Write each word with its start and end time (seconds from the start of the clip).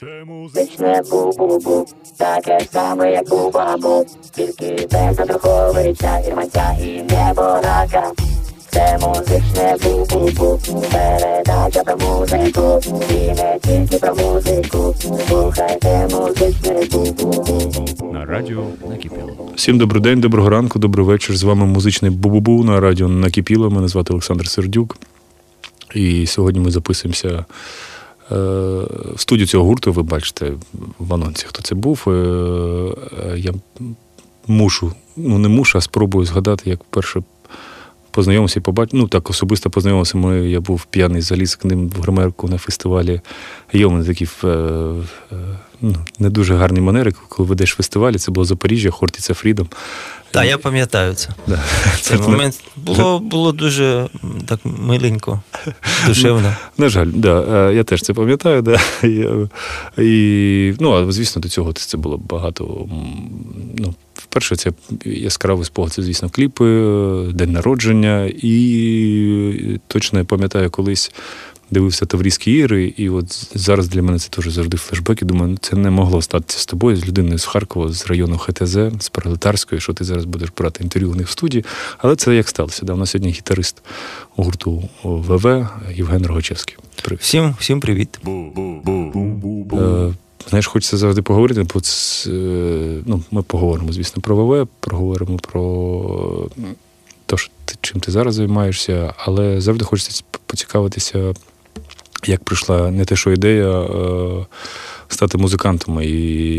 Це 0.00 0.24
музичне 0.26 1.02
бу-бу-бу, 1.10 1.86
таке 2.16 2.58
саме, 2.72 3.12
як 3.12 3.28
бу-бабу, 3.28 4.04
тільки 4.34 4.88
без 4.92 5.18
Андруховича, 5.18 6.18
Ірманця 6.18 6.76
і 6.80 7.02
неборака. 7.02 8.12
Це 8.68 8.98
музичне 9.02 9.76
бу-бу-бу, 9.84 10.60
передача 10.92 11.84
про 11.84 11.96
музику, 11.96 12.80
і 13.10 13.14
не 13.14 13.58
тільки 13.62 13.98
про 13.98 14.14
музику, 14.14 14.94
слухайте 15.28 16.08
музичне 16.12 16.72
бу-бу-бу. 16.72 18.12
На 18.12 18.24
радіо 18.24 18.64
накипіло. 18.88 19.50
Всім 19.54 19.78
добрий 19.78 20.02
день, 20.02 20.20
доброго 20.20 20.50
ранку, 20.50 20.78
добрий 20.78 21.06
вечір. 21.06 21.36
З 21.36 21.42
вами 21.42 21.66
музичний 21.66 22.10
Бу-Бу-Бу 22.10 22.64
на 22.64 22.80
радіо 22.80 23.08
Накипіло. 23.08 23.70
Мене 23.70 23.88
звати 23.88 24.12
Олександр 24.12 24.48
Сердюк. 24.48 24.96
І 25.94 26.26
сьогодні 26.26 26.60
ми 26.60 26.70
записуємося 26.70 27.44
студію 29.16 29.46
цього 29.46 29.64
гурту. 29.64 29.92
Ви 29.92 30.02
бачите 30.02 30.52
в 30.98 31.14
анонсі, 31.14 31.46
хто 31.48 31.62
це 31.62 31.74
був. 31.74 32.04
Е, 32.06 32.10
е, 32.10 33.38
Я 33.38 33.54
мушу, 34.46 34.92
ну 35.16 35.38
не 35.38 35.48
мушу, 35.48 35.78
а 35.78 35.80
спробую 35.80 36.26
згадати, 36.26 36.70
як 36.70 36.84
перше 36.84 37.22
познайомився 38.10 38.60
і 38.60 38.62
побачив. 38.62 39.00
Ну 39.00 39.08
так 39.08 39.30
особисто 39.30 39.70
познайомився. 39.70 40.18
Ми, 40.18 40.50
я 40.50 40.60
був 40.60 40.84
п'яний, 40.84 41.22
заліз 41.22 41.54
к 41.54 41.68
ним 41.68 41.88
в 41.88 42.00
гримерку 42.00 42.48
на 42.48 42.58
фестивалі. 42.58 43.20
Є 43.72 43.86
у 43.86 43.90
мене 43.90 44.04
такі 44.04 44.28
е, 44.44 44.48
е, 44.48 45.04
ну, 45.80 45.94
не 46.18 46.30
дуже 46.30 46.54
гарні 46.54 46.80
манери, 46.80 47.12
коли 47.28 47.48
ведеш 47.48 47.70
фестивалі. 47.70 48.18
Це 48.18 48.32
було 48.32 48.44
Запоріжжя, 48.44 48.90
Хортиця 48.90 49.34
Фрідом. 49.34 49.68
Так, 50.36 50.46
я 50.46 50.58
пам'ятаю 50.58 51.14
це. 51.14 51.28
Да. 51.46 51.62
Цей 52.00 52.18
момент 52.18 52.60
було, 52.76 53.18
було 53.18 53.52
дуже 53.52 54.08
так 54.46 54.60
миленько, 54.64 55.40
душевно. 56.06 56.54
На 56.78 56.88
жаль, 56.88 57.06
да, 57.14 57.68
е, 57.70 57.74
я 57.74 57.84
теж 57.84 58.02
це 58.02 58.14
пам'ятаю. 58.14 58.62
Да. 58.62 58.80
І, 59.98 60.74
ну, 60.80 60.92
а 60.92 61.12
звісно, 61.12 61.42
до 61.42 61.48
цього 61.48 61.72
це 61.72 61.96
було 61.96 62.16
багато. 62.16 62.86
Ну, 63.78 63.94
вперше, 64.14 64.56
це 64.56 64.72
яскравий 65.04 65.64
спогад, 65.64 65.92
це, 65.92 66.02
звісно, 66.02 66.30
кліпи, 66.30 66.64
е, 66.64 67.32
день 67.32 67.52
народження. 67.52 68.30
І 68.42 69.80
точно 69.88 70.18
я 70.18 70.24
пам'ятаю, 70.24 70.70
колись 70.70 71.12
дивився 71.70 72.06
Таврійські 72.06 72.52
ігри, 72.52 72.94
і 72.96 73.08
от 73.08 73.48
зараз 73.54 73.88
для 73.88 74.02
мене 74.02 74.18
це 74.18 74.28
теж 74.28 74.48
завжди 74.48 74.76
флешбеки. 74.76 75.24
Думаю, 75.24 75.50
ну, 75.50 75.58
це 75.60 75.76
не 75.76 75.90
могло 75.90 76.22
статися 76.22 76.58
з 76.58 76.66
тобою, 76.66 76.96
з 76.96 77.06
людиною 77.06 77.38
з 77.38 77.44
Харкова, 77.44 77.92
з 77.92 78.06
району 78.06 78.38
ХТЗ, 78.38 78.78
з 79.00 79.08
Пролетарської, 79.08 79.80
що 79.80 79.92
ти 79.92 80.04
зараз 80.04 80.24
будеш 80.24 80.48
брати 80.58 80.84
інтерв'ю 80.84 81.10
у 81.10 81.14
них 81.14 81.28
в 81.28 81.30
студії. 81.30 81.64
Але 81.98 82.16
це 82.16 82.34
як 82.34 82.48
сталося. 82.48 82.86
Да. 82.86 82.92
У 82.92 82.96
нас 82.96 83.10
сьогодні 83.10 83.32
гітарист 83.32 83.82
гурту 84.36 84.88
ВВ 85.02 85.68
Євген 85.94 86.26
Рогачевський. 86.26 86.76
Привіт. 87.02 87.22
Всім, 87.22 87.54
всім 87.58 87.80
привіт. 87.80 88.18
Е, 89.72 90.14
Знаєш, 90.48 90.66
хочеться 90.66 90.96
завжди 90.96 91.22
поговорити. 91.22 91.66
Бо 91.74 91.80
це, 91.80 92.30
е, 92.30 93.02
ну, 93.06 93.22
ми 93.30 93.42
поговоримо, 93.42 93.92
звісно, 93.92 94.22
про 94.22 94.36
ВВ, 94.36 94.68
проговоримо 94.80 95.38
про 95.38 96.48
те, 97.26 97.36
чим 97.80 98.00
ти 98.00 98.12
зараз 98.12 98.34
займаєшся, 98.34 99.14
але 99.18 99.60
завжди 99.60 99.84
хочеться 99.84 100.24
поцікавитися, 100.46 101.34
як 102.24 102.44
прийшла 102.44 102.90
не 102.90 103.04
те, 103.04 103.16
що 103.16 103.32
ідея 103.32 103.80
е, 103.80 104.46
стати 105.08 105.38
музикантом, 105.38 106.00
і 106.02 106.10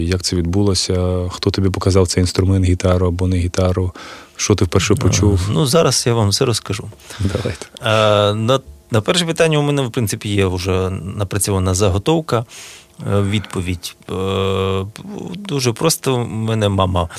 як 0.05 0.21
це 0.21 0.35
відбулося, 0.35 1.27
хто 1.29 1.51
тобі 1.51 1.69
показав 1.69 2.07
цей 2.07 2.21
інструмент, 2.21 2.65
гітару 2.65 3.07
або 3.07 3.27
не 3.27 3.37
гітару, 3.37 3.93
що 4.35 4.55
ти 4.55 4.65
вперше 4.65 4.95
почув. 4.95 5.39
Ну, 5.51 5.65
зараз 5.65 6.03
я 6.07 6.13
вам 6.13 6.29
все 6.29 6.45
розкажу. 6.45 6.89
Давайте. 7.19 7.65
А, 7.81 8.33
на, 8.33 8.59
на 8.91 9.01
перше 9.01 9.25
питання 9.25 9.57
у 9.57 9.61
мене, 9.61 9.81
в 9.81 9.91
принципі, 9.91 10.29
є 10.29 10.45
вже 10.45 10.89
напрацьована 10.89 11.73
заготовка. 11.73 12.45
Е, 13.07 13.21
Відповідь 13.21 13.95
Е, 14.11 14.85
дуже 15.35 15.73
просто. 15.73 16.15
У 16.15 16.25
мене 16.25 16.69
мама 16.69 17.09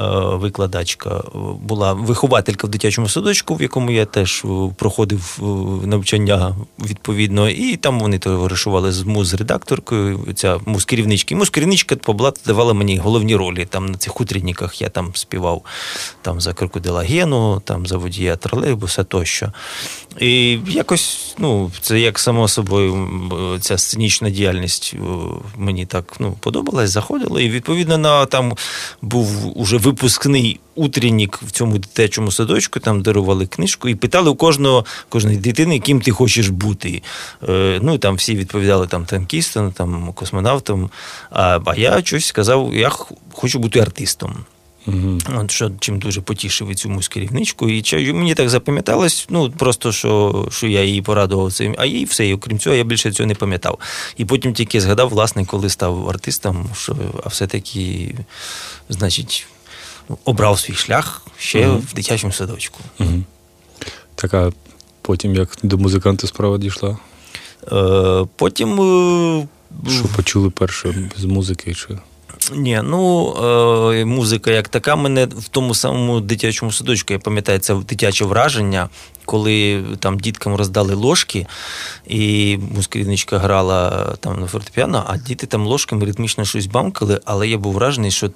е, 0.00 0.04
викладачка 0.34 1.22
була 1.62 1.92
вихователька 1.92 2.66
в 2.66 2.70
дитячому 2.70 3.08
садочку, 3.08 3.54
в 3.54 3.62
якому 3.62 3.90
я 3.90 4.04
теж 4.04 4.44
проходив 4.76 5.38
навчання 5.84 6.56
відповідно, 6.78 7.48
і 7.48 7.76
там 7.76 8.00
вони 8.00 8.18
товаришували 8.18 8.92
з 8.92 9.02
муз-редакторкою. 9.02 10.32
Ця 10.34 10.60
муз-керівничка. 10.66 11.34
І 11.34 11.38
муз-керівничка 11.38 11.96
по 11.96 12.32
давала 12.46 12.72
мені 12.72 12.98
головні 12.98 13.36
ролі. 13.36 13.66
Там 13.70 13.86
на 13.86 13.98
цих 13.98 14.12
хутрідниках 14.12 14.82
я 14.82 14.88
там 14.88 15.10
співав 15.14 15.62
там 16.22 16.40
за 16.40 16.52
крокодила 16.52 17.02
Гену, 17.02 17.62
там 17.64 17.86
за 17.86 17.96
водія 17.96 18.36
тролейбуса 18.36 19.04
тощо. 19.04 19.52
І 20.20 20.58
якось, 20.68 21.34
ну, 21.38 21.70
це 21.80 22.00
як 22.00 22.18
само 22.18 22.48
собою, 22.48 23.08
ця 23.60 23.78
сценічна 23.78 24.30
діяльність 24.30 24.94
мені 25.56 25.86
так 25.86 26.16
ну, 26.20 26.36
подобалась, 26.40 26.90
заходила. 26.90 27.40
І 27.40 27.50
відповідно 27.50 27.98
на 27.98 28.26
там 28.26 28.52
був 29.02 29.58
уже 29.58 29.76
випускний 29.76 30.60
утреннік 30.74 31.40
в 31.42 31.50
цьому 31.50 31.78
дитячому 31.78 32.30
садочку, 32.30 32.80
там 32.80 33.02
дарували 33.02 33.46
книжку 33.46 33.88
і 33.88 33.94
питали 33.94 34.30
у 34.30 34.34
кожного, 34.34 34.84
кожної 35.08 35.36
дитини, 35.36 35.80
ким 35.80 36.00
ти 36.00 36.10
хочеш 36.10 36.48
бути. 36.48 37.02
Е, 37.48 37.78
ну, 37.82 37.98
там 37.98 38.14
всі 38.14 38.36
відповідали 38.36 38.86
там 38.86 39.04
танкістом, 39.04 39.72
там 39.72 40.12
космонавтом. 40.12 40.90
А, 41.30 41.60
а 41.66 41.74
я 41.76 42.02
щось 42.02 42.26
сказав, 42.26 42.74
я 42.74 42.90
хочу 43.32 43.58
бути 43.58 43.80
артистом. 43.80 44.34
Угу. 44.86 45.18
От 45.36 45.50
що 45.50 45.70
чим 45.80 45.98
дуже 45.98 46.20
потішив 46.20 46.70
і 46.70 46.74
цю 46.74 46.90
мусь 46.90 47.08
керівничку. 47.08 47.68
І 47.68 47.82
чи- 47.82 48.12
мені 48.12 48.34
так 48.34 48.48
запам'яталось, 48.50 49.26
ну 49.30 49.50
просто 49.50 49.92
що, 49.92 50.48
що 50.50 50.66
я 50.66 50.84
її 50.84 51.02
порадував 51.02 51.52
цим, 51.52 51.74
а 51.78 51.86
їй 51.86 52.04
все, 52.04 52.26
і 52.28 52.34
окрім 52.34 52.58
цього, 52.58 52.76
я 52.76 52.84
більше 52.84 53.12
цього 53.12 53.26
не 53.26 53.34
пам'ятав. 53.34 53.78
І 54.16 54.24
потім 54.24 54.54
тільки 54.54 54.80
згадав, 54.80 55.08
власне, 55.08 55.44
коли 55.44 55.70
став 55.70 56.08
артистом, 56.08 56.68
що 56.76 56.96
а 57.24 57.28
все-таки, 57.28 58.14
значить, 58.88 59.46
обрав 60.24 60.58
свій 60.58 60.74
шлях 60.74 61.22
ще 61.38 61.66
Мгм. 61.66 61.78
в 61.78 61.94
дитячому 61.94 62.32
садочку. 62.32 62.80
Угу. 63.00 63.22
така 64.14 64.52
потім 65.02 65.34
як 65.34 65.56
до 65.62 65.78
музиканта 65.78 66.26
справа 66.26 66.58
дійшла. 66.58 66.98
Е, 67.72 68.26
потім. 68.36 68.80
е, 68.80 69.46
Що 69.90 70.04
почули 70.16 70.50
перше 70.50 71.10
з 71.16 71.24
музики? 71.24 71.74
Чи... 71.74 71.88
Ні, 72.52 72.80
ну 72.84 73.34
е, 73.92 74.04
музика 74.04 74.50
як 74.50 74.68
така 74.68 74.96
мене 74.96 75.26
в 75.26 75.48
тому 75.48 75.74
самому 75.74 76.20
дитячому 76.20 76.72
садочку. 76.72 77.12
Я 77.12 77.18
пам'ятаю, 77.18 77.58
це 77.58 77.74
дитяче 77.74 78.24
враження, 78.24 78.88
коли 79.24 79.84
там 79.98 80.18
діткам 80.18 80.54
роздали 80.54 80.94
ложки, 80.94 81.46
і 82.06 82.58
музкерівничка 82.74 83.38
грала 83.38 84.06
там 84.20 84.40
на 84.40 84.46
фортепіано, 84.46 85.04
а 85.06 85.16
діти 85.16 85.46
там 85.46 85.66
ложками 85.66 86.04
ритмічно 86.04 86.44
щось 86.44 86.66
бамкали, 86.66 87.20
але 87.24 87.48
я 87.48 87.58
був 87.58 87.72
вражений, 87.72 88.10
що. 88.10 88.30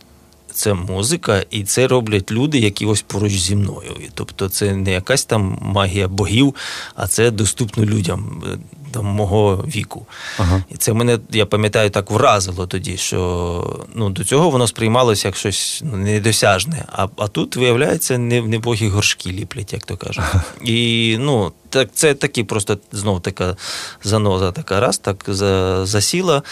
Це 0.53 0.75
музика, 0.75 1.45
і 1.51 1.65
це 1.65 1.87
роблять 1.87 2.31
люди, 2.31 2.59
які 2.59 2.87
ось 2.87 3.03
поруч 3.03 3.33
зі 3.33 3.57
мною. 3.57 3.91
Тобто 4.15 4.49
це 4.49 4.77
не 4.77 4.93
якась 4.93 5.25
там 5.25 5.59
магія 5.63 6.09
богів, 6.09 6.55
а 6.95 7.07
це 7.07 7.31
доступно 7.31 7.85
людям 7.85 8.43
е, 8.91 8.95
там, 8.95 9.05
мого 9.07 9.65
віку. 9.77 10.07
Ага. 10.39 10.65
І 10.71 10.77
це 10.77 10.93
мене, 10.93 11.19
я 11.31 11.47
пам'ятаю, 11.47 11.91
так 11.91 12.11
вразило 12.11 12.67
тоді, 12.67 12.97
що 12.97 13.81
ну, 13.95 14.11
до 14.11 14.25
цього 14.25 14.51
воно 14.51 14.67
сприймалося 14.67 15.29
як 15.29 15.37
щось 15.37 15.81
ну, 15.85 15.97
недосяжне. 15.97 16.85
А, 16.93 17.09
а 17.17 17.29
тут, 17.29 17.57
виявляється, 17.57 18.19
не, 18.19 18.43
не 18.43 18.59
боги 18.59 18.89
горшки 18.89 19.31
ліплять, 19.31 19.73
як 19.73 19.85
то 19.85 19.97
кажуть. 19.97 20.25
І 20.65 21.17
ну, 21.21 21.53
так, 21.69 21.89
це 21.95 22.15
такі 22.15 22.45
просто 22.45 22.79
знов 22.93 23.23
така 23.23 23.57
заноза, 24.05 24.53
така 24.53 24.81
раз, 24.81 24.99
так 24.99 25.25
за, 25.29 25.87
засіла, 25.87 26.43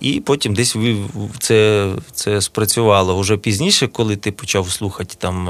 і 0.00 0.20
потім 0.20 0.54
десь 0.54 0.74
ви, 0.74 0.96
це, 1.38 1.90
це 2.12 2.40
спрацювало. 2.40 3.14
Уже 3.14 3.36
пізніше, 3.36 3.88
коли 3.88 4.16
ти 4.16 4.32
почав 4.32 4.70
слухати 4.70 5.14
там 5.18 5.48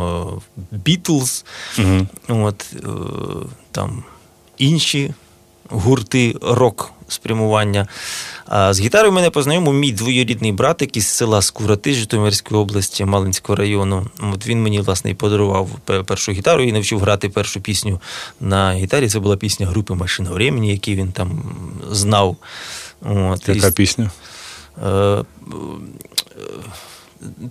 Бітлз, 0.71 1.45
Угу. 1.79 2.07
от, 2.29 2.67
е, 2.75 2.89
там 3.73 4.05
інші 4.59 5.15
гурти 5.71 6.37
рок 6.43 6.93
спрямування. 7.09 7.87
А 8.47 8.75
з 8.75 8.81
гітарою 8.81 9.13
мене 9.13 9.31
познайомив 9.31 9.75
мій 9.75 9.93
двоюрідний 9.93 10.53
братик 10.53 10.97
із 10.97 11.07
села 11.09 11.43
Скурати 11.43 11.95
Житомирської 11.95 12.61
області 12.61 13.05
Малинського 13.05 13.57
району. 13.57 14.07
От 14.35 14.47
він 14.47 14.63
мені, 14.63 14.81
власне, 14.81 15.11
і 15.11 15.15
подарував 15.15 15.69
першу 16.07 16.33
гітару 16.33 16.63
і 16.63 16.73
навчив 16.73 17.01
грати 17.01 17.29
першу 17.29 17.61
пісню 17.61 18.01
на 18.41 18.75
гітарі. 18.75 19.09
Це 19.09 19.19
була 19.19 19.37
пісня 19.37 19.67
групи 19.67 19.95
Машина 19.95 20.31
времени, 20.31 20.69
які 20.69 20.95
він 20.95 21.13
там 21.13 21.43
знав. 21.91 22.37
От, 23.03 23.49
Яка 23.49 23.69
І, 23.69 23.73
пісня? 23.73 24.11
е, 24.87 25.25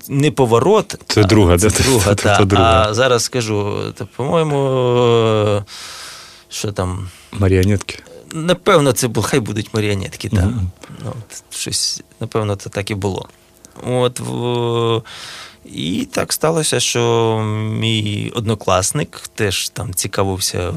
не 0.09 0.31
поворот. 0.31 0.95
Це 1.07 1.23
друга, 1.23 1.57
це 1.57 1.69
да? 1.69 1.83
друга, 1.83 2.15
Це- 2.15 2.23
та. 2.23 2.37
це 2.37 2.45
друга. 2.45 2.85
А 2.89 2.93
зараз 2.93 3.23
скажу, 3.23 3.77
та, 3.95 4.05
по-моєму, 4.05 4.57
е, 5.57 5.63
що 6.49 6.71
там. 6.71 7.09
Маріонетки. 7.31 7.99
Напевно, 8.33 8.91
це 8.91 9.07
був, 9.07 9.23
хай 9.23 9.39
будуть 9.39 9.73
маріонетки, 9.73 10.29
так. 10.29 10.45
Мгм. 10.45 10.71
Ну, 11.03 11.13
от 11.19 11.55
щось, 11.55 12.03
напевно, 12.19 12.55
це 12.55 12.69
так 12.69 12.91
і 12.91 12.95
було. 12.95 13.29
От, 13.83 14.19
в, 14.19 15.01
і 15.65 16.07
так 16.11 16.33
сталося, 16.33 16.79
що 16.79 17.39
мій 17.79 18.31
однокласник 18.35 19.21
теж 19.35 19.69
там 19.69 19.93
цікавився 19.93 20.59
е, 20.59 20.73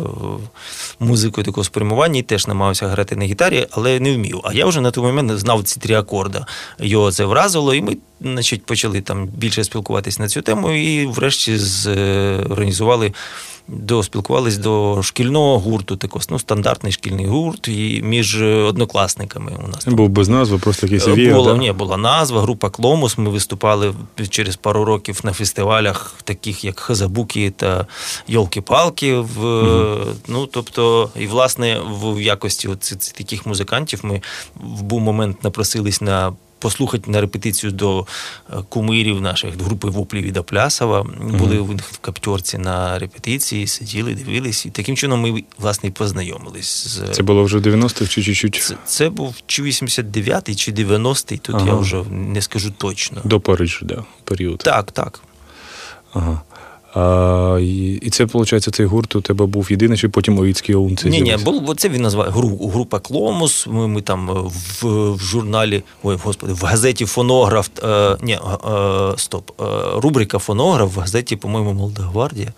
музикою 1.00 1.44
такого 1.44 1.64
спрямування 1.64 2.18
і 2.18 2.22
теж 2.22 2.46
намагався 2.46 2.88
грати 2.88 3.16
на 3.16 3.24
гітарі, 3.24 3.66
але 3.70 4.00
не 4.00 4.14
вмів. 4.14 4.40
А 4.44 4.52
я 4.52 4.66
вже 4.66 4.80
на 4.80 4.90
той 4.90 5.04
момент 5.04 5.38
знав 5.38 5.64
ці 5.64 5.80
три 5.80 5.94
акорди. 5.94 6.44
Його 6.78 7.12
це 7.12 7.24
вразило, 7.24 7.74
і 7.74 7.82
ми 7.82 7.96
значить, 8.20 8.66
почали 8.66 9.00
там 9.00 9.26
більше 9.26 9.64
спілкуватися 9.64 10.22
на 10.22 10.28
цю 10.28 10.42
тему, 10.42 10.70
і 10.70 11.06
врешті 11.06 11.58
зорганізували 11.58 13.12
до 13.68 14.02
спілкувались 14.02 14.56
до 14.56 15.02
шкільного 15.02 15.58
гурту, 15.58 15.96
також 15.96 16.28
ну, 16.30 16.38
стандартний 16.38 16.92
шкільний 16.92 17.26
гурт 17.26 17.68
і 17.68 18.00
між 18.04 18.42
однокласниками. 18.42 19.52
У 19.64 19.68
нас 19.68 19.86
був 19.86 20.08
без 20.08 20.28
назви, 20.28 20.58
просто 20.58 20.86
якийсь 20.86 21.08
віяв, 21.08 21.34
була, 21.34 21.52
да? 21.52 21.58
ні, 21.58 21.72
була 21.72 21.96
назва, 21.96 22.40
група 22.40 22.70
Кломус. 22.70 23.18
Ми 23.18 23.30
виступали 23.30 23.94
через 24.28 24.56
пару 24.56 24.84
років 24.84 25.20
на 25.22 25.32
фестивалях, 25.32 26.14
таких 26.24 26.64
як 26.64 26.80
Хазабуки 26.80 27.50
та 27.50 27.86
Йолки-Палки. 28.28 29.20
В, 29.20 29.44
mm 29.44 30.14
Ну, 30.28 30.46
тобто, 30.46 31.10
і 31.16 31.26
власне 31.26 31.80
в 32.02 32.22
якості 32.22 32.68
от, 32.68 32.80
таких 33.14 33.46
музикантів 33.46 34.00
ми 34.02 34.22
в 34.56 34.82
був 34.82 35.00
момент 35.00 35.44
напросились 35.44 36.00
на 36.00 36.32
послухати 36.58 37.10
на 37.10 37.20
репетицію 37.20 37.72
до 37.72 38.06
е, 38.50 38.56
кумирів 38.68 39.20
наших 39.20 39.60
групи 39.60 39.88
воплів 39.88 40.24
і 40.24 40.30
до 40.30 40.44
Плясова. 40.44 41.06
Були 41.20 41.60
в 41.60 41.76
в 41.76 41.98
каптьорці 41.98 42.58
на 42.58 42.98
репетиції, 42.98 43.66
сиділи, 43.66 44.14
дивились. 44.14 44.66
І 44.66 44.70
таким 44.70 44.96
чином 44.96 45.20
ми 45.20 45.44
власне 45.58 45.88
і 45.88 45.92
познайомились. 45.92 46.88
з 46.88 47.02
Це 47.12 47.22
було 47.22 47.44
вже 47.44 47.58
в 47.58 47.62
90-х 47.62 48.08
чи 48.08 48.22
чуть-чуть? 48.22 48.62
Це, 48.62 48.76
це 48.84 49.10
був 49.10 49.34
чи 49.46 49.62
89-й, 49.62 50.54
чи 50.54 50.72
90-й, 50.72 51.38
тут 51.38 51.54
ага. 51.54 51.66
я 51.66 51.74
вже 51.74 52.02
не 52.10 52.42
скажу 52.42 52.70
точно. 52.78 53.20
До 53.24 53.40
Парижу, 53.40 53.86
да, 53.86 54.04
період. 54.24 54.58
Так, 54.58 54.92
так. 54.92 55.20
Ага. 56.12 56.40
А, 56.98 57.58
І 58.02 58.10
це, 58.10 58.24
виходить, 58.24 58.74
цей 58.74 58.86
гурт 58.86 59.16
у 59.16 59.20
тебе 59.20 59.46
був 59.46 59.70
єдиний, 59.70 59.98
чи 59.98 60.08
потім 60.08 60.38
Оїцький 60.38 60.74
ОУН 60.74 60.96
це 60.96 61.08
Ні, 61.08 61.20
ні, 61.20 61.36
бо 61.44 61.74
це 61.74 61.88
він 61.88 62.02
назвав 62.02 62.30
гру, 62.30 62.70
група 62.72 62.98
Кломус. 62.98 63.66
Ми, 63.66 63.88
ми 63.88 64.00
там 64.02 64.30
в, 64.30 64.84
в 65.14 65.20
журналі, 65.20 65.82
ой, 66.02 66.18
господи, 66.24 66.52
в 66.52 66.64
газеті 66.64 67.06
Фонограф. 67.06 67.68
Е, 67.82 68.16
ні, 68.22 68.32
е, 68.32 68.38
стоп, 69.16 69.50
е, 69.60 69.64
рубрика 69.94 70.38
Фонограф 70.38 70.96
в 70.96 70.98
газеті, 70.98 71.36
по-моєму, 71.36 71.72
Молода 71.72 72.02
Гвардія. 72.02 72.52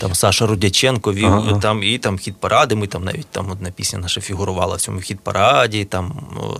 Там 0.00 0.14
Саша 0.14 0.46
Рудяченко 0.46 1.12
вів 1.12 1.26
ага. 1.26 1.58
там 1.58 1.82
і 1.82 1.98
там 1.98 2.18
хід 2.18 2.36
паради. 2.36 2.74
Ми 2.74 2.86
там 2.86 3.04
навіть 3.04 3.26
там 3.26 3.50
одна 3.50 3.70
пісня 3.70 3.98
наша 3.98 4.20
фігурувала 4.20 4.76
в 4.76 4.80
цьому 4.80 5.00
хід 5.00 5.20
параді. 5.20 5.84
Там, 5.84 6.12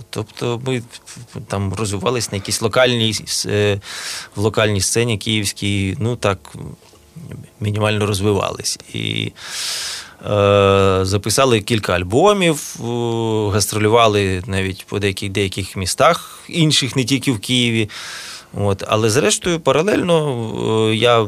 тобто 0.09 0.61
ми 0.65 0.81
там 1.47 1.73
розвивалися 1.73 2.29
на 2.31 2.35
якійсь 2.35 2.61
локальній 2.61 3.13
е, 3.45 3.79
в 4.35 4.41
локальній 4.41 4.81
сцені 4.81 5.17
київській. 5.17 5.97
Ну 5.99 6.15
так 6.15 6.39
мінімально 7.59 8.05
розвивались. 8.05 8.79
І 8.93 9.31
е, 10.25 10.99
записали 11.01 11.61
кілька 11.61 11.93
альбомів, 11.93 12.75
гастролювали 13.53 14.43
навіть 14.47 14.85
по 14.85 14.99
деяких 14.99 15.31
деяких 15.31 15.75
містах, 15.75 16.39
інших, 16.49 16.95
не 16.95 17.03
тільки 17.03 17.31
в 17.31 17.39
Києві. 17.39 17.89
От, 18.53 18.83
Але 18.87 19.09
зрештою, 19.09 19.59
паралельно 19.59 20.93
я 20.93 21.27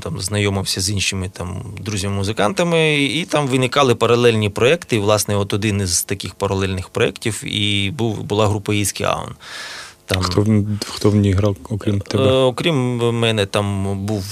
там 0.00 0.20
знайомився 0.20 0.80
з 0.80 0.90
іншими 0.90 1.28
там 1.28 1.62
друзями-музикантами, 1.80 3.02
і 3.02 3.24
там 3.24 3.46
виникали 3.46 3.94
паралельні 3.94 4.50
проекти. 4.50 4.96
І, 4.96 4.98
власне, 4.98 5.36
от 5.36 5.54
один 5.54 5.80
із 5.80 6.02
таких 6.02 6.34
паралельних 6.34 6.88
проєктів 6.88 7.42
і 7.44 7.90
був, 7.90 8.22
була 8.22 8.46
група 8.46 8.74
Іський 8.74 9.06
Аун. 9.06 9.34
Там, 10.06 10.22
Хто 10.22 10.46
хто 10.88 11.10
в 11.10 11.14
ній 11.14 11.32
грав, 11.32 11.56
окрім 11.70 12.00
тебе? 12.00 12.24
Е, 12.24 12.32
окрім 12.32 12.96
мене, 13.18 13.46
там 13.46 13.98
був 14.06 14.24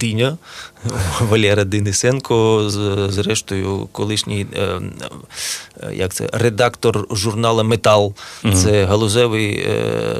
Диня 0.00 0.38
Валера 1.20 1.64
Денисенко, 1.64 2.70
зрештою, 3.10 3.88
колишній 3.92 4.46
е, 4.56 4.80
е, 5.82 5.94
як 5.94 6.14
це, 6.14 6.28
редактор 6.32 7.06
журналу 7.10 7.64
Метал. 7.64 8.14
Угу. 8.44 8.54
Це 8.54 8.84
галузевий 8.84 9.68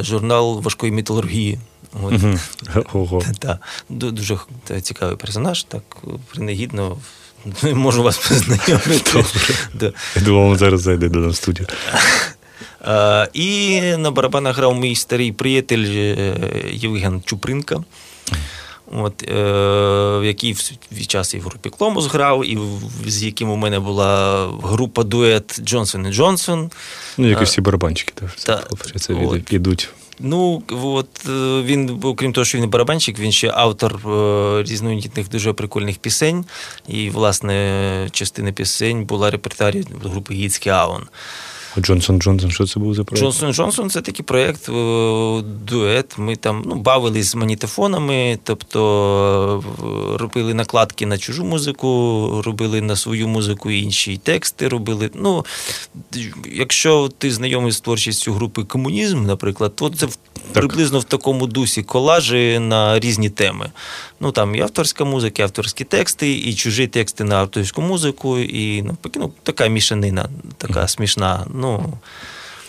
журнал 0.00 0.60
важкої 0.60 0.92
металургії. 0.92 1.58
От. 2.02 2.12
Угу. 2.92 3.22
Та, 3.38 3.58
Дуже 3.88 4.38
цікавий 4.82 5.16
персонаж, 5.16 5.64
так 5.64 5.82
принагідно. 6.32 6.96
Можу 7.62 8.02
вас 8.02 8.18
познайомити. 8.18 9.24
Я 10.16 10.22
думав, 10.22 10.58
зараз 10.58 10.80
зайде 10.80 11.08
до 11.08 11.18
нас 11.18 11.32
в 11.32 11.36
студію. 11.36 11.68
І 13.32 13.80
на 13.96 14.10
барабанах 14.10 14.56
грав 14.56 14.78
мій 14.78 14.94
старий 14.94 15.32
приятель 15.32 15.86
Євген 16.70 17.22
Чупринка. 17.24 17.84
От, 18.94 19.23
е, 19.23 19.35
в 20.19 20.25
якій 20.25 20.52
в 20.93 21.06
час 21.06 21.35
і 21.35 21.38
в 21.38 21.43
групі 21.43 21.70
Кломус 21.70 22.06
грав, 22.06 22.46
і 22.46 22.56
в, 22.56 22.82
з 23.06 23.23
яким 23.23 23.50
у 23.50 23.56
мене 23.56 23.81
була 23.81 24.49
група 24.62 25.02
дует 25.02 25.61
Джонсон 25.61 26.06
і 26.06 26.12
Джонсон. 26.12 26.70
Ну, 27.19 27.29
якось 27.29 27.49
всі 27.49 27.61
барабанчики 27.61 28.12
теж 28.14 28.35
та, 28.35 28.62
це 28.99 29.14
от. 29.14 29.52
ідуть. 29.52 29.91
Ну, 30.19 30.62
от 30.70 31.08
е, 31.29 31.62
він, 31.62 32.00
окрім 32.02 32.32
того, 32.32 32.44
що 32.44 32.58
він 32.58 32.69
барабанщик, 32.69 33.19
він 33.19 33.32
ще 33.32 33.52
автор 33.55 33.93
е, 33.94 34.62
різноманітних 34.62 35.29
дуже 35.29 35.52
прикольних 35.52 35.99
пісень. 35.99 36.44
І, 36.88 37.11
власне, 37.11 38.08
частина 38.12 38.52
пісень 38.52 39.05
була 39.05 39.31
репертуарі 39.31 39.85
групи 40.05 40.35
Гіцький 40.35 40.73
Аун. 40.73 41.02
Джонсон 41.80 42.20
Джонсон, 42.20 42.50
що 42.50 42.66
це 42.66 42.80
був 42.80 42.94
за 42.94 43.04
проєкт? 43.04 43.24
Джонсон 43.24 43.52
Джонсон 43.52 43.90
це 43.90 44.00
такий 44.00 44.24
проєкт, 44.24 44.70
дует. 45.68 46.18
Ми 46.18 46.36
там 46.36 46.62
ну, 46.66 46.74
бавились 46.74 47.26
з 47.26 47.34
манітофонами, 47.34 48.38
тобто 48.44 49.64
робили 50.18 50.54
накладки 50.54 51.06
на 51.06 51.18
чужу 51.18 51.44
музику, 51.44 52.42
робили 52.44 52.80
на 52.80 52.96
свою 52.96 53.28
музику 53.28 53.70
інші 53.70 54.16
тексти 54.16 54.68
робили. 54.68 55.10
Ну, 55.14 55.44
Якщо 56.52 57.08
ти 57.18 57.30
знайомий 57.30 57.72
з 57.72 57.80
творчістю 57.80 58.32
групи 58.32 58.64
комунізм, 58.64 59.26
наприклад, 59.26 59.76
то 59.76 59.90
це 59.90 60.08
приблизно 60.52 60.98
в 60.98 61.04
такому 61.04 61.46
дусі 61.46 61.82
колажі 61.82 62.58
на 62.58 63.00
різні 63.00 63.30
теми. 63.30 63.70
Ну 64.20 64.32
там 64.32 64.54
і 64.54 64.60
авторська 64.60 65.04
музика, 65.04 65.42
і 65.42 65.44
авторські 65.44 65.84
тексти, 65.84 66.32
і 66.32 66.54
чужі 66.54 66.86
тексти 66.86 67.24
на 67.24 67.36
авторську 67.36 67.82
музику, 67.82 68.38
і 68.38 68.82
ну, 69.14 69.32
така 69.42 69.66
мішанина, 69.66 70.28
така 70.58 70.88
смішна. 70.88 71.46
Ну, 71.64 71.93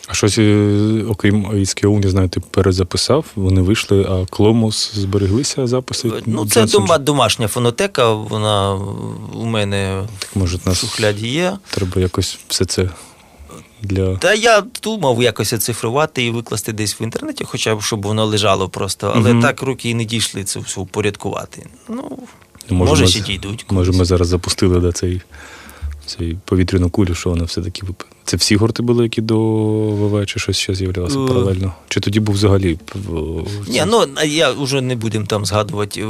а 0.07 0.13
щось, 0.13 0.37
е, 0.37 1.05
окрім 1.09 1.61
ІСКУ, 1.61 1.99
не 1.99 2.09
знаю, 2.09 2.29
ти 2.29 2.39
перезаписав, 2.39 3.25
вони 3.35 3.61
вийшли, 3.61 4.03
а 4.03 4.25
Кломус 4.25 4.91
збереглися 4.95 5.67
записи? 5.67 6.11
Ну, 6.25 6.45
це 6.45 6.65
дома, 6.65 6.97
домашня 6.97 7.47
фонотека, 7.47 8.13
вона 8.13 8.73
у 9.33 9.45
мене 9.45 10.03
Може, 10.35 10.59
в 10.65 10.75
шухляді 10.75 11.27
є. 11.27 11.57
Треба 11.69 12.01
якось 12.01 12.39
все 12.47 12.65
це 12.65 12.89
для. 13.81 14.15
Та 14.15 14.33
я 14.33 14.63
думав 14.83 15.23
якось 15.23 15.53
оцифрувати 15.53 16.25
і 16.25 16.31
викласти 16.31 16.73
десь 16.73 17.01
в 17.01 17.03
інтернеті, 17.03 17.43
хоча 17.43 17.75
б 17.75 17.81
щоб 17.81 18.01
воно 18.01 18.25
лежало 18.25 18.69
просто, 18.69 19.13
але 19.15 19.31
угу. 19.31 19.41
так 19.41 19.61
руки 19.61 19.89
і 19.89 19.93
не 19.93 20.05
дійшли 20.05 20.43
це 20.43 20.59
все 20.59 20.81
упорядкувати. 20.81 21.65
Ну, 21.89 22.19
може, 22.69 22.89
може 22.89 23.07
ще 23.07 23.19
дійдуть. 23.19 23.65
Може, 23.69 23.91
ми 23.91 24.05
зараз 24.05 24.27
запустили 24.27 24.79
да, 24.79 24.91
цей 24.91 25.21
цей 26.05 26.37
повітряну 26.45 26.89
кулю, 26.89 27.15
що 27.15 27.29
вона 27.29 27.43
все-таки 27.43 27.85
випадає. 27.85 28.14
Це 28.25 28.37
всі 28.37 28.55
гурти 28.55 28.83
були, 28.83 29.03
які 29.03 29.21
до 29.21 29.39
ВВ, 29.89 30.25
чи 30.25 30.39
щось 30.39 30.57
ще 30.57 30.75
з'являлося 30.75 31.17
uh, 31.17 31.27
паралельно? 31.27 31.73
Чи 31.87 31.99
тоді 31.99 32.19
був 32.19 32.35
взагалі? 32.35 32.79
Ні, 33.67 33.83
ну 33.87 34.05
я 34.25 34.51
вже 34.51 34.81
не 34.81 34.95
будемо 34.95 35.25
там 35.25 35.45
згадувати, 35.45 36.05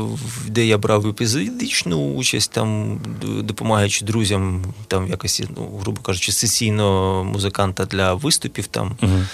де 0.48 0.66
я 0.66 0.78
брав 0.78 1.08
епізодичну 1.08 2.14
участь, 2.14 2.52
там 2.52 3.00
допомагаючи 3.44 4.06
друзям, 4.06 4.64
там 4.88 5.08
якось, 5.08 5.44
ну, 5.58 5.80
грубо 5.82 6.02
кажучи, 6.02 6.32
сесійного 6.32 7.24
музиканта 7.24 7.86
для 7.86 8.14
виступів 8.14 8.68
там. 8.68 8.98
Uh-huh. 9.02 9.26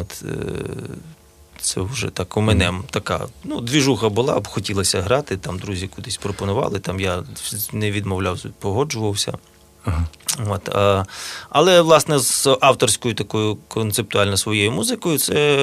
От, 0.00 0.24
е, 0.28 0.36
це 1.60 1.80
вже 1.80 2.08
так 2.08 2.36
у 2.36 2.40
мене 2.40 2.72
така 2.90 3.26
ну, 3.44 3.60
двіжуха 3.60 4.08
була, 4.08 4.40
б 4.40 4.48
хотілося 4.48 5.02
грати, 5.02 5.36
там 5.36 5.58
друзі 5.58 5.88
кудись 5.88 6.16
пропонували, 6.16 6.78
там 6.78 7.00
я 7.00 7.22
не 7.72 7.90
відмовляв, 7.90 8.44
погоджувався. 8.60 9.32
От, 10.48 10.68
а, 10.68 11.04
Але, 11.50 11.80
власне, 11.80 12.18
з 12.18 12.48
авторською 12.60 13.14
такою 13.14 13.56
концептуально 13.68 14.36
своєю 14.36 14.72
музикою, 14.72 15.18
це, 15.18 15.56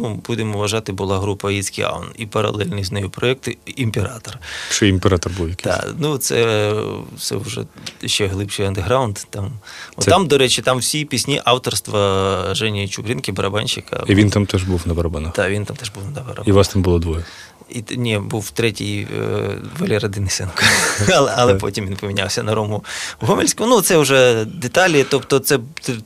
ну, 0.00 0.22
будемо 0.26 0.58
вважати, 0.58 0.92
була 0.92 1.18
група 1.18 1.50
Іцький 1.50 1.84
Аун 1.84 2.06
і 2.16 2.26
паралельний 2.26 2.84
з 2.84 2.92
нею 2.92 3.10
проєкт 3.10 3.48
Імператор. 3.66 4.38
Що 4.70 4.86
імператор 4.86 5.32
був 5.38 5.48
якийсь? 5.48 5.76
Так, 5.76 5.94
ну 5.98 6.18
це 6.18 6.72
це 7.18 7.36
вже 7.36 7.64
ще 8.06 8.26
глибший 8.26 8.66
андеграунд. 8.66 9.18
Там, 9.30 9.52
це... 9.98 10.10
там, 10.10 10.26
до 10.26 10.38
речі, 10.38 10.62
там 10.62 10.78
всі 10.78 11.04
пісні 11.04 11.40
авторства 11.44 12.54
Жені 12.54 12.88
Чубринки, 12.88 13.32
барабанщика. 13.32 14.04
І 14.06 14.14
він 14.14 14.30
там 14.30 14.46
теж 14.46 14.62
був 14.62 14.82
на 14.86 14.94
барабанах. 14.94 15.32
Так, 15.32 15.50
він 15.50 15.64
там 15.64 15.76
теж 15.76 15.90
був 15.90 16.04
на 16.04 16.20
барабанах. 16.20 16.48
І 16.48 16.52
вас 16.52 16.68
там 16.68 16.82
було 16.82 16.98
двоє. 16.98 17.24
І 17.70 17.84
ні, 17.96 18.18
був 18.18 18.50
третій 18.50 19.08
е, 19.18 19.48
Валера 19.78 20.08
Денисенко. 20.08 20.62
але, 21.14 21.34
але 21.36 21.54
потім 21.54 21.86
він 21.86 21.96
помінявся 21.96 22.42
на 22.42 22.54
Рому 22.54 22.84
Гомельську. 23.20 23.66
Ну, 23.66 23.80
це 23.80 23.98
вже 23.98 24.44
деталі. 24.44 25.06
Тобто, 25.10 25.38
це 25.38 25.58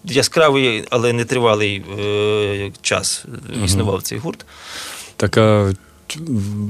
яскравий, 0.04 0.84
але 0.90 1.12
не 1.12 1.24
тривалий 1.24 1.84
е, 2.00 2.72
час 2.82 3.24
існував 3.64 4.02
цей 4.02 4.18
гурт. 4.18 4.46
Така 5.16 5.74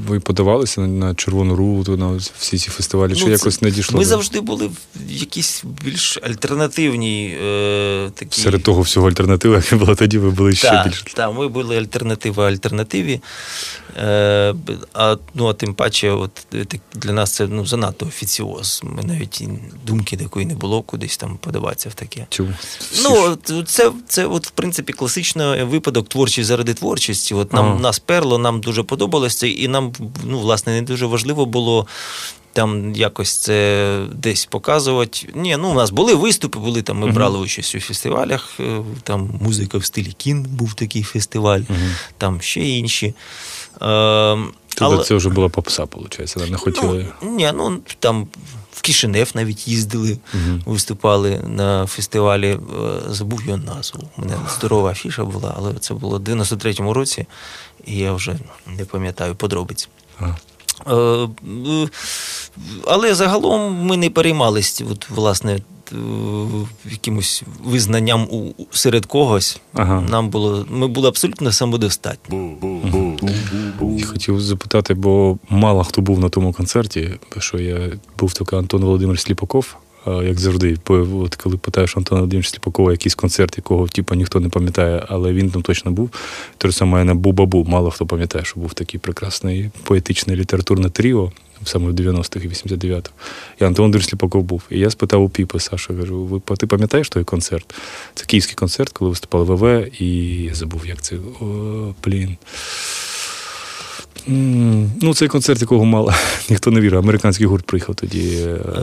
ви 0.08 0.20
подавалися 0.20 0.80
на, 0.80 1.14
червону 1.14 1.56
руту, 1.56 1.96
на 1.96 2.20
всі 2.38 2.58
ці 2.58 2.70
фестивалі, 2.70 3.14
чи 3.14 3.20
Ну, 3.20 3.26
це- 3.26 3.32
якось 3.32 3.62
не 3.62 3.70
дійшло? 3.70 3.98
Ми 3.98 4.04
до- 4.04 4.08
завжди 4.10 4.40
були 4.40 4.66
в 4.66 4.76
якійсь 5.10 5.64
більш 5.84 6.18
альтернативній 6.22 7.36
е, 7.44 8.10
такій. 8.14 8.40
Серед 8.40 8.62
того 8.62 8.82
всього 8.82 9.08
альтернативи, 9.08 9.54
яка 9.56 9.76
була 9.76 9.94
тоді, 9.94 10.18
ви 10.18 10.30
були 10.30 10.54
ще 10.54 10.68
Так, 10.70 10.86
більш. 10.88 11.04
так, 11.14 11.34
ми 11.38 11.48
були 11.48 11.78
альтернатива 11.78 12.46
альтернативі. 12.48 13.20
Е, 13.98 14.54
а, 14.92 15.16
ну, 15.34 15.46
а 15.46 15.52
тим 15.52 15.74
паче, 15.74 16.10
от, 16.10 16.30
е, 16.54 16.64
так, 16.64 16.80
для 16.94 17.12
нас 17.12 17.32
це 17.32 17.46
ну, 17.46 17.66
занадто 17.66 18.06
офіціоз. 18.06 18.80
Ми 18.84 19.02
навіть 19.02 19.44
думки 19.86 20.16
такої 20.16 20.46
не 20.46 20.54
було 20.54 20.82
кудись 20.82 21.16
там 21.16 21.36
подаватися 21.40 21.88
в 21.88 21.94
таке. 21.94 22.26
Чому? 22.28 22.50
Ну, 23.02 23.36
це, 23.64 23.92
це 24.08 24.26
от, 24.26 24.46
в 24.46 24.50
принципі, 24.50 24.92
класичний 24.92 25.62
випадок 25.62 26.08
творчий 26.08 26.44
заради 26.44 26.74
творчості. 26.74 27.34
От 27.34 27.52
нам 27.52 27.64
Ага. 27.66 27.80
нас 27.80 27.98
перло, 27.98 28.38
нам 28.38 28.60
дуже 28.60 28.82
подобалось 28.82 29.31
це, 29.34 29.48
і 29.48 29.68
нам, 29.68 29.92
ну, 30.24 30.38
власне, 30.38 30.72
не 30.72 30.82
дуже 30.82 31.06
важливо 31.06 31.46
було. 31.46 31.86
Там 32.54 32.94
якось 32.94 33.36
це 33.36 33.98
десь 34.14 34.46
показувати. 34.46 35.28
Ні, 35.34 35.56
ну 35.56 35.70
у 35.70 35.74
нас 35.74 35.90
були 35.90 36.14
виступи, 36.14 36.58
були 36.58 36.82
там. 36.82 36.98
Ми 36.98 37.06
Мгм. 37.06 37.14
брали 37.14 37.38
участь 37.38 37.74
у 37.74 37.80
фестивалях. 37.80 38.50
е, 38.60 38.78
Там 39.02 39.30
музика 39.40 39.78
в 39.78 39.84
стилі 39.84 40.12
кін 40.16 40.42
був 40.42 40.74
такий 40.74 41.02
фестиваль, 41.02 41.60
Мгм. 41.60 41.94
там 42.18 42.40
ще 42.40 42.60
інші. 42.60 43.06
Е, 43.06 43.14
але... 44.78 45.04
це 45.04 45.14
вже 45.14 45.28
була 45.28 45.48
попса, 45.48 45.84
виходить, 45.84 46.50
не 46.50 46.56
хотіли. 46.56 47.08
Ну, 47.22 47.30
ні, 47.30 47.50
ну 47.56 47.78
там 47.98 48.26
Кишинев 48.82 49.30
навіть 49.34 49.68
їздили, 49.68 50.18
Мгм. 50.34 50.62
виступали 50.66 51.40
на 51.46 51.86
фестивалі. 51.86 52.48
е, 52.50 52.58
Забув 53.10 53.42
його 53.46 53.56
назву. 53.58 54.00
У 54.16 54.20
мене 54.20 54.36
здорова 54.58 54.90
афіша 54.90 55.24
була, 55.24 55.54
але 55.56 55.74
це 55.74 55.94
було 55.94 56.18
в 56.18 56.22
93-му 56.22 56.94
році, 56.94 57.26
і 57.86 57.96
я 57.96 58.12
вже 58.12 58.36
не 58.78 58.84
пам'ятаю 58.84 59.34
подробиць. 59.34 59.88
Ага. 60.20 60.36
Е, 60.86 60.94
е, 60.94 61.88
Але 62.86 63.14
загалом 63.14 63.72
ми 63.86 63.96
не 63.96 64.10
переймалися, 64.10 64.84
от, 64.90 65.10
власне, 65.10 65.58
якимось 66.90 67.42
визнанням 67.64 68.22
у, 68.30 68.52
серед 68.70 69.06
когось. 69.06 69.60
Ага. 69.74 70.00
Нам 70.00 70.28
було, 70.30 70.66
ми 70.70 70.88
були 70.88 71.08
абсолютно 71.08 71.52
самодостатні. 71.52 72.38
І 73.98 74.02
хотів 74.02 74.40
запитати, 74.40 74.94
бо 74.94 75.38
мало 75.48 75.84
хто 75.84 76.02
був 76.02 76.20
на 76.20 76.28
тому 76.28 76.52
концерті, 76.52 77.10
що 77.38 77.58
я 77.58 77.90
був 78.18 78.32
тільки 78.32 78.56
Антон 78.56 78.84
Володимир 78.84 79.18
Сліпаков. 79.18 79.76
Як 80.06 80.40
завжди, 80.40 80.76
от 80.88 81.34
коли 81.34 81.56
питаєш 81.56 81.96
Антона 81.96 82.20
Володимировича 82.20 82.50
Сліпакова 82.50 82.92
якийсь 82.92 83.14
концерт, 83.14 83.56
якого 83.56 83.88
типу, 83.88 84.14
ніхто 84.14 84.40
не 84.40 84.48
пам'ятає, 84.48 85.06
але 85.08 85.32
він 85.32 85.50
там 85.50 85.62
точно 85.62 85.90
був. 85.90 86.10
Те 86.58 86.68
ж 86.68 86.76
саме 86.76 87.04
на 87.04 87.14
Бу-Бабу. 87.14 87.68
Мало 87.68 87.90
хто 87.90 88.06
пам'ятає, 88.06 88.44
що 88.44 88.60
був 88.60 88.74
такий 88.74 89.00
прекрасний 89.00 89.70
поетичне 89.82 90.36
літературне 90.36 90.90
тріо, 90.90 91.32
саме 91.64 91.90
в 91.90 91.94
90-х 91.94 92.44
і 92.44 92.48
89-х. 92.48 93.10
І 93.60 93.64
Антон 93.64 93.82
Володимирович 93.82 94.08
Сліпаков 94.10 94.42
був. 94.42 94.62
І 94.70 94.78
я 94.78 94.90
спитав 94.90 95.22
у 95.22 95.28
Піпи 95.28 95.60
Саша, 95.60 95.94
кажу, 95.94 96.24
ви 96.24 96.56
ти 96.56 96.66
пам'ятаєш 96.66 97.08
той 97.08 97.24
концерт? 97.24 97.74
Це 98.14 98.24
київський 98.24 98.54
концерт, 98.54 98.92
коли 98.92 99.08
виступали 99.08 99.44
ВВ, 99.44 100.02
і 100.02 100.06
я 100.42 100.54
забув, 100.54 100.86
як 100.86 101.02
це. 101.02 101.16
О, 101.16 101.46
блін. 102.04 102.36
Ну, 104.26 105.14
цей 105.14 105.28
концерт, 105.28 105.60
якого 105.60 105.84
мало 105.84 106.12
ніхто 106.50 106.70
не 106.70 106.80
вірив. 106.80 106.98
Американський 106.98 107.46
гурт 107.46 107.66
приїхав 107.66 107.94
тоді. 107.94 108.38
е, 108.42 108.58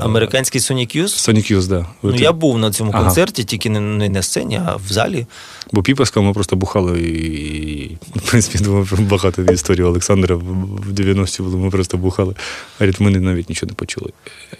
Американський 0.00 0.60
Sonic 0.60 0.96
Youth. 0.96 1.04
Sonic 1.30 1.52
Youth, 1.52 1.68
да. 1.68 1.86
Ну, 2.02 2.14
я 2.14 2.32
був 2.32 2.58
на 2.58 2.70
цьому 2.70 2.92
концерті, 2.92 3.44
тільки 3.44 3.70
не 3.70 4.08
на 4.08 4.22
сцені, 4.22 4.60
а 4.66 4.76
в 4.76 4.92
залі. 4.92 5.26
Бо 5.74 5.82
Піпа 5.82 6.06
сказав, 6.06 6.26
ми 6.26 6.32
просто 6.34 6.56
бухали 6.56 7.00
і, 7.00 7.96
в 8.16 8.30
принципі, 8.30 8.58
думаю, 8.64 8.86
про 8.86 8.98
багато 8.98 9.42
історій 9.42 9.82
Олександра 9.82 10.36
в 10.36 10.42
в 10.74 10.92
90-ті 10.92 11.42
було, 11.42 11.58
ми 11.58 11.70
просто 11.70 11.96
бухали. 11.96 12.34
Говорить, 12.78 13.00
ми 13.00 13.10
навіть 13.10 13.48
нічого 13.48 13.70
не 13.70 13.74
почули. 13.74 14.12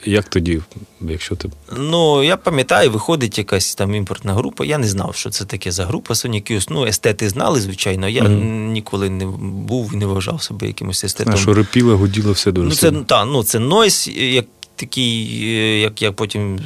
Як 0.04 0.28
тоді, 0.28 0.60
якщо 1.00 1.36
ти. 1.36 1.48
Ну, 1.78 2.22
я 2.22 2.36
пам'ятаю, 2.36 2.90
виходить 2.90 3.38
якась 3.38 3.74
там 3.74 3.94
імпортна 3.94 4.34
група. 4.34 4.64
Я 4.64 4.78
не 4.78 4.88
знав, 4.88 5.14
що 5.16 5.30
це 5.30 5.44
таке 5.44 5.72
за 5.72 5.84
група 5.86 6.14
Sonic 6.14 6.52
Youth. 6.52 6.66
Ну, 6.70 6.86
естети 6.86 7.28
знали, 7.28 7.60
звичайно. 7.60 8.08
Я 8.08 8.22
Мгм. 8.22 8.72
ніколи 8.72 9.10
не 9.10 9.26
був 9.26 9.90
і 9.94 9.96
не 9.96 10.06
вважав 10.06 10.42
себе 10.42 10.66
якимось 10.66 11.04
естетом. 11.04 11.34
А 11.34 11.36
що 11.36 11.54
репіло, 11.54 11.96
гуділо 11.96 12.32
все 12.32 12.52
дуже. 12.52 12.68
Ну, 12.68 12.74
це, 12.74 12.92
та, 13.06 13.24
ну, 13.24 13.44
це 13.44 13.58
нойс, 13.58 14.08
як 14.08 14.44
такий, 14.76 15.40
е, 15.42 15.80
як 15.80 16.02
я 16.02 16.12
потім 16.12 16.60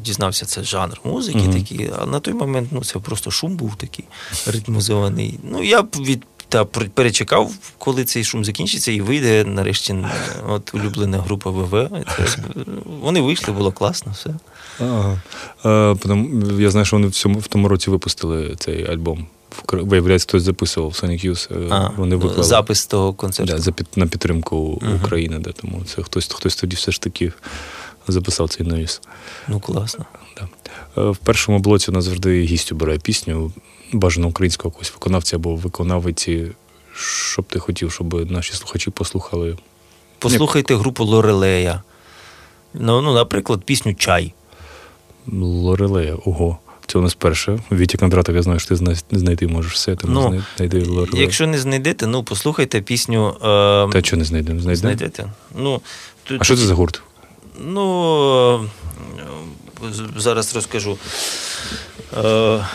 дізнався, 0.00 0.46
це 0.46 0.64
жанр 0.64 1.00
музики 1.04 1.38
Мгм. 1.38 1.52
такий. 1.52 1.90
А 2.02 2.06
на 2.06 2.20
той 2.20 2.34
момент 2.34 2.68
ну, 2.72 2.84
це 2.84 2.98
просто 2.98 3.30
шум 3.30 3.56
був 3.56 3.76
такий 3.76 4.04
ритмізований. 4.46 5.38
Ну, 5.50 5.62
я 5.62 5.82
б 5.82 5.96
від. 6.00 6.24
Та 6.48 6.64
перечекав, 6.64 7.52
коли 7.78 8.04
цей 8.04 8.24
шум 8.24 8.44
закінчиться, 8.44 8.92
і 8.92 9.00
вийде 9.00 9.44
нарешті 9.44 9.92
е, 9.92 10.10
от 10.48 10.74
улюблена 10.74 11.18
група 11.18 11.50
ВВ. 11.50 11.88
Це, 12.16 12.38
вони 13.02 13.20
вийшли, 13.20 13.54
було 13.54 13.72
класно, 13.72 14.12
все. 14.12 14.30
Ага. 14.80 15.20
А, 15.62 15.94
потім, 16.00 16.42
я 16.60 16.70
знаю, 16.70 16.86
що 16.86 16.96
вони 16.96 17.08
в, 17.08 17.10
цьому, 17.10 17.38
в 17.38 17.46
тому 17.46 17.68
році 17.68 17.90
випустили 17.90 18.56
цей 18.58 18.86
альбом. 18.86 19.26
Виявляється, 19.72 20.26
хтось 20.28 20.42
записував 20.42 20.90
Sonic 20.92 21.26
Youth. 21.30 21.64
е, 21.64 21.68
А, 21.70 21.88
вони 21.96 22.16
виклали. 22.16 22.42
запис 22.44 22.86
того 22.86 23.12
концерту. 23.12 23.52
Да, 23.52 23.58
за 23.58 23.72
під, 23.72 23.86
на 23.96 24.06
підтримку 24.06 24.78
Мгм. 24.82 24.94
України, 25.04 25.38
да, 25.38 25.52
тому 25.52 25.82
це 25.84 26.02
хтось, 26.02 26.28
хтось 26.34 26.56
тоді 26.56 26.76
все 26.76 26.92
ж 26.92 27.00
таки 27.00 27.32
записав 28.08 28.48
цей 28.48 28.66
новіс. 28.66 29.00
Ну, 29.48 29.60
класно. 29.60 30.04
Да. 30.36 30.48
Е, 31.02 31.10
В 31.10 31.16
першому 31.16 31.58
блоці 31.58 31.90
у 31.90 31.94
нас 31.94 32.04
завжди 32.04 32.42
гість 32.42 32.72
обирає 32.72 32.98
пісню, 32.98 33.52
бажано 33.92 34.28
українського 34.28 34.68
якогось 34.68 34.92
виконавця 34.92 35.36
або 35.36 35.56
виконавиці. 35.56 36.46
Що 36.94 37.42
б 37.42 37.44
ти 37.46 37.58
хотів, 37.58 37.92
щоб 37.92 38.30
наші 38.30 38.52
слухачі 38.54 38.90
послухали? 38.90 39.56
Послухайте 40.18 40.74
групу 40.76 41.04
Лорелея. 41.04 41.82
Ну, 42.74 43.00
ну, 43.02 43.14
наприклад, 43.14 43.62
пісню 43.64 43.94
Чай. 43.94 44.34
Лорелея, 45.32 46.14
ого. 46.24 46.58
Це 46.90 46.98
у 46.98 47.02
нас 47.02 47.14
перше. 47.14 47.58
Віті 47.72 47.98
Кондратов, 47.98 48.36
я 48.36 48.42
знаю, 48.42 48.58
що 48.58 48.76
ти 48.76 48.94
знайти 49.18 49.46
можеш 49.46 49.72
все, 49.72 49.96
тому 49.96 50.12
Ну, 50.14 50.20
знай- 50.20 50.42
знайди. 50.56 50.86
Якщо 51.12 51.46
не 51.46 51.58
знайдете, 51.58 52.06
ну 52.06 52.22
послухайте 52.24 52.80
пісню. 52.80 53.28
Е, 53.28 53.92
Та 53.92 54.02
що 54.02 54.16
не 54.16 54.24
знайдемо? 54.24 54.60
Знайдемо? 54.60 54.76
знайдете. 54.76 55.32
Ну, 55.58 55.80
тут, 56.24 56.40
А 56.40 56.44
що 56.44 56.56
це 56.56 56.62
за 56.62 56.74
гурт? 56.74 57.02
Ну, 57.66 58.68
е, 59.84 59.88
зараз 60.16 60.54
розкажу. 60.54 60.98
Е, 62.24 62.66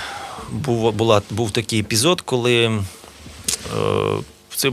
був, 0.52 0.94
була, 0.94 1.22
був 1.30 1.52
такий 1.52 1.80
епізод, 1.80 2.22
коли 2.22 2.66
е, 2.66 2.82
це 4.56 4.72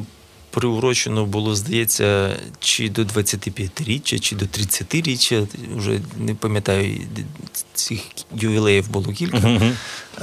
приурочено 0.52 1.26
було, 1.26 1.54
здається, 1.54 2.36
чи 2.60 2.88
до 2.88 3.02
25-річчя, 3.02 4.18
чи 4.20 4.36
до 4.36 4.44
30-річчя. 4.44 5.46
Вже 5.76 6.00
не 6.16 6.34
пам'ятаю, 6.34 7.00
цих 7.74 8.00
ювілеїв 8.36 8.90
було 8.90 9.12
кілька. 9.12 9.38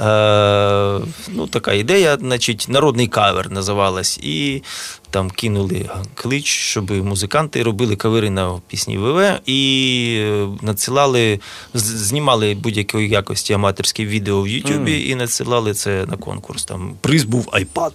Е, 0.00 1.00
ну, 1.28 1.46
така 1.46 1.72
ідея, 1.72 2.16
значить, 2.20 2.66
народний 2.68 3.08
кавер 3.08 3.50
називалась. 3.50 4.18
І 4.18 4.62
там 5.10 5.30
кинули 5.30 5.90
клич, 6.14 6.46
щоб 6.46 6.90
музиканти 6.90 7.62
робили 7.62 7.96
кавери 7.96 8.30
на 8.30 8.60
пісні 8.68 8.98
ВВ 8.98 9.40
і 9.46 10.16
е, 10.20 10.48
надсилали, 10.62 11.40
знімали 11.74 12.54
будь-якої 12.54 13.08
якості 13.08 13.52
аматорське 13.52 14.04
відео 14.04 14.42
в 14.42 14.48
Ютубі 14.48 14.76
Мгм. 15.00 15.10
і 15.10 15.14
надсилали 15.14 15.74
це 15.74 16.06
на 16.06 16.16
конкурс. 16.16 16.64
Там 16.64 16.94
приз 17.00 17.24
був 17.24 17.46
iPad. 17.46 17.92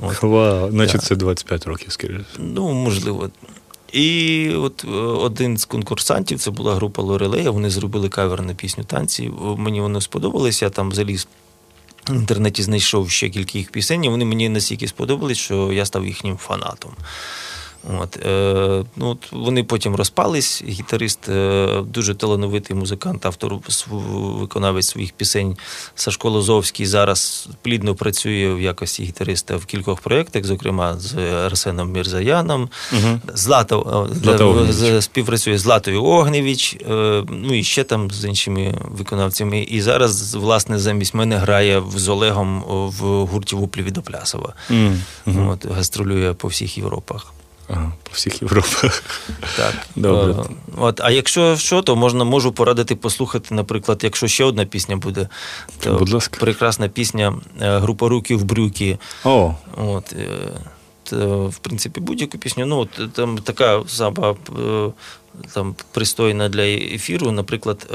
От. 0.00 0.22
Вау, 0.22 0.70
значить, 0.70 1.02
це 1.02 1.16
25 1.16 1.66
років, 1.66 1.92
скоріше. 1.92 2.24
Ну, 2.38 2.72
можливо. 2.72 3.30
І 3.92 4.48
от 4.50 4.84
е, 4.84 4.96
один 4.98 5.58
з 5.58 5.64
конкурсантів, 5.64 6.38
це 6.38 6.50
була 6.50 6.74
група 6.74 7.02
Лорелея, 7.02 7.50
вони 7.50 7.70
зробили 7.70 8.08
кавер 8.08 8.42
на 8.42 8.54
пісню 8.54 8.84
танці. 8.84 9.30
Мені 9.56 9.80
воно 9.80 10.00
сподобалось, 10.00 10.62
я 10.62 10.70
там 10.70 10.92
заліз 10.92 11.28
інтернеті 12.08 12.62
знайшов 12.62 13.10
ще 13.10 13.28
кілька 13.28 13.58
їх 13.58 13.70
пісень, 13.70 14.04
і 14.04 14.08
вони 14.08 14.24
мені 14.24 14.48
настільки 14.48 14.88
сподобались, 14.88 15.38
що 15.38 15.72
я 15.72 15.86
став 15.86 16.06
їхнім 16.06 16.36
фанатом. 16.36 16.90
От, 18.00 18.16
е, 18.26 18.84
ну, 18.96 19.08
от 19.08 19.32
Вони 19.32 19.64
потім 19.64 19.94
розпались. 19.94 20.62
Гітарист, 20.68 21.28
е, 21.28 21.82
дуже 21.86 22.14
талановитий 22.14 22.76
музикант, 22.76 23.26
автор 23.26 23.58
виконавець 23.88 24.86
своїх 24.86 25.12
пісень 25.12 25.56
Сашко 25.94 26.30
Лозовський 26.30 26.86
зараз 26.86 27.48
плідно 27.62 27.94
працює 27.94 28.54
в 28.54 28.60
якості 28.60 29.04
гітариста 29.04 29.56
в 29.56 29.64
кількох 29.64 30.00
проєктах, 30.00 30.44
зокрема 30.44 30.98
з 30.98 31.16
Арсеном 31.16 31.92
Мірзаяном, 31.92 32.68
угу. 32.92 33.20
Злато, 33.34 34.08
Злата 34.12 35.02
співпрацює 35.02 35.58
з 35.58 35.66
Латою 35.66 36.04
Огневіч, 36.04 36.74
е, 36.74 37.24
ну 37.28 37.54
і 37.54 37.64
ще 37.64 37.84
там 37.84 38.10
з 38.10 38.24
іншими 38.24 38.74
виконавцями. 38.84 39.62
І 39.62 39.80
зараз, 39.80 40.34
власне, 40.34 40.78
замість 40.78 41.14
мене 41.14 41.36
грає 41.36 41.82
з 41.96 42.08
Олегом 42.08 42.64
в 42.68 43.26
гурті 43.26 43.56
Вуплі 43.56 43.82
від 43.82 43.98
Оплясова. 43.98 44.54
Угу. 45.26 45.50
От, 45.50 45.66
Гастролює 45.66 46.32
по 46.32 46.48
всіх 46.48 46.78
Європах. 46.78 47.32
Ага, 47.68 47.92
по 48.02 48.10
всіх 48.12 48.42
Європах. 48.42 49.02
Так. 49.56 49.74
Добре. 49.96 50.32
Е, 50.32 50.46
от, 50.76 51.00
А 51.00 51.10
якщо 51.10 51.56
що, 51.56 51.82
то 51.82 51.96
можна 51.96 52.24
можу 52.24 52.52
порадити 52.52 52.96
послухати, 52.96 53.54
наприклад, 53.54 54.00
якщо 54.02 54.28
ще 54.28 54.44
одна 54.44 54.64
пісня 54.64 54.96
буде, 54.96 55.28
то 55.80 55.98
Будь 55.98 56.10
ласка. 56.12 56.36
прекрасна 56.40 56.88
пісня 56.88 57.34
е, 57.60 57.78
група 57.78 58.08
Руки 58.08 58.36
в 58.36 58.44
брюки. 58.44 58.98
О. 59.24 59.54
От, 59.76 60.12
е, 60.12 60.28
то, 61.04 61.46
В 61.48 61.58
принципі, 61.58 62.00
будь-яку 62.00 62.38
пісню. 62.38 62.66
Ну, 62.66 62.78
от, 62.78 63.12
Там 63.12 63.38
така 63.38 63.82
сама 63.86 64.34
там, 65.54 65.74
пристойна 65.92 66.48
для 66.48 66.62
ефіру, 66.66 67.30
наприклад. 67.32 67.92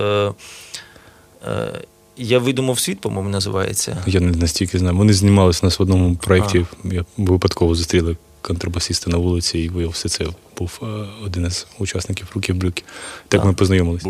Я 2.18 2.40
видумав 2.40 2.80
світ, 2.80 3.02
по-моєму, 3.02 3.30
називається. 3.30 4.04
Я 4.08 4.20
не 4.20 4.32
настільки 4.32 4.80
знаю. 4.80 4.98
Вони 4.98 5.14
знімалися 5.14 5.60
у 5.64 5.66
нас 5.66 5.80
в 5.80 5.82
одному 5.82 6.16
проєкті. 6.16 6.66
Я 6.84 7.06
випадково 7.18 7.76
зустріли 7.76 8.18
контрабасиста 8.42 9.12
на 9.12 9.18
вулиці, 9.18 9.60
і 9.60 9.70
виявився 9.70 10.10
це 10.10 10.26
був 10.58 10.80
е, 10.84 10.86
один 11.26 11.46
із 11.46 11.68
учасників 11.80 12.32
руки 12.36 12.54
в 12.54 12.56
брюки. 12.56 12.84
Так 13.28 13.46
ми 13.46 13.54
познайомилися. 13.54 14.10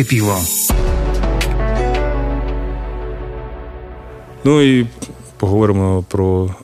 Радіо 0.00 0.26
накипіло. 0.30 0.40
Ну 4.44 4.62
і 4.62 4.86
поговоримо 5.36 6.04
про 6.08 6.54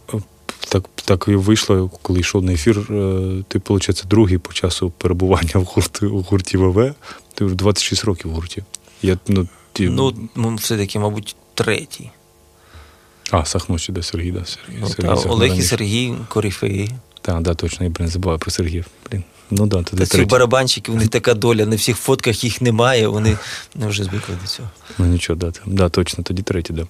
так 0.68 0.84
так 1.04 1.24
і 1.28 1.34
вийшло, 1.34 1.90
коли 2.02 2.20
йшов 2.20 2.42
на 2.42 2.52
ефір. 2.52 2.78
Е, 2.78 3.44
ти, 3.48 3.58
виходить, 3.58 4.04
другий 4.06 4.38
по 4.38 4.52
часу 4.52 4.90
перебування 4.90 5.50
в 5.54 5.64
гурті, 5.64 6.06
у 6.06 6.22
гурті 6.22 6.56
ВВ. 6.56 6.94
Ти 7.34 7.44
вже 7.44 7.54
26 7.54 8.04
років 8.04 8.30
в 8.30 8.34
гурті. 8.34 8.62
Я, 9.02 9.18
ну, 9.28 9.48
ті... 9.72 9.88
ну, 9.88 10.54
все-таки, 10.54 10.98
мабуть, 10.98 11.36
третій. 11.54 12.10
А, 13.30 13.44
Сахно 13.44 13.78
ще 13.78 13.92
де 13.92 14.02
Сергій, 14.02 14.30
да, 14.30 14.44
Сергій. 14.44 14.78
Ну, 14.80 14.88
Сергій 14.88 15.22
та, 15.22 15.28
Олег 15.28 15.58
і 15.58 15.62
Сергій 15.62 16.14
Коріфеї. 16.28 16.90
Так, 17.26 17.42
да, 17.42 17.54
точно, 17.54 17.84
я 17.84 17.90
блин, 17.90 18.08
забуваю 18.08 18.38
про 18.38 18.50
Сергія. 18.50 18.84
Блін. 19.10 19.24
Ну, 19.50 19.66
да, 19.66 19.82
Та 19.82 20.06
ці 20.06 20.24
барабанчики, 20.24 20.92
у 20.92 20.94
них 20.94 21.08
така 21.08 21.34
доля, 21.34 21.66
на 21.66 21.76
всіх 21.76 21.96
фотках 21.96 22.44
їх 22.44 22.60
немає, 22.60 23.08
вони 23.08 23.36
не 23.74 23.86
вже 23.86 24.04
звикли 24.04 24.34
до 24.42 24.48
цього. 24.48 24.68
Ну 24.98 25.06
нічого, 25.06 25.38
да, 25.38 25.52
да, 25.66 25.88
точно, 25.88 26.24
тоді 26.24 26.42
третій, 26.42 26.72
да. 26.72 26.86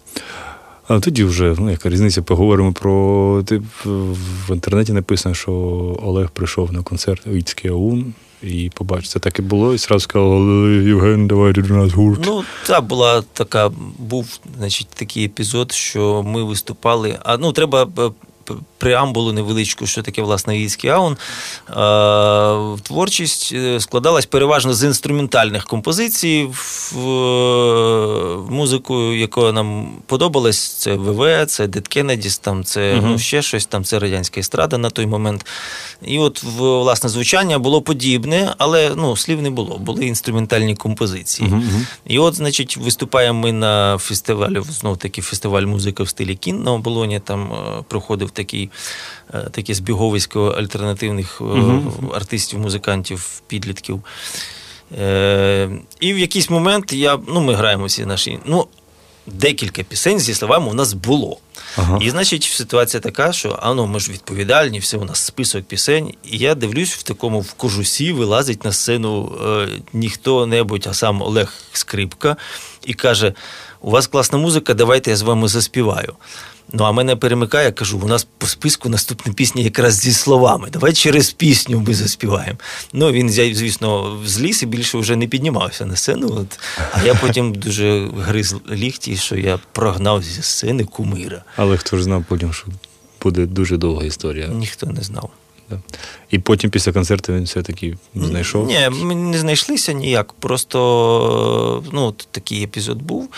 А 0.88 1.01
тоді 1.01 1.25
вже, 1.25 1.55
ну, 1.59 1.70
яка 1.70 1.88
різниця, 1.88 2.22
поговоримо 2.22 2.72
про. 2.72 3.42
Ти 3.46 3.62
в 3.85 4.53
інтернеті 4.53 4.92
написано, 4.92 5.35
що 5.35 5.53
Олег 6.03 6.29
прийшов 6.31 6.72
на 6.72 6.83
концерт 6.83 7.27
Віцький 7.27 7.70
АУН 7.70 8.14
і 8.42 8.70
побачив, 8.75 9.09
це 9.09 9.18
так 9.18 9.38
і 9.38 9.42
було, 9.42 9.75
і 9.75 9.79
зразу 9.79 10.01
сказав, 10.01 10.70
Євген, 10.70 11.27
давайте 11.27 11.62
до 11.62 11.75
нас 11.75 11.92
гурт. 11.92 12.20
Ну, 12.27 12.44
це 12.64 12.81
була 12.81 13.22
така, 13.33 13.70
був 13.99 14.40
значить, 14.59 14.88
такий 14.88 15.25
епізод, 15.25 15.72
що 15.72 16.22
ми 16.22 16.44
виступали. 16.44 17.18
А 17.25 17.37
ну, 17.37 17.53
треба 17.53 17.88
е, 17.99 18.11
преамбулу 18.79 19.33
невеличку, 19.33 19.87
що 19.87 20.03
таке 20.03 20.23
власне 20.23 20.59
війський 20.59 20.91
аун. 20.91 21.17
Творчість 22.83 23.53
е, 23.55 23.81
складалась 23.81 24.27
переважно 24.27 24.75
з 24.75 24.85
інструментальних 24.85 25.65
композицій. 25.65 26.49
В 26.93 28.51
музику, 28.51 29.12
яка 29.12 29.53
нам 29.53 29.89
подобалась, 30.07 30.75
це 30.75 30.95
ВВ, 30.95 31.47
це 31.47 31.67
Дед 31.67 31.89
Кеннедіс, 31.89 32.39
там 32.39 32.65
це 32.65 32.95
uh 32.95 33.07
ну, 33.07 33.19
ще 33.19 33.43
щось, 33.43 33.67
там 33.67 33.85
це 33.85 33.99
радянська 33.99 34.41
естрада 34.41 34.79
на 34.79 34.91
той 34.91 35.07
момент. 35.07 35.47
І 36.03 36.19
от 36.19 36.43
власне 36.43 37.09
звучання 37.09 37.59
було 37.59 37.83
подібне, 37.83 38.55
але 38.59 38.93
ну, 38.97 39.17
слів 39.17 39.43
не 39.43 39.51
було, 39.51 39.79
були 39.79 40.07
інструментальні 40.07 40.75
композиції. 40.75 41.49
Uh-huh. 41.49 41.87
І 42.07 42.19
от, 42.19 42.35
значить, 42.35 42.77
виступаємо 42.77 43.41
ми 43.41 43.53
на 43.53 43.99
фестивалі, 43.99 44.62
знов 44.69 44.97
таки 44.97 45.23
фестиваль 45.23 45.62
музики 45.62 46.03
в 46.03 46.09
стилі 46.09 46.35
кін 46.35 46.62
на 46.62 46.73
оболоні. 46.73 47.21
Там 47.21 47.53
е, 47.53 47.83
проходив 47.89 48.31
такий, 48.31 48.65
е, 49.35 49.46
таке 49.50 49.74
збіговисько 49.74 50.48
альтернативних 50.48 51.40
uh-huh. 51.40 52.16
артистів, 52.16 52.59
музикантів, 52.59 53.42
підлітків. 53.46 54.02
І 56.00 56.12
в 56.12 56.18
якийсь 56.18 56.50
момент 56.50 56.92
я, 56.92 57.18
ну, 57.29 57.40
ми 57.40 57.55
граємо 57.55 57.85
всі 57.85 58.05
наші. 58.07 58.38
ну, 58.44 58.66
Декілька 59.26 59.83
пісень 59.83 60.20
зі 60.20 60.35
словами 60.35 60.70
у 60.70 60.74
нас 60.74 60.92
було. 60.92 61.38
Ага. 61.76 61.98
І, 62.02 62.11
значить, 62.11 62.42
ситуація 62.42 63.00
така, 63.00 63.33
що 63.33 63.59
а 63.62 63.74
ну, 63.74 63.87
ми 63.87 64.00
ж 64.00 64.12
відповідальні, 64.12 64.79
все 64.79 64.96
у 64.96 65.05
нас 65.05 65.20
список 65.20 65.64
пісень. 65.64 66.14
І 66.24 66.38
я 66.38 66.55
дивлюсь, 66.55 66.94
в 66.94 67.02
такому 67.02 67.40
в 67.40 67.52
кожусі 67.52 68.12
вилазить 68.12 68.64
на 68.64 68.72
сцену 68.72 69.33
е, 69.46 69.68
ніхто 69.92 70.46
небудь, 70.46 70.87
а 70.90 70.94
сам 70.94 71.22
Олег 71.22 71.52
Скрипка, 71.72 72.37
і 72.85 72.94
каже: 72.94 73.33
У 73.81 73.90
вас 73.90 74.07
класна 74.07 74.38
музика, 74.38 74.74
давайте 74.74 75.11
я 75.11 75.16
з 75.16 75.22
вами 75.22 75.48
заспіваю. 75.48 76.14
Ну, 76.72 76.85
а 76.85 76.92
мене 76.92 77.16
перемикає, 77.16 77.66
я 77.66 77.72
кажу, 77.72 78.00
у 78.05 78.09
нас 78.09 78.26
по 78.38 78.46
списку 78.46 78.88
наступна 78.88 79.33
пісня 79.33 79.62
якраз 79.62 79.94
зі 79.94 80.12
словами. 80.12 80.68
Давай 80.72 80.92
через 80.92 81.31
пісню 81.31 81.85
ми 81.87 81.94
заспіваємо. 81.94 82.59
Ну, 82.92 83.12
він, 83.12 83.31
звісно, 83.31 84.18
зліз 84.24 84.62
і 84.62 84.66
більше 84.66 84.98
вже 84.98 85.16
не 85.16 85.26
піднімався 85.26 85.87
на 85.87 85.96
сцену. 85.96 86.29
От. 86.40 86.61
А 86.92 87.02
я 87.02 87.14
потім 87.14 87.55
дуже 87.55 88.09
гриз 88.18 88.57
ліхті, 88.70 89.16
що 89.16 89.37
я 89.37 89.59
прогнав 89.72 90.22
зі 90.22 90.42
сцени 90.42 90.85
кумира. 90.85 91.44
Але 91.57 91.76
хто 91.76 91.96
ж 91.96 92.02
знав 92.02 92.24
потім, 92.29 92.52
що 92.52 92.66
буде 93.22 93.46
дуже 93.46 93.76
довга 93.76 94.05
історія? 94.05 94.48
Ніхто 94.48 94.87
не 94.87 95.02
знав. 95.02 95.31
І 96.31 96.38
потім 96.38 96.70
після 96.70 96.92
концерту 96.92 97.33
він 97.33 97.44
все-таки 97.44 97.96
знайшов? 98.14 98.66
Ні, 98.66 98.88
ми 98.90 99.14
не 99.14 99.38
знайшлися 99.38 99.92
ніяк. 99.92 100.33
Просто 100.33 101.85
ну, 101.92 102.14
такий 102.31 102.62
епізод 102.62 103.02
був. 103.02 103.29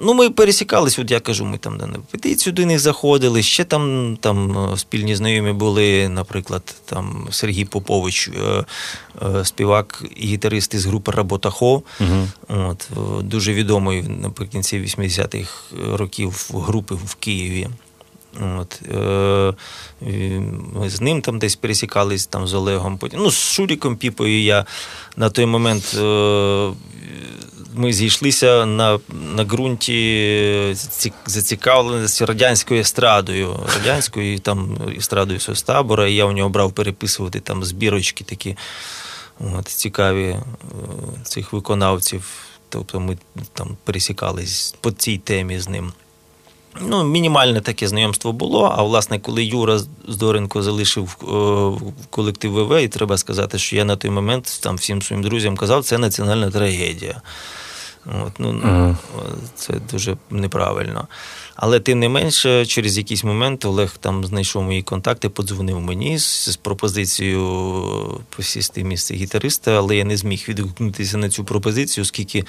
Ну, 0.00 0.14
Ми 0.14 0.30
пересікались, 0.30 0.98
от 0.98 1.10
я 1.10 1.20
кажу, 1.20 1.44
ми 1.44 1.58
там 1.58 1.76
на 1.76 1.86
петицію 2.10 2.52
до 2.52 2.66
них 2.66 2.80
заходили. 2.80 3.42
Ще 3.42 3.64
там 3.64 4.16
там 4.20 4.58
е, 4.72 4.76
спільні 4.78 5.16
знайомі 5.16 5.52
були, 5.52 6.08
наприклад, 6.08 6.74
там 6.84 7.28
Сергій 7.30 7.64
Попович, 7.64 8.28
е, 8.28 8.64
е, 9.22 9.44
співак 9.44 10.04
і 10.16 10.26
гітарист 10.26 10.74
із 10.74 10.86
групи 10.86 11.12
Работахо. 11.12 11.82
Угу. 12.00 12.28
От, 12.48 12.88
Дуже 13.20 13.52
відомий 13.52 14.02
наприкінці 14.02 14.80
80-х 14.80 15.50
років 15.96 16.50
групи 16.54 16.94
в 16.94 17.14
Києві. 17.14 17.68
От, 18.58 18.82
е, 18.92 19.54
Ми 20.74 20.90
з 20.90 21.00
ним 21.00 21.22
там 21.22 21.38
десь 21.38 21.56
пересікались 21.56 22.26
там 22.26 22.46
з 22.46 22.54
Олегом. 22.54 22.98
Потім, 22.98 23.20
ну, 23.22 23.30
З 23.30 23.52
Шуріком 23.52 23.96
Піпою 23.96 24.42
я 24.42 24.66
на 25.16 25.30
той 25.30 25.46
момент. 25.46 25.96
Е, 27.74 27.80
ми 27.80 27.92
зійшлися 27.92 28.66
на 28.66 28.98
на 29.36 29.44
ґрунті 29.44 30.76
зацікавленості 31.26 32.24
радянською 32.24 32.80
естрадою, 32.80 33.56
радянською 33.78 34.38
там 34.38 34.78
естрадою 34.98 35.40
Состабора. 35.40 36.08
І 36.08 36.14
я 36.14 36.24
у 36.24 36.32
нього 36.32 36.48
брав 36.48 36.72
переписувати 36.72 37.40
там 37.40 37.64
збірочки 37.64 38.24
такі 38.24 38.56
от, 39.58 39.68
цікаві 39.68 40.24
е, 40.24 40.40
цих 41.24 41.52
виконавців. 41.52 42.24
Тобто 42.68 43.00
ми 43.00 43.18
там 43.52 43.76
пересікались 43.84 44.74
по 44.80 44.90
цій 44.90 45.18
темі 45.18 45.60
з 45.60 45.68
ним. 45.68 45.92
Ну, 46.80 47.04
Мінімальне 47.04 47.60
таке 47.60 47.88
знайомство 47.88 48.32
було. 48.32 48.74
А 48.76 48.82
власне, 48.82 49.18
коли 49.18 49.44
Юра 49.44 49.80
Здоренко 50.08 50.62
залишив 50.62 51.16
е, 51.22 51.92
колектив 52.10 52.52
ВВ, 52.52 52.82
і 52.82 52.88
треба 52.88 53.18
сказати, 53.18 53.58
що 53.58 53.76
я 53.76 53.84
на 53.84 53.96
той 53.96 54.10
момент 54.10 54.60
там 54.62 54.76
всім 54.76 55.02
своїм 55.02 55.22
друзям 55.22 55.56
казав, 55.56 55.84
це 55.84 55.98
національна 55.98 56.50
трагедія. 56.50 57.22
От, 58.06 58.32
ну. 58.38 58.96
Це 59.54 59.74
дуже 59.90 60.16
неправильно. 60.30 61.08
Але 61.56 61.80
тим 61.80 61.98
не 61.98 62.08
менше, 62.08 62.66
через 62.66 62.98
якийсь 62.98 63.24
момент 63.24 63.64
Олег 63.64 63.96
там 64.00 64.24
знайшов 64.24 64.62
мої 64.62 64.82
контакти, 64.82 65.28
подзвонив 65.28 65.80
мені 65.80 66.18
з, 66.18 66.50
з 66.50 66.56
пропозицією 66.56 68.20
посісти 68.36 68.84
місце 68.84 69.14
гітариста, 69.14 69.70
але 69.70 69.96
я 69.96 70.04
не 70.04 70.16
зміг 70.16 70.44
відгукнутися 70.48 71.16
на 71.16 71.28
цю 71.28 71.44
пропозицію, 71.44 72.02
оскільки 72.02 72.44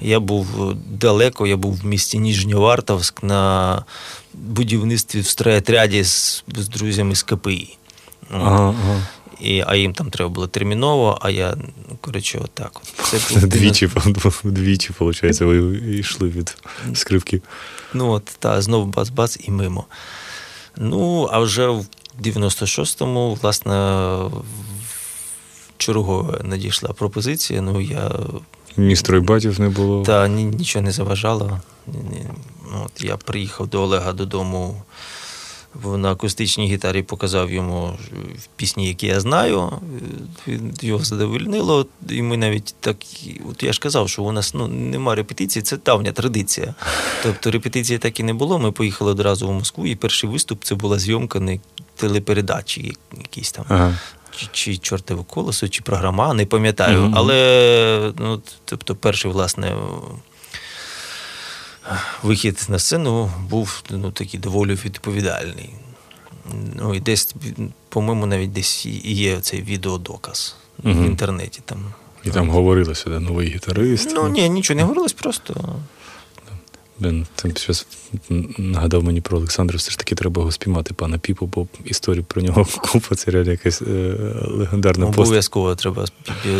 я 0.00 0.20
був 0.20 0.74
далеко, 0.90 1.46
я 1.46 1.56
був 1.56 1.76
в 1.76 1.86
місті 1.86 2.18
Ніжньовартовськ 2.18 3.22
на 3.22 3.84
будівництві 4.34 5.20
в 5.20 5.26
стройотряді 5.26 6.04
з, 6.04 6.44
з 6.56 6.68
друзями 6.68 7.14
з 7.14 7.22
КПІ. 7.22 7.76
Ага, 8.30 8.74
ага. 8.84 9.02
І, 9.40 9.64
А 9.66 9.76
їм 9.76 9.92
там 9.92 10.10
треба 10.10 10.28
було 10.28 10.46
терміново, 10.46 11.18
а 11.20 11.30
я, 11.30 11.54
ну, 11.88 11.96
коротше, 12.00 12.40
отак. 12.44 12.70
От. 12.74 13.20
Це 13.20 13.40
Двічі, 13.46 13.86
вдвічі, 14.44 14.92
виходить, 14.98 15.40
ви 15.40 15.78
йшли 15.98 16.28
від 16.28 16.56
скрипки. 16.94 17.42
Ну, 17.94 18.10
от, 18.10 18.24
та, 18.24 18.62
знову 18.62 18.92
бац-бац 18.92 19.48
і 19.48 19.50
мимо. 19.50 19.84
Ну, 20.76 21.28
а 21.32 21.38
вже 21.38 21.66
в 21.66 21.86
96-му, 22.22 23.38
власне, 23.42 23.72
чергове 25.76 26.40
надійшла 26.44 26.88
пропозиція. 26.88 27.60
Ну, 27.60 27.80
я... 27.80 28.10
Ні 28.76 28.96
стройбатів 28.96 29.60
не 29.60 29.68
було. 29.68 30.02
Та 30.02 30.28
ні, 30.28 30.44
нічого 30.44 30.82
не 30.82 30.92
заважало. 30.92 31.60
Ну, 32.72 32.86
от 32.86 33.02
Я 33.02 33.16
приїхав 33.16 33.66
до 33.66 33.82
Олега 33.82 34.12
додому 34.12 34.82
на 35.84 36.12
акустичній 36.12 36.68
гітарі 36.68 37.02
показав 37.02 37.50
йому 37.50 37.98
пісні, 38.56 38.88
які 38.88 39.06
я 39.06 39.20
знаю. 39.20 39.72
Його 40.80 41.04
задовольнило. 41.04 41.86
І 42.08 42.22
ми 42.22 42.36
навіть 42.36 42.74
так, 42.80 42.96
от 43.50 43.62
я 43.62 43.72
ж 43.72 43.80
казав, 43.80 44.08
що 44.08 44.22
у 44.22 44.32
нас 44.32 44.54
ну, 44.54 44.68
нема 44.68 45.14
репетиції, 45.14 45.62
це 45.62 45.76
давня 45.76 46.12
традиція. 46.12 46.74
Тобто 47.22 47.50
репетиції 47.50 47.98
так 47.98 48.20
і 48.20 48.22
не 48.22 48.34
було. 48.34 48.58
Ми 48.58 48.72
поїхали 48.72 49.10
одразу 49.10 49.48
в 49.48 49.52
Москву, 49.52 49.86
і 49.86 49.96
перший 49.96 50.30
виступ 50.30 50.64
це 50.64 50.74
була 50.74 50.98
зйомка 50.98 51.40
не 51.40 51.58
телепередачі, 51.96 52.96
якісь 53.18 53.52
там. 53.52 53.64
Ага. 53.68 53.98
Чи, 54.36 54.46
чи 54.52 54.76
чортове 54.76 55.24
колесо, 55.28 55.68
чи 55.68 55.82
програма, 55.82 56.34
не 56.34 56.46
пам'ятаю. 56.46 56.98
Mm-hmm. 56.98 57.12
Але 57.14 58.12
ну, 58.18 58.42
тобто, 58.64 58.94
перший, 58.94 59.30
власне, 59.30 59.76
вихід 62.22 62.66
на 62.68 62.78
сцену 62.78 63.30
був 63.48 63.82
ну, 63.90 64.10
такий 64.10 64.40
доволі 64.40 64.74
відповідальний. 64.74 65.70
Ну, 66.76 66.94
і 66.94 67.00
десь, 67.00 67.34
по-моєму, 67.88 68.26
навіть 68.26 68.52
десь 68.52 68.86
і 68.86 69.14
є 69.14 69.40
цей 69.40 69.62
відеодоказ 69.62 70.56
угу. 70.84 70.94
в 70.94 71.06
інтернеті. 71.06 71.60
Там. 71.64 71.78
І 72.24 72.30
там 72.30 72.50
говорилося, 72.50 73.10
де 73.10 73.20
новий 73.20 73.48
гітарист. 73.48 74.10
Ну, 74.14 74.28
ні, 74.28 74.48
нічого 74.48 74.76
не 74.76 74.82
говорилось, 74.82 75.12
просто. 75.12 75.74
Він 77.00 77.26
там 77.34 77.56
щось 77.56 77.86
нагадав 78.58 79.04
мені 79.04 79.20
про 79.20 79.38
Олександра, 79.38 79.76
все 79.76 79.90
ж 79.90 79.98
таки 79.98 80.14
треба 80.14 80.40
його 80.40 80.52
спіймати, 80.52 80.94
пана 80.94 81.18
Піпу, 81.18 81.46
бо 81.46 81.66
історію 81.84 82.24
про 82.24 82.42
нього 82.42 82.66
купа, 82.92 83.14
це 83.14 83.30
реально 83.30 83.50
якась 83.50 83.82
е, 83.82 84.14
легендарна 84.44 85.06
пост. 85.06 85.18
Обов'язково 85.18 85.74
треба 85.74 86.06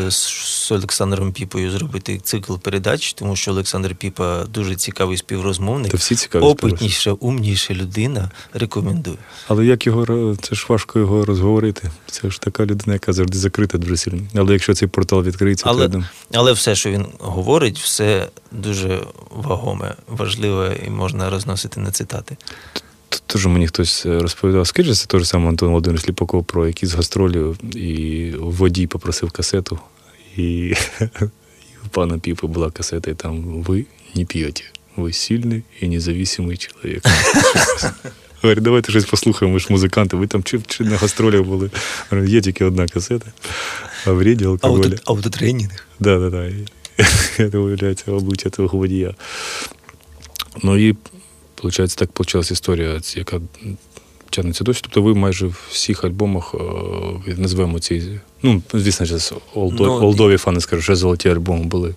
з 0.08 0.72
Олександром 0.72 1.32
Піпою 1.32 1.70
зробити 1.70 2.18
цикл 2.18 2.54
передач, 2.54 3.12
тому 3.12 3.36
що 3.36 3.50
Олександр 3.50 3.94
Піпа 3.94 4.44
дуже 4.44 4.74
цікавий 4.74 5.16
співрозмовник. 5.16 5.90
Та 5.90 5.96
всі 5.96 6.14
цікаві 6.14 6.42
Опитніша, 6.42 7.12
умніша 7.12 7.74
людина. 7.74 8.30
Рекомендую. 8.52 9.16
Але 9.48 9.66
як 9.66 9.86
його 9.86 10.36
це 10.36 10.54
ж 10.54 10.66
важко 10.68 10.98
його 10.98 11.24
розговорити? 11.24 11.90
Це 12.06 12.30
ж 12.30 12.40
така 12.40 12.66
людина, 12.66 12.92
яка 12.92 13.12
завжди 13.12 13.38
закрита 13.38 13.78
дуже 13.78 13.96
сильно. 13.96 14.22
Але 14.34 14.52
якщо 14.52 14.74
цей 14.74 14.88
портал 14.88 15.22
відкриється, 15.22 15.64
але, 15.68 15.88
то 15.88 16.04
але 16.34 16.52
все, 16.52 16.74
що 16.74 16.90
він 16.90 17.06
говорить, 17.18 17.78
все 17.78 18.28
дуже 18.52 19.00
вагоме, 19.30 19.94
важливе 20.08 20.29
і 20.86 20.90
можна 20.90 21.30
розносити 21.30 21.80
на 21.80 21.90
цитати. 21.90 22.36
Тут 23.08 23.22
теж 23.26 23.46
мені 23.46 23.66
хтось 23.66 24.06
е, 24.06 24.18
розповідав, 24.18 24.66
скажи, 24.66 24.94
це 24.94 25.06
той 25.06 25.24
самий 25.24 25.48
Антон 25.48 25.68
Володимирович 25.68 26.04
Сліпаков 26.04 26.44
про 26.44 26.66
якісь 26.66 26.92
гастролі, 26.92 27.54
і 27.74 28.30
водій 28.38 28.86
попросив 28.86 29.30
касету, 29.30 29.78
і, 30.36 30.74
у 31.86 31.88
пана 31.90 32.18
Піпи 32.18 32.46
була 32.46 32.70
касета, 32.70 33.10
і 33.10 33.14
там 33.14 33.42
ви 33.42 33.84
не 34.14 34.24
п'єте, 34.24 34.62
ви 34.96 35.12
сильний 35.12 35.62
і 35.80 35.88
независимий 35.88 36.56
чоловік. 36.56 37.04
Говорить, 38.42 38.64
давайте 38.64 38.92
щось 38.92 39.04
послухаємо, 39.04 39.54
ми 39.54 39.60
ж 39.60 39.66
музиканти, 39.70 40.16
ви 40.16 40.26
там 40.26 40.42
чи, 40.42 40.60
чи 40.66 40.84
на 40.84 40.96
гастролях 40.96 41.42
були. 41.42 41.70
Є 42.26 42.40
тільки 42.40 42.64
одна 42.64 42.88
касета, 42.88 43.32
а 44.06 44.12
в 44.12 44.22
ріді 44.22 44.44
алкоголя. 44.44 44.96
Аутотренінг. 45.04 45.86
Да, 45.98 46.18
да, 46.18 46.30
да. 46.30 46.50
Это 47.38 47.58
является 47.58 48.12
обличчя 48.12 48.50
того 48.50 48.78
водія. 48.78 49.14
Ну 50.62 50.76
і, 50.88 50.96
виходить, 51.62 51.96
так 51.96 52.12
почалася 52.12 52.54
історія, 52.54 53.00
яка 53.14 53.40
тягнеться 54.30 54.64
досі. 54.64 54.80
Тобто 54.82 55.02
ви 55.02 55.14
майже 55.14 55.46
в 55.46 55.68
всіх 55.70 56.04
альбомах 56.04 56.54
е, 57.26 57.34
назвемо 57.36 57.78
ці. 57.78 58.20
Ну, 58.42 58.62
звісно 58.72 59.18
олдові, 59.54 59.88
ну, 59.88 59.92
олдові 59.92 60.36
фани 60.36 60.60
скажуть, 60.60 60.84
що 60.84 60.96
золоті 60.96 61.28
альбоми 61.28 61.64
були. 61.64 61.94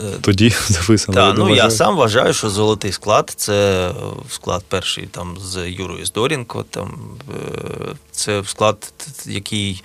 Е, 0.00 0.18
тоді 0.20 0.50
записано. 0.68 1.14
Так, 1.14 1.38
ну 1.38 1.54
я 1.54 1.70
сам 1.70 1.96
вважаю, 1.96 2.32
що 2.32 2.50
золотий 2.50 2.92
склад 2.92 3.32
це 3.36 3.90
склад 4.30 4.64
перший 4.68 5.06
там 5.06 5.36
з 5.40 5.70
Юрою 5.70 6.06
Здорінко. 6.06 6.64
Там, 6.70 6.90
е, 7.30 7.94
Це 8.10 8.42
склад, 8.46 8.92
який 9.26 9.82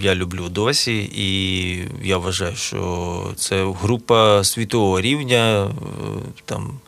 я 0.00 0.14
люблю 0.14 0.48
досі, 0.48 1.10
і 1.14 2.08
я 2.08 2.18
вважаю, 2.18 2.56
що 2.56 3.32
це 3.36 3.72
група 3.80 4.44
світового 4.44 5.00
рівня, 5.00 5.70
там, 6.44 6.78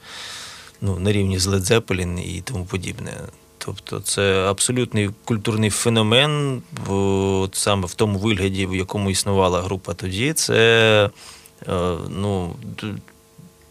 ну, 0.81 0.99
на 0.99 1.13
рівні 1.13 1.39
з 1.39 1.47
Led 1.47 2.21
і 2.21 2.41
тому 2.41 2.65
подібне. 2.65 3.13
Тобто 3.59 4.01
це 4.01 4.45
абсолютний 4.51 5.11
культурний 5.25 5.71
феномен, 5.71 6.63
от 6.89 7.55
саме 7.55 7.87
в 7.87 7.95
тому 7.95 8.19
вигляді, 8.19 8.67
в 8.67 8.75
якому 8.75 9.11
існувала 9.11 9.63
група 9.63 9.95
тоді, 9.95 10.33
це 10.33 11.11
ну, 12.09 12.55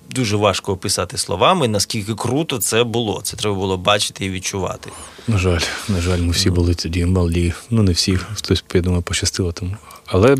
дуже 0.09 0.35
важко 0.35 0.73
описати 0.73 1.17
словами, 1.17 1.67
наскільки 1.67 2.15
круто 2.15 2.57
це 2.57 2.83
було. 2.83 3.21
Це 3.23 3.37
треба 3.37 3.55
було 3.55 3.77
бачити 3.77 4.25
і 4.25 4.29
відчувати. 4.29 4.91
На 5.27 5.37
жаль, 5.37 5.61
на 5.89 6.01
жаль, 6.01 6.19
ми 6.19 6.31
всі 6.31 6.49
були 6.49 6.73
тоді 6.73 7.05
малі. 7.05 7.53
Ну, 7.69 7.83
не 7.83 7.91
всі, 7.91 8.17
хтось, 8.33 8.63
я 8.73 8.81
думаю, 8.81 9.01
пощастило 9.01 9.51
тому. 9.51 9.77
Але 10.05 10.35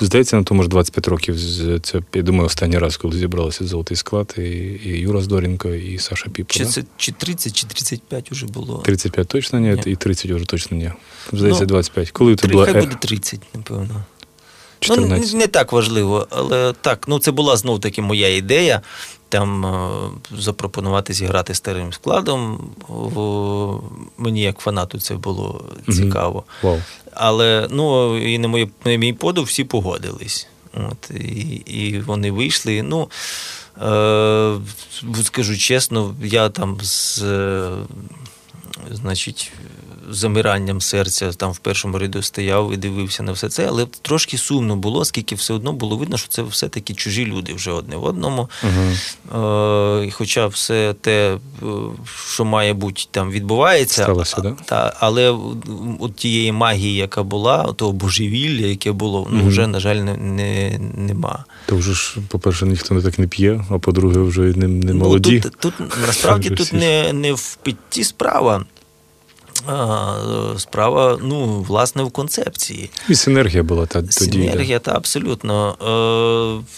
здається, 0.00 0.36
на 0.36 0.42
тому 0.42 0.62
ж 0.62 0.68
25 0.68 1.08
років. 1.08 1.36
Це, 1.82 2.00
я 2.14 2.22
думаю, 2.22 2.46
останній 2.46 2.78
раз, 2.78 2.96
коли 2.96 3.18
зібралися 3.18 3.66
золотий 3.66 3.96
склад, 3.96 4.34
і, 4.38 4.40
і 4.40 4.98
Юра 4.98 5.20
Здоренко, 5.20 5.68
і 5.68 5.98
Саша 5.98 6.30
Піпа. 6.30 6.54
Чи, 6.54 6.64
це, 6.64 6.84
чи 6.96 7.12
30, 7.12 7.52
чи 7.52 7.66
35 7.66 8.30
вже 8.30 8.46
було? 8.46 8.82
35 8.84 9.28
точно 9.28 9.58
ні, 9.60 9.80
ні. 9.86 9.92
і 9.92 9.96
30 9.96 10.30
вже 10.30 10.44
точно 10.44 10.76
ні. 10.76 10.90
Здається, 11.32 11.62
ну, 11.62 11.66
25. 11.66 12.10
Коли 12.10 12.36
це 12.36 12.48
була... 12.48 12.64
Хай 12.64 12.80
буде 12.80 12.96
30, 13.00 13.40
напевно. 13.54 14.04
14. 14.80 15.32
Ну, 15.32 15.38
Не 15.38 15.46
так 15.46 15.72
важливо, 15.72 16.26
але 16.30 16.72
так, 16.80 17.08
ну 17.08 17.18
це 17.18 17.30
була 17.30 17.56
знов 17.56 17.80
таки 17.80 18.02
моя 18.02 18.36
ідея. 18.36 18.80
Там 19.28 19.66
е, 19.66 20.10
запропонувати 20.38 21.12
зіграти 21.12 21.54
старим 21.54 21.92
складом. 21.92 22.70
Мені 24.18 24.42
як 24.42 24.58
фанату 24.58 25.00
це 25.00 25.14
було 25.14 25.64
цікаво. 25.92 26.44
Mm-hmm. 26.62 26.68
Wow. 26.68 26.82
Але 27.12 27.68
ну, 27.70 28.18
і 28.18 28.38
на 28.38 28.48
мій, 28.48 28.68
на 28.84 28.96
мій 28.96 29.12
подив 29.12 29.44
всі 29.44 29.64
погодились. 29.64 30.48
От, 30.74 31.10
І 31.10 31.62
і 31.66 32.00
вони 32.00 32.30
вийшли. 32.30 32.82
Ну, 32.82 33.08
е, 33.82 34.56
Скажу 35.24 35.56
чесно, 35.56 36.14
я 36.22 36.48
там 36.48 36.78
з. 36.82 37.22
Е, 37.22 37.70
значить, 38.90 39.52
замиранням 40.10 40.80
серця 40.80 41.32
там 41.32 41.52
в 41.52 41.58
першому 41.58 41.98
ряду 41.98 42.22
стояв 42.22 42.72
і 42.72 42.76
дивився 42.76 43.22
на 43.22 43.32
все 43.32 43.48
це, 43.48 43.66
але 43.68 43.86
трошки 44.02 44.38
сумно 44.38 44.76
було, 44.76 45.00
оскільки 45.00 45.34
все 45.34 45.54
одно 45.54 45.72
було 45.72 45.96
видно, 45.96 46.16
що 46.16 46.28
це 46.28 46.42
все-таки 46.42 46.94
чужі 46.94 47.26
люди 47.26 47.54
вже 47.54 47.70
одне 47.70 47.96
в 47.96 48.04
одному. 48.04 48.48
Угу. 48.62 49.42
Е, 49.42 50.10
Хоча 50.10 50.46
все 50.46 50.94
те, 51.00 51.38
е, 51.62 51.66
що 52.28 52.44
має 52.44 52.74
бути, 52.74 53.02
там 53.10 53.30
відбувається, 53.30 54.02
Сталося, 54.02 54.40
да? 54.40 54.56
та, 54.64 54.96
але 55.00 55.36
от 56.00 56.16
тієї 56.16 56.52
магії, 56.52 56.94
яка 56.94 57.22
була, 57.22 57.72
того 57.72 57.92
божевілля, 57.92 58.66
яке 58.66 58.92
було, 58.92 59.26
ну 59.30 59.40
угу. 59.40 59.48
вже, 59.48 59.66
на 59.66 59.80
жаль, 59.80 59.96
не, 59.96 60.16
не, 60.16 60.78
нема. 60.94 61.44
То 61.66 61.76
вже 61.76 61.94
ж, 61.94 62.16
по-перше, 62.28 62.66
ніхто 62.66 62.94
не 62.94 63.02
так 63.02 63.18
не 63.18 63.26
п'є, 63.26 63.64
а 63.70 63.78
по-друге, 63.78 64.20
вже 64.20 64.40
не 64.40 64.68
не 64.68 64.94
молоді. 64.94 65.42
Ну, 65.44 65.50
Тут, 65.50 65.56
тут 65.78 65.88
насправді 66.06 66.50
тут 66.56 66.72
не, 66.72 67.12
не 67.12 67.32
в 67.32 67.56
питті 67.62 68.04
справа 68.04 68.64
справа, 70.58 71.18
ну, 71.22 71.62
власне, 71.68 72.02
в 72.02 72.10
концепції. 72.10 72.90
І 73.08 73.14
синергія 73.14 73.62
була 73.62 73.86
та, 73.86 74.02
тоді. 74.02 74.12
Синергія, 74.12 74.78
та 74.78 74.92
абсолютно. 74.96 75.76
Е, 76.60 76.74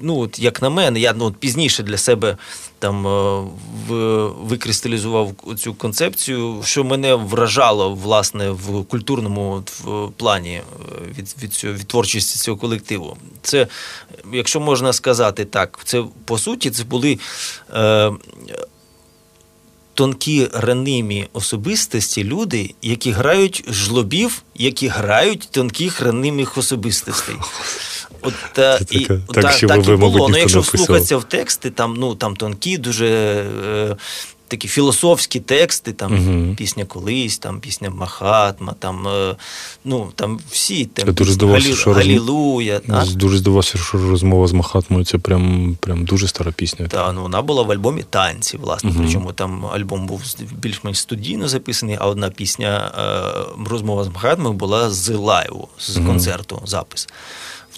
ну, 0.00 0.18
от, 0.18 0.38
Як 0.38 0.62
на 0.62 0.70
мене, 0.70 1.00
я 1.00 1.12
ну, 1.12 1.32
пізніше 1.32 1.82
для 1.82 1.96
себе 1.96 2.36
там 2.78 3.06
е, 3.06 3.44
в, 3.88 3.94
викристалізував 4.28 5.32
цю 5.58 5.74
концепцію, 5.74 6.62
що 6.64 6.84
мене 6.84 7.14
вражало 7.14 7.94
власне 7.94 8.50
в 8.50 8.84
культурному 8.84 9.64
в 9.84 10.10
плані 10.16 10.54
е, 10.54 10.62
від 11.18 11.34
від, 11.42 11.52
цього, 11.52 11.74
від 11.74 11.86
творчості 11.86 12.38
цього 12.38 12.56
колективу. 12.56 13.16
Це, 13.42 13.66
якщо 14.32 14.60
можна 14.60 14.92
сказати 14.92 15.44
так, 15.44 15.80
це 15.84 16.04
по 16.24 16.38
суті 16.38 16.70
це 16.70 16.84
були. 16.84 17.18
Е, 17.74 18.12
тонкі 19.98 20.48
ранимі 20.52 21.28
особистості 21.32 22.24
люди, 22.24 22.74
які 22.82 23.10
грають 23.10 23.64
жлобів, 23.70 24.42
які 24.54 24.88
грають 24.88 25.48
тонких 25.50 26.00
ранимих 26.00 26.58
особистостей. 26.58 27.34
От, 28.22 28.34
та, 28.52 28.80
і, 28.90 29.00
так, 29.00 29.20
так, 29.32 29.60
так 29.60 29.88
і 29.88 29.90
було. 29.96 30.28
Ну, 30.28 30.38
Якщо 30.38 30.60
вслухатися 30.60 31.16
в 31.16 31.24
тексти, 31.24 31.70
там 31.70 31.94
ну, 31.98 32.14
там 32.14 32.36
тонкі, 32.36 32.78
дуже 32.78 33.06
е, 33.06 33.96
такі 34.48 34.68
філософські 34.68 35.40
тексти, 35.40 35.92
там 35.92 36.12
угу. 36.12 36.54
пісня 36.54 36.84
колись, 36.84 37.38
там 37.38 37.60
пісня 37.60 37.90
Махатма, 37.90 38.74
там 38.78 39.08
е, 39.08 39.36
ну 39.84 40.08
там 40.14 40.40
всі 40.50 40.84
там 40.84 41.06
Я 41.06 41.12
дуже 41.12 41.46
Галі... 41.46 41.74
що 41.74 41.92
Галілуя. 41.92 42.80
Роз... 42.88 43.14
Дуже 43.14 43.38
здавався, 43.38 43.78
що 43.78 43.98
розмова 43.98 44.46
з 44.46 44.52
Махатмою 44.52 45.04
це 45.04 45.18
прям 45.18 45.76
прям 45.80 46.04
дуже 46.04 46.28
стара 46.28 46.52
пісня. 46.52 46.88
Так, 46.88 47.12
ну 47.14 47.22
вона 47.22 47.42
була 47.42 47.62
в 47.62 47.72
альбомі 47.72 48.04
танці, 48.10 48.56
власне. 48.56 48.90
Угу. 48.90 48.98
Причому 49.02 49.32
там 49.32 49.66
альбом 49.66 50.06
був 50.06 50.22
більш-менш 50.52 50.98
студійно 50.98 51.48
записаний, 51.48 51.96
а 52.00 52.06
одна 52.06 52.30
пісня 52.30 52.92
е, 52.98 53.68
розмова 53.70 54.04
з 54.04 54.08
Махатмою 54.08 54.52
була 54.52 54.90
з 54.90 55.14
лайву, 55.14 55.68
з 55.78 55.96
угу. 55.96 56.06
концерту, 56.06 56.62
запис 56.64 57.08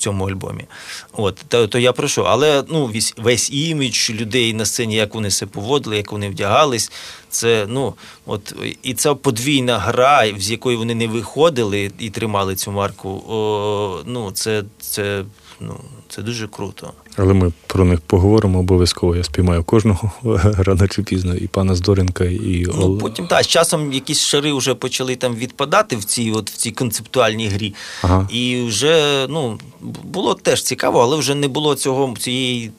цьому 0.00 0.24
альбомі. 0.24 0.64
От, 1.12 1.38
То 1.48 1.66
то 1.66 1.78
я 1.78 1.92
прошу. 1.92 2.26
Але 2.26 2.64
ну, 2.68 2.90
весь, 3.16 3.50
імідж 3.52 4.10
людей 4.10 4.54
на 4.54 4.66
сцені, 4.66 4.94
як 4.94 5.14
вони 5.14 5.30
себе 5.30 5.52
поводили, 5.54 5.96
як 5.96 6.12
вони 6.12 6.28
вдягались, 6.28 6.92
це 7.28 7.66
ну, 7.68 7.94
от, 8.26 8.54
і 8.82 8.94
ця 8.94 9.14
подвійна 9.14 9.78
гра, 9.78 10.32
з 10.38 10.50
якої 10.50 10.76
вони 10.76 10.94
не 10.94 11.06
виходили 11.06 11.90
і 11.98 12.10
тримали 12.10 12.54
цю 12.54 12.72
марку, 12.72 13.08
о, 13.28 14.02
ну, 14.06 14.30
це, 14.30 14.64
це, 14.80 15.24
ну, 15.60 15.74
це 16.08 16.22
дуже 16.22 16.48
круто. 16.48 16.92
Але 17.16 17.34
ми 17.34 17.52
про 17.66 17.84
них 17.84 18.00
поговоримо 18.00 18.58
обов'язково. 18.58 19.16
Я 19.16 19.24
спіймаю 19.24 19.64
кожного 19.64 20.12
рано 20.58 20.88
чи 20.88 21.02
пізно, 21.02 21.34
і 21.34 21.46
пана 21.46 21.74
Здоренка, 21.74 22.24
і 22.24 22.66
Ну, 22.78 22.98
Потім 22.98 23.26
так, 23.26 23.44
з 23.44 23.46
часом 23.46 23.92
якісь 23.92 24.20
шари 24.20 24.52
вже 24.52 24.74
почали 24.74 25.16
там 25.16 25.34
відпадати 25.34 25.96
в 25.96 26.04
цій 26.04 26.30
от, 26.30 26.50
в 26.50 26.56
цій 26.56 26.70
концептуальній 26.70 27.48
грі. 27.48 27.74
Ага. 28.02 28.28
І 28.30 28.62
вже 28.62 29.26
ну, 29.28 29.58
було 30.04 30.34
теж 30.34 30.62
цікаво, 30.62 31.00
але 31.00 31.16
вже 31.16 31.34
не 31.34 31.48
було 31.48 31.74
цього 31.74 32.14
цієї. 32.18 32.70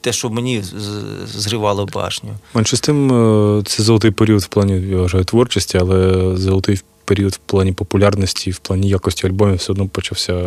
Те, 0.00 0.12
що 0.12 0.30
мені 0.30 0.62
зривало 1.26 1.86
башню. 1.86 2.30
Менше 2.54 2.76
з 2.76 2.80
тим, 2.80 3.12
е, 3.58 3.62
це 3.66 3.82
золотий 3.82 4.10
період 4.10 4.42
в 4.42 4.46
плані 4.46 4.72
я 4.72 4.96
вважаю, 4.96 5.24
творчості, 5.24 5.78
але 5.78 6.36
золотий 6.36 6.80
період 7.08 7.32
в 7.32 7.38
плані 7.46 7.72
популярності, 7.72 8.50
в 8.50 8.58
плані 8.58 8.88
якості 8.88 9.26
альбомів 9.26 9.56
все 9.56 9.72
одно 9.72 9.86
почався 9.88 10.42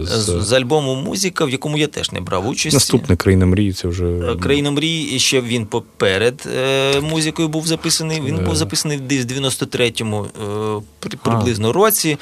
з, 0.00 0.08
з, 0.08 0.42
з 0.42 0.52
альбому 0.52 0.94
Музика, 0.94 1.44
в 1.44 1.50
якому 1.50 1.78
я 1.78 1.86
теж 1.86 2.12
не 2.12 2.20
брав 2.20 2.48
участь. 2.48 2.74
Наступне 2.74 3.16
країна 3.16 3.46
мрії. 3.46 3.72
Це 3.72 3.88
вже 3.88 4.04
Е, 4.06 4.36
країна 4.36 4.70
мрії. 4.70 5.18
Ще 5.18 5.40
він 5.40 5.66
поперед 5.66 6.48
е, 6.58 7.00
музикою 7.00 7.48
був 7.48 7.66
записаний. 7.66 8.20
Він 8.20 8.44
був 8.44 8.56
записаний 8.56 8.98
десь 8.98 9.24
в 9.24 9.28
93-му 9.28 10.24
е, 10.24 10.82
при- 10.98 11.16
приблизно 11.16 11.72
році, 11.72 12.16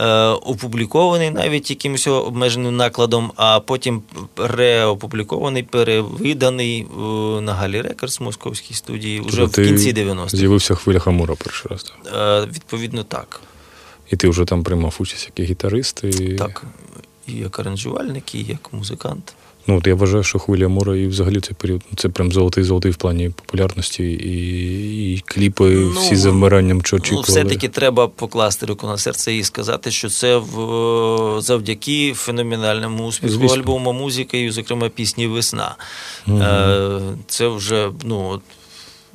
е, 0.00 0.26
опублікований 0.26 1.30
навіть 1.30 1.70
якимось 1.70 2.06
обмеженим 2.06 2.76
накладом, 2.76 3.32
а 3.36 3.60
потім 3.60 4.02
реопублікований, 4.36 5.62
перевиданий 5.62 6.80
е, 6.80 7.00
на 7.40 7.54
Галі 7.54 7.80
Рекордс 7.80 8.20
московській 8.20 8.74
студії 8.74 9.20
вже 9.20 9.36
Тобто 9.36 9.62
в 9.62 9.66
кінці 9.66 9.92
90-х. 9.94 10.36
З'явився 10.36 10.74
Хвилі 10.74 11.06
Амура 11.06 11.34
перший 11.34 11.70
раз. 11.70 11.92
Так. 13.08 13.19
Так. 13.20 13.40
І 14.10 14.16
ти 14.16 14.28
вже 14.28 14.44
там 14.44 14.62
приймав 14.62 14.96
участь 14.98 15.30
як 15.36 15.48
і 15.48 15.50
гітарист. 15.50 16.04
І... 16.04 16.34
Так. 16.34 16.64
І 17.26 17.32
як 17.32 17.58
аранжувальник, 17.58 18.34
і 18.34 18.42
як 18.42 18.72
музикант. 18.72 19.34
Ну, 19.66 19.78
от 19.78 19.86
я 19.86 19.94
вважаю, 19.94 20.22
що 20.22 20.38
хвиля 20.38 20.66
Амура 20.66 20.96
і 20.96 21.06
взагалі 21.06 21.40
цей 21.40 21.54
період 21.54 21.82
ну, 21.90 21.96
це 21.96 22.08
прям 22.08 22.32
золотий-золотий 22.32 22.92
в 22.92 22.96
плані 22.96 23.28
популярності, 23.28 24.04
і, 24.04 25.14
і 25.14 25.20
кліпи 25.20 25.70
Ну, 25.70 25.90
всі 25.90 26.16
з 26.16 26.18
завмиранням 26.18 26.82
що 26.84 26.98
Ну, 27.12 27.20
все-таки 27.20 27.68
треба 27.68 28.08
покласти 28.08 28.66
руку 28.66 28.86
на 28.86 28.98
серце 28.98 29.34
і 29.34 29.44
сказати, 29.44 29.90
що 29.90 30.08
це 30.08 30.36
в, 30.36 31.40
завдяки 31.40 32.12
феноменальному 32.12 33.06
успіху 33.06 33.32
Звісно. 33.32 33.56
альбому 33.56 33.92
музики, 33.92 34.44
і, 34.44 34.50
зокрема, 34.50 34.88
пісні 34.88 35.26
Весна. 35.26 35.76
Е, 36.28 37.00
це 37.26 37.48
вже, 37.48 37.90
ну. 38.04 38.28
от, 38.28 38.42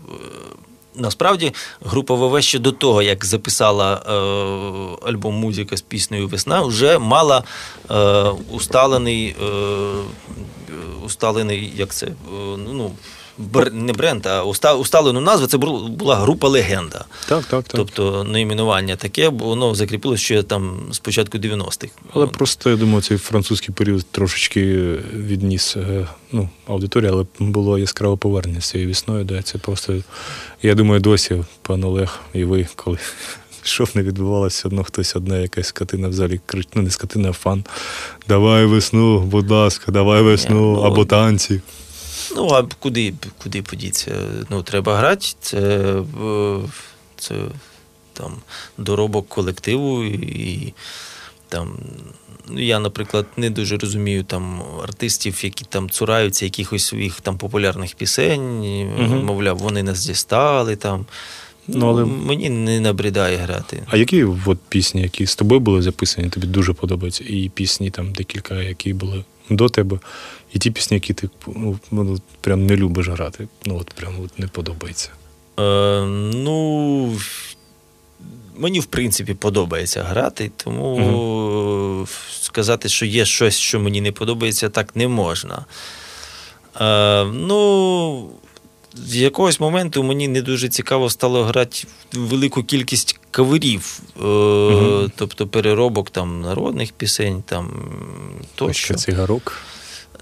е, 0.09 0.13
Насправді, 0.97 1.53
група 1.85 2.13
ВВ 2.15 2.41
ще 2.43 2.59
до 2.59 2.71
того, 2.71 3.01
як 3.01 3.25
записала 3.25 3.93
е, 3.93 5.09
альбом 5.09 5.35
Музика 5.35 5.77
з 5.77 5.81
піснею 5.81 6.27
Весна, 6.27 6.61
вже 6.61 6.99
мала 6.99 7.43
е, 7.91 7.95
усталений, 8.51 9.35
е, 9.43 9.45
усталений, 11.05 11.73
як 11.75 11.93
це, 11.93 12.05
е, 12.07 12.11
ну, 12.57 12.91
бр- 12.91 12.91
не 13.71 13.93
бренд, 13.93 14.25
а 14.25 14.43
уста- 14.43 14.73
усталену 14.73 15.21
назву. 15.21 15.47
Це 15.47 15.57
бу- 15.57 15.87
була 15.87 16.15
група 16.15 16.47
Легенда. 16.47 17.05
Так, 17.27 17.43
так, 17.45 17.63
так. 17.63 17.63
Тобто 17.75 18.23
найменування 18.23 18.95
таке, 18.95 19.29
бо 19.29 19.45
воно 19.45 19.75
закріпилося 19.75 20.23
ще 20.23 20.43
там 20.43 20.79
з 20.91 20.99
початку 20.99 21.37
90-х. 21.37 21.93
Але 22.13 22.27
просто 22.27 22.69
я 22.69 22.75
думаю, 22.75 23.01
цей 23.01 23.17
французький 23.17 23.75
період 23.75 24.05
трошечки 24.11 24.75
відніс 25.15 25.77
е, 25.77 26.07
ну, 26.31 26.49
аудиторію, 26.67 27.11
але 27.13 27.49
було 27.49 27.77
яскраве 27.77 28.15
повернення 28.17 28.61
з 28.61 28.69
цією 28.69 28.89
весною. 28.89 29.23
Да, 29.23 29.41
це 29.41 29.57
просто, 29.57 29.93
я 30.61 30.75
думаю, 30.75 30.99
досі, 31.01 31.43
пан 31.61 31.83
Олег, 31.83 32.19
і 32.33 32.43
ви, 32.43 32.67
коли 32.75 32.97
що 33.63 33.83
б 33.83 33.89
не 33.93 34.03
відбувалося, 34.03 34.67
одно 34.67 34.83
хтось 34.83 35.15
одна 35.15 35.37
якась 35.37 35.67
скотина 35.67 36.07
в 36.07 36.13
залі 36.13 36.41
кричить, 36.45 36.71
ну 36.75 36.81
не 36.81 36.89
скотина, 36.91 37.29
а 37.29 37.33
фан. 37.33 37.65
Давай 38.27 38.65
весну, 38.65 39.19
будь 39.19 39.51
ласка, 39.51 39.91
давай 39.91 40.21
весну, 40.21 40.55
ну, 40.75 40.81
або 40.81 41.05
танці. 41.05 41.61
Ну, 42.35 42.47
а 42.47 42.63
куди, 42.79 43.13
куди 43.43 43.61
подіться? 43.61 44.11
Ну, 44.49 44.63
треба 44.63 44.97
грати, 44.97 45.25
це, 45.39 45.59
е, 46.23 46.59
це 47.17 47.35
там 48.13 48.33
доробок 48.77 49.27
колективу 49.27 50.03
і 50.03 50.73
там. 51.49 51.75
ну, 52.49 52.61
Я, 52.61 52.79
наприклад, 52.79 53.25
не 53.37 53.49
дуже 53.49 53.77
розумію 53.77 54.23
там 54.23 54.61
артистів, 54.83 55.39
які 55.45 55.65
там 55.69 55.89
цураються 55.89 56.45
якихось 56.45 56.85
своїх 56.85 57.21
там 57.21 57.37
популярних 57.37 57.95
пісень, 57.95 58.59
Мгм. 58.99 59.25
мовляв, 59.25 59.57
вони 59.57 59.83
нас 59.83 60.05
дістали 60.05 60.75
там. 60.75 61.05
Ну, 61.67 61.87
але- 61.89 62.05
Мені 62.05 62.49
не 62.49 62.79
набридає 62.79 63.37
грати. 63.37 63.83
А 63.87 63.97
які 63.97 64.23
от 64.45 64.57
пісні, 64.69 65.01
які 65.01 65.25
з 65.25 65.35
тобою 65.35 65.59
були 65.61 65.81
записані, 65.81 66.29
тобі 66.29 66.47
дуже 66.47 66.73
подобаються? 66.73 67.23
І 67.27 67.49
пісні 67.49 67.89
там 67.89 68.13
декілька, 68.13 68.55
які 68.55 68.93
були 68.93 69.23
до 69.49 69.69
тебе, 69.69 69.99
і 70.53 70.59
ті 70.59 70.71
пісні, 70.71 70.95
які 70.95 71.13
ти 71.13 71.29
ну, 71.47 71.79
ну, 71.91 72.17
прям 72.41 72.65
не 72.65 72.75
любиш 72.75 73.07
грати. 73.07 73.47
Ну 73.65 73.77
от 73.77 73.89
прям 73.89 74.13
от 74.23 74.39
не 74.39 74.47
подобається. 74.47 75.09
Е, 75.59 76.01
ну, 76.33 77.17
мені, 78.57 78.79
в 78.79 78.85
принципі, 78.85 79.33
подобається 79.33 80.03
грати, 80.03 80.51
тому 80.57 80.85
угу. 80.85 82.07
сказати, 82.41 82.89
що 82.89 83.05
є 83.05 83.25
щось, 83.25 83.57
що 83.57 83.79
мені 83.79 84.01
не 84.01 84.11
подобається, 84.11 84.69
так 84.69 84.95
не 84.95 85.07
можна. 85.07 85.65
Е, 86.81 87.23
ну, 87.25 88.29
з 88.95 89.15
якогось 89.15 89.59
моменту 89.59 90.03
мені 90.03 90.27
не 90.27 90.41
дуже 90.41 90.69
цікаво 90.69 91.09
стало 91.09 91.43
грати 91.43 91.87
велику 92.13 92.63
кількість 92.63 93.19
каверів, 93.31 93.99
Мгм. 94.15 95.11
тобто 95.15 95.47
переробок 95.47 96.09
там 96.09 96.41
народних 96.41 96.91
пісень, 96.91 97.43
там 97.45 97.71
тощо. 98.55 98.93
Пачка 98.93 99.11
цигарок. 99.11 99.61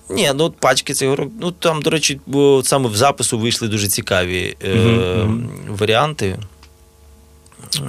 Ні, 0.09 0.31
ну 0.35 0.43
от 0.43 0.57
пачки 0.57 0.93
цигарок. 0.93 1.31
Ну 1.41 1.51
там, 1.51 1.81
до 1.81 1.89
речі, 1.89 2.19
бо 2.25 2.61
саме 2.65 2.89
в 2.89 2.95
запису 2.95 3.39
вийшли 3.39 3.67
дуже 3.67 3.87
цікаві 3.87 4.55
е, 4.63 4.75
мгм. 4.75 5.49
варіанти. 5.67 6.39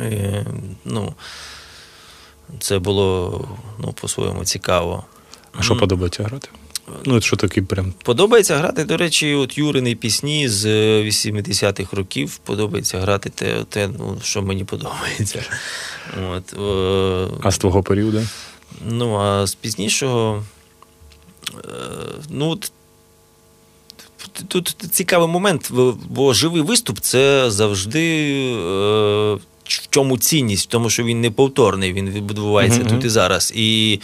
Е, 0.01 0.47
ну, 0.85 1.15
це 2.61 2.79
було 2.79 3.49
ну, 3.79 3.93
по-своєму 3.93 4.45
цікаво. 4.45 5.05
А 5.59 5.63
що 5.63 5.77
подобається 5.77 6.23
грати? 6.23 6.49
Ну, 7.05 7.15
от 7.15 7.25
що 7.25 7.37
такий 7.37 7.63
прям. 7.63 7.93
Подобається 8.03 8.57
грати, 8.57 8.85
до 8.85 8.97
речі, 8.97 9.35
от 9.35 9.59
Юрини 9.59 9.95
пісні 9.95 10.49
з 10.49 10.65
е, 10.67 11.03
80-х 11.03 11.97
років. 11.97 12.37
Подобається 12.37 13.01
грати 13.01 13.31
те, 13.31 13.65
те 13.69 13.89
ну, 13.99 14.19
що 14.23 14.43
мені 14.43 14.65
подобається. 14.65 15.43
От, 16.31 16.53
е, 16.53 17.39
А 17.43 17.51
з 17.51 17.59
твого 17.59 17.83
періоду? 17.83 18.23
Ну, 18.89 19.15
а 19.17 19.47
з 19.47 19.55
пізнішого. 19.55 20.45
е, 21.55 21.59
Ну, 22.31 22.59
тут 24.49 24.77
цікавий 24.91 25.29
момент, 25.29 25.71
бо 26.09 26.33
живий 26.35 26.63
виступ 26.63 26.99
це 27.01 27.51
завжди. 27.51 28.01
В 29.65 29.89
чому 29.91 30.19
цінність? 30.19 30.65
В 30.65 30.69
тому, 30.69 30.91
що 30.91 31.05
він 31.05 31.21
неповторний, 31.21 31.93
він 31.93 32.11
відбувається 32.11 32.81
Мгм, 32.81 32.89
тут 32.91 33.05
і 33.05 33.09
зараз. 33.09 33.53
І 33.57 34.01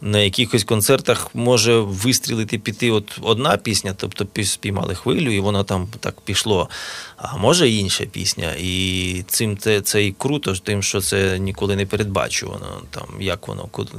на 0.00 0.18
якихось 0.18 0.64
концертах 0.64 1.34
може 1.34 1.78
вистрілити 1.78 2.58
піти 2.58 2.90
от 2.90 3.18
одна 3.22 3.56
пісня, 3.56 3.94
тобто 3.96 4.44
спіймали 4.44 4.94
хвилю, 4.94 5.30
і 5.30 5.40
воно 5.40 5.64
там 5.64 5.88
так 6.00 6.20
пішло. 6.20 6.68
А 7.16 7.36
може 7.36 7.68
інша 7.68 8.04
пісня. 8.04 8.54
І 8.60 9.24
цим 9.28 9.58
це, 9.58 9.80
це 9.80 10.04
і 10.04 10.12
круто, 10.12 10.54
тим, 10.54 10.82
що 10.82 11.00
це 11.00 11.38
ніколи 11.38 11.76
не 11.76 11.86
передбачувано, 11.86 12.82
там, 12.90 13.06
як 13.20 13.48
воно 13.48 13.68
куди 13.70 13.90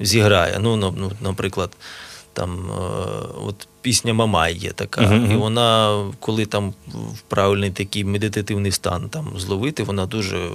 зіграє. 0.00 0.58
Ну, 0.60 0.76
ну, 0.76 1.12
наприклад, 1.20 1.70
там 2.40 2.70
е, 2.70 2.74
от 3.46 3.68
пісня 3.82 4.14
Мамай 4.14 4.54
є 4.54 4.72
така, 4.72 5.00
uh-huh. 5.00 5.32
і 5.32 5.36
вона, 5.36 5.98
коли 6.20 6.46
там 6.46 6.74
в 7.14 7.20
правильний 7.28 7.70
такий 7.70 8.04
медитативний 8.04 8.72
стан 8.72 9.08
там 9.08 9.32
зловити, 9.36 9.82
вона 9.82 10.06
дуже, 10.06 10.48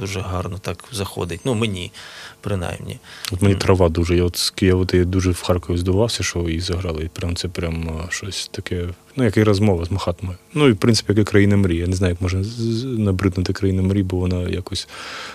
дуже 0.00 0.20
гарно 0.20 0.58
так 0.58 0.84
заходить. 0.92 1.40
Ну, 1.44 1.54
мені 1.54 1.92
принаймні. 2.40 2.98
От 3.32 3.42
мені 3.42 3.54
трава 3.54 3.88
дуже. 3.88 4.16
Я 4.16 4.24
от 4.24 4.36
з 4.36 4.50
Києва 4.50 4.86
я 4.92 5.04
дуже 5.04 5.30
в 5.30 5.42
Харкові 5.42 5.78
здивався, 5.78 6.22
що 6.22 6.38
її 6.38 6.60
заграли. 6.60 7.04
І 7.04 7.08
прям 7.08 7.36
це 7.36 7.48
прям 7.48 8.06
щось 8.10 8.48
таке. 8.48 8.88
Ну, 9.18 9.24
як 9.24 9.36
і 9.36 9.42
розмова 9.42 9.84
з 9.84 9.90
Махатмою. 9.90 10.36
Ну 10.54 10.68
і 10.68 10.72
в 10.72 10.76
принципі, 10.76 11.12
як 11.12 11.18
і 11.18 11.24
країна 11.30 11.56
мрії. 11.56 11.80
Я 11.80 11.86
не 11.86 11.96
знаю, 11.96 12.12
як 12.12 12.22
можна 12.22 12.44
набриднути 12.84 13.52
країна 13.52 13.82
мрії, 13.82 14.02
бо 14.02 14.16
вона 14.16 14.48
якось, 14.48 14.88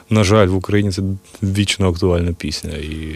на 0.10 0.24
жаль, 0.24 0.48
в 0.48 0.56
Україні 0.56 0.92
це 0.92 1.02
вічно 1.44 1.90
актуальна 1.90 2.34
пісня. 2.34 2.70
І 2.72 3.16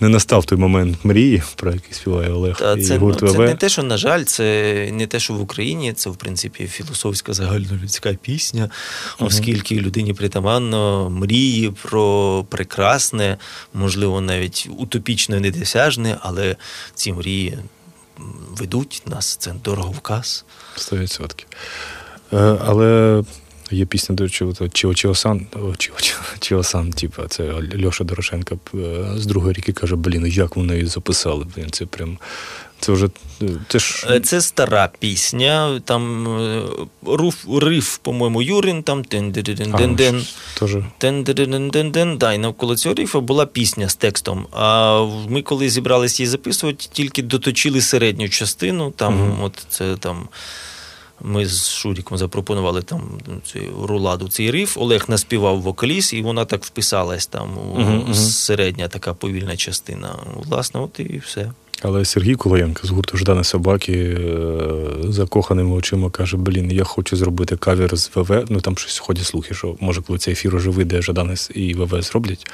не 0.00 0.08
настав 0.08 0.44
той 0.44 0.58
момент 0.58 0.98
мрії, 1.04 1.42
про 1.56 1.72
який 1.72 1.92
співає 1.92 2.30
Олег. 2.30 2.56
Та 2.58 2.72
і 2.72 2.82
це, 2.82 2.98
ну, 2.98 3.14
це 3.14 3.38
не 3.38 3.54
те, 3.54 3.68
що, 3.68 3.82
на 3.82 3.96
жаль, 3.96 4.24
це 4.24 4.90
не 4.92 5.06
те, 5.06 5.20
що 5.20 5.34
в 5.34 5.40
Україні, 5.40 5.92
це, 5.92 6.10
в 6.10 6.16
принципі, 6.16 6.66
філософська 6.66 7.32
загальнолюдська 7.32 8.14
пісня, 8.14 8.70
оскільки 9.18 9.76
людині 9.76 10.14
притаманно 10.14 11.10
мрії 11.10 11.72
про 11.82 12.44
прекрасне, 12.48 13.38
можливо, 13.74 14.20
навіть 14.20 14.68
утопічно 14.78 15.40
недосяжне, 15.40 16.16
але 16.20 16.56
ці 16.94 17.12
мрії 17.12 17.58
ведуть 18.56 19.02
нас, 19.06 19.36
це 19.36 19.54
дороговказ. 19.64 20.44
100%. 20.76 21.44
Е, 22.32 22.58
але 22.64 23.22
є 23.70 23.84
пісня, 23.86 24.14
до 24.14 24.24
речі, 24.24 24.46
Чіо 24.72 24.94
Чіосан, 24.94 25.46
Чіо 25.78 25.94
Чіо- 25.96 26.38
Чіосан, 26.38 26.90
типу, 26.92 27.22
це 27.28 27.52
Льоша 27.84 28.04
Дорошенко 28.04 28.58
е, 28.74 28.78
з 29.16 29.26
другої 29.26 29.52
ріки 29.52 29.72
каже, 29.72 29.96
блін, 29.96 30.26
як 30.26 30.56
вони 30.56 30.74
її 30.74 30.86
записали? 30.86 31.46
Блін, 31.56 31.70
це 31.70 31.86
прям. 31.86 32.18
Це 32.82 32.92
вже 32.92 33.08
е, 33.42 33.46
це 33.68 33.78
ж 33.78 34.06
Е, 34.10 34.20
Це 34.20 34.40
стара 34.40 34.90
пісня, 34.98 35.80
там 35.84 36.28
е, 36.40 36.62
руф, 37.06 37.44
риф, 37.60 37.96
по-моєму, 37.96 38.42
Юрин, 38.42 38.82
там 38.82 39.02
тен-ден-ден-ден. 39.02 40.26
Да, 42.18 42.32
і 42.32 42.38
навколо 42.38 42.76
цього 42.76 42.94
рифа 42.94 43.20
була 43.20 43.46
пісня 43.46 43.88
з 43.88 43.94
текстом. 43.94 44.46
А 44.52 45.00
ми, 45.28 45.42
коли 45.42 45.68
зібралися 45.68 46.22
її 46.22 46.30
записувати, 46.30 46.86
тільки 46.92 47.22
доточили 47.22 47.80
середню 47.80 48.28
частину. 48.28 48.90
Там, 48.90 49.14
Мгм. 49.14 49.42
от 49.42 49.66
це 49.68 49.96
там 49.96 50.28
Ми 51.24 51.46
з 51.46 51.70
Шуріком 51.70 52.18
запропонували 52.18 52.82
там 52.82 53.02
цю 53.44 53.58
руладу 53.82 54.28
цей 54.28 54.50
риф. 54.50 54.78
Олег 54.78 55.04
наспівав 55.08 55.60
вокаліст, 55.60 56.12
і 56.12 56.22
вона 56.22 56.44
так 56.44 56.64
вписалась 56.64 57.26
там. 57.26 57.48
Мгм, 57.76 58.14
Середня 58.14 58.88
така 58.88 59.14
повільна 59.14 59.56
частина. 59.56 60.16
Власне, 60.34 60.80
от 60.80 61.00
і 61.00 61.22
все. 61.26 61.52
Але 61.84 62.04
Сергій 62.04 62.34
Кулаєнко 62.34 62.86
з 62.86 62.90
гурту 62.90 63.16
Ждане 63.16 63.44
собаки 63.44 63.92
е, 63.92 64.32
закоханими 65.08 65.74
очима 65.74 66.10
каже: 66.10 66.36
Блін, 66.36 66.70
я 66.72 66.84
хочу 66.84 67.16
зробити 67.16 67.56
кавер 67.56 67.96
з 67.96 68.10
ВВ. 68.14 68.44
Ну 68.48 68.60
там 68.60 68.78
щось 68.78 68.98
ходять 68.98 69.24
слухи, 69.24 69.54
що 69.54 69.74
може, 69.80 70.02
коли 70.02 70.18
цей 70.18 70.32
ефір 70.32 70.56
уже 70.56 70.70
вийде, 70.70 71.02
Жаданес 71.02 71.50
і 71.54 71.74
ВВ 71.74 72.02
зроблять 72.02 72.46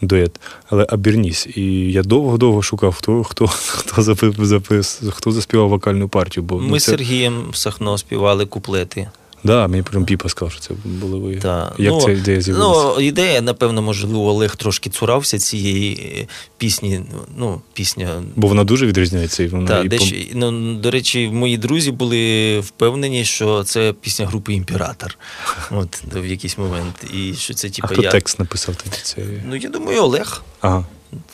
дует. 0.00 0.40
Але 0.70 0.86
Аберніс. 0.88 1.48
І 1.54 1.92
я 1.92 2.02
довго-довго 2.02 2.62
шукав, 2.62 2.94
хто 2.94 3.24
хто, 3.24 3.46
хто 3.46 4.02
запис, 4.02 4.34
запис, 4.38 5.02
хто 5.10 5.32
заспівав 5.32 5.68
вокальну 5.68 6.08
партію. 6.08 6.44
Бо 6.44 6.58
Ми 6.58 6.68
ну, 6.68 6.78
з 6.78 6.84
це, 6.84 6.90
Сергієм 6.90 7.50
Сахно 7.52 7.98
співали 7.98 8.46
куплети. 8.46 9.08
Да, 9.44 9.68
мені 9.68 9.82
прям 9.82 10.04
Піпа 10.04 10.28
сказав, 10.28 10.52
що 10.52 10.60
це 10.60 10.74
були 10.84 11.18
ви. 11.18 11.36
Та, 11.36 11.72
Як 11.78 11.92
ну, 11.92 12.00
ця 12.00 12.10
ідея 12.10 12.40
з'явилася? 12.40 12.94
Ну, 12.96 13.00
ідея, 13.00 13.40
напевно, 13.40 13.82
можливо, 13.82 14.28
Олег 14.28 14.56
трошки 14.56 14.90
цурався 14.90 15.38
цієї 15.38 15.94
е, 15.94 16.26
пісні. 16.58 17.00
Ну, 17.36 17.60
пісня. 17.72 18.22
Бо 18.36 18.48
вона 18.48 18.64
дуже 18.64 18.86
відрізняється. 18.86 19.42
І 19.42 19.46
вона 19.46 19.66
Та, 19.66 19.82
і 19.82 19.88
дещо, 19.88 20.16
ну, 20.34 20.74
до 20.74 20.90
речі, 20.90 21.28
мої 21.28 21.56
друзі 21.56 21.90
були 21.90 22.60
впевнені, 22.60 23.24
що 23.24 23.64
це 23.64 23.94
пісня 24.00 24.26
групи 24.26 24.52
Імператор. 24.54 25.18
От 25.70 26.02
в 26.14 26.26
якийсь 26.26 26.58
момент. 26.58 27.04
І 27.14 27.34
що 27.34 27.54
це, 27.54 27.68
А 27.68 27.70
типу, 27.70 27.88
хто 27.88 28.02
я. 28.02 28.10
текст 28.10 28.38
написав 28.38 28.76
тоді? 28.76 28.96
Це... 29.02 29.22
Ну, 29.48 29.56
я 29.56 29.68
думаю, 29.68 30.02
Олег. 30.02 30.42
Ага. 30.60 30.84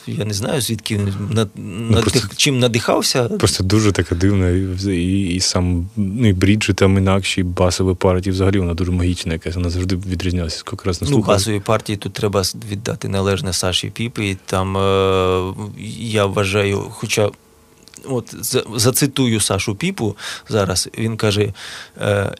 Я 0.07 0.25
не 0.25 0.33
знаю, 0.33 0.61
звідки 0.61 0.97
він 0.97 1.13
над, 1.31 1.49
надих, 1.55 2.11
просто- 2.11 2.35
чим 2.35 2.59
надихався. 2.59 3.23
Просто 3.23 3.63
дуже 3.63 3.91
така 3.91 4.15
дивна, 4.15 4.49
і, 4.49 4.95
і, 4.95 5.35
і 5.35 5.39
сам 5.39 5.89
ну, 5.95 6.27
і 6.29 6.33
бріджі 6.33 6.73
там 6.73 6.97
інакші, 6.97 7.41
і 7.41 7.43
басові 7.43 7.95
партії, 7.95 8.33
взагалі 8.33 8.59
вона 8.59 8.73
дуже 8.73 8.91
магічна 8.91 9.33
якась, 9.33 9.55
вона 9.55 9.69
завжди 9.69 9.95
відрізнялася. 9.95 10.57
Скільки 10.57 10.83
раз 10.85 11.01
не 11.01 11.09
Ну, 11.09 11.17
басові 11.19 11.59
партії 11.59 11.97
тут 11.97 12.13
треба 12.13 12.43
віддати 12.71 13.07
належне 13.07 13.53
Саші 13.53 13.89
Піпі. 13.89 14.37
Там 14.45 14.77
е, 14.77 15.53
я 15.99 16.25
вважаю, 16.25 16.85
хоча. 16.89 17.29
От 18.05 18.35
за- 18.41 18.63
зацитую 18.75 19.39
Сашу 19.39 19.75
Піпу 19.75 20.15
зараз. 20.49 20.89
Він 20.97 21.17
каже 21.17 21.53
е, 22.01 22.35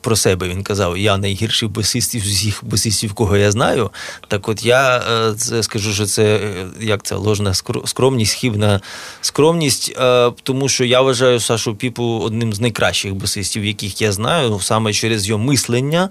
про 0.00 0.16
себе. 0.16 0.48
Він 0.48 0.62
казав: 0.62 0.98
я 0.98 1.16
найгірший 1.16 1.68
басист 1.68 2.14
із 2.14 2.26
усіх 2.26 2.64
басистів, 2.64 3.14
кого 3.14 3.36
я 3.36 3.50
знаю. 3.50 3.90
Так 4.28 4.48
от 4.48 4.64
я 4.64 4.96
е, 4.98 5.34
це 5.34 5.62
скажу, 5.62 5.92
що 5.92 6.06
це 6.06 6.24
е, 6.24 6.66
як 6.80 7.02
це 7.02 7.14
ложна 7.14 7.54
скромність, 7.84 8.34
хібна 8.34 8.80
скромність, 9.20 9.96
е, 9.98 10.32
тому 10.42 10.68
що 10.68 10.84
я 10.84 11.00
вважаю 11.00 11.40
Сашу 11.40 11.74
Піпу 11.74 12.04
одним 12.04 12.52
з 12.52 12.60
найкращих 12.60 13.14
басистів, 13.14 13.64
яких 13.64 14.02
я 14.02 14.12
знаю, 14.12 14.60
саме 14.60 14.92
через 14.92 15.28
його 15.28 15.42
мислення 15.44 16.08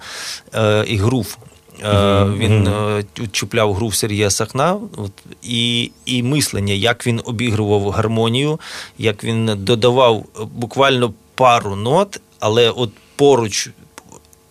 і 0.87 0.97
грув. 0.97 1.37
Мгм, 1.83 2.37
Він 2.37 2.67
е, 2.67 3.03
чіпляв 3.31 3.73
гру 3.73 3.87
в 3.87 3.95
Сергія 3.95 4.29
Сахна 4.29 4.77
от, 4.97 5.11
і, 5.41 5.91
і 6.05 6.23
мислення, 6.23 6.73
як 6.73 7.07
він 7.07 7.21
обігрував 7.25 7.89
гармонію, 7.89 8.59
як 8.97 9.23
він 9.23 9.51
додавав 9.57 10.25
буквально 10.55 11.13
пару 11.35 11.75
нот, 11.75 12.21
але 12.39 12.69
от 12.69 12.89
поруч 13.17 13.69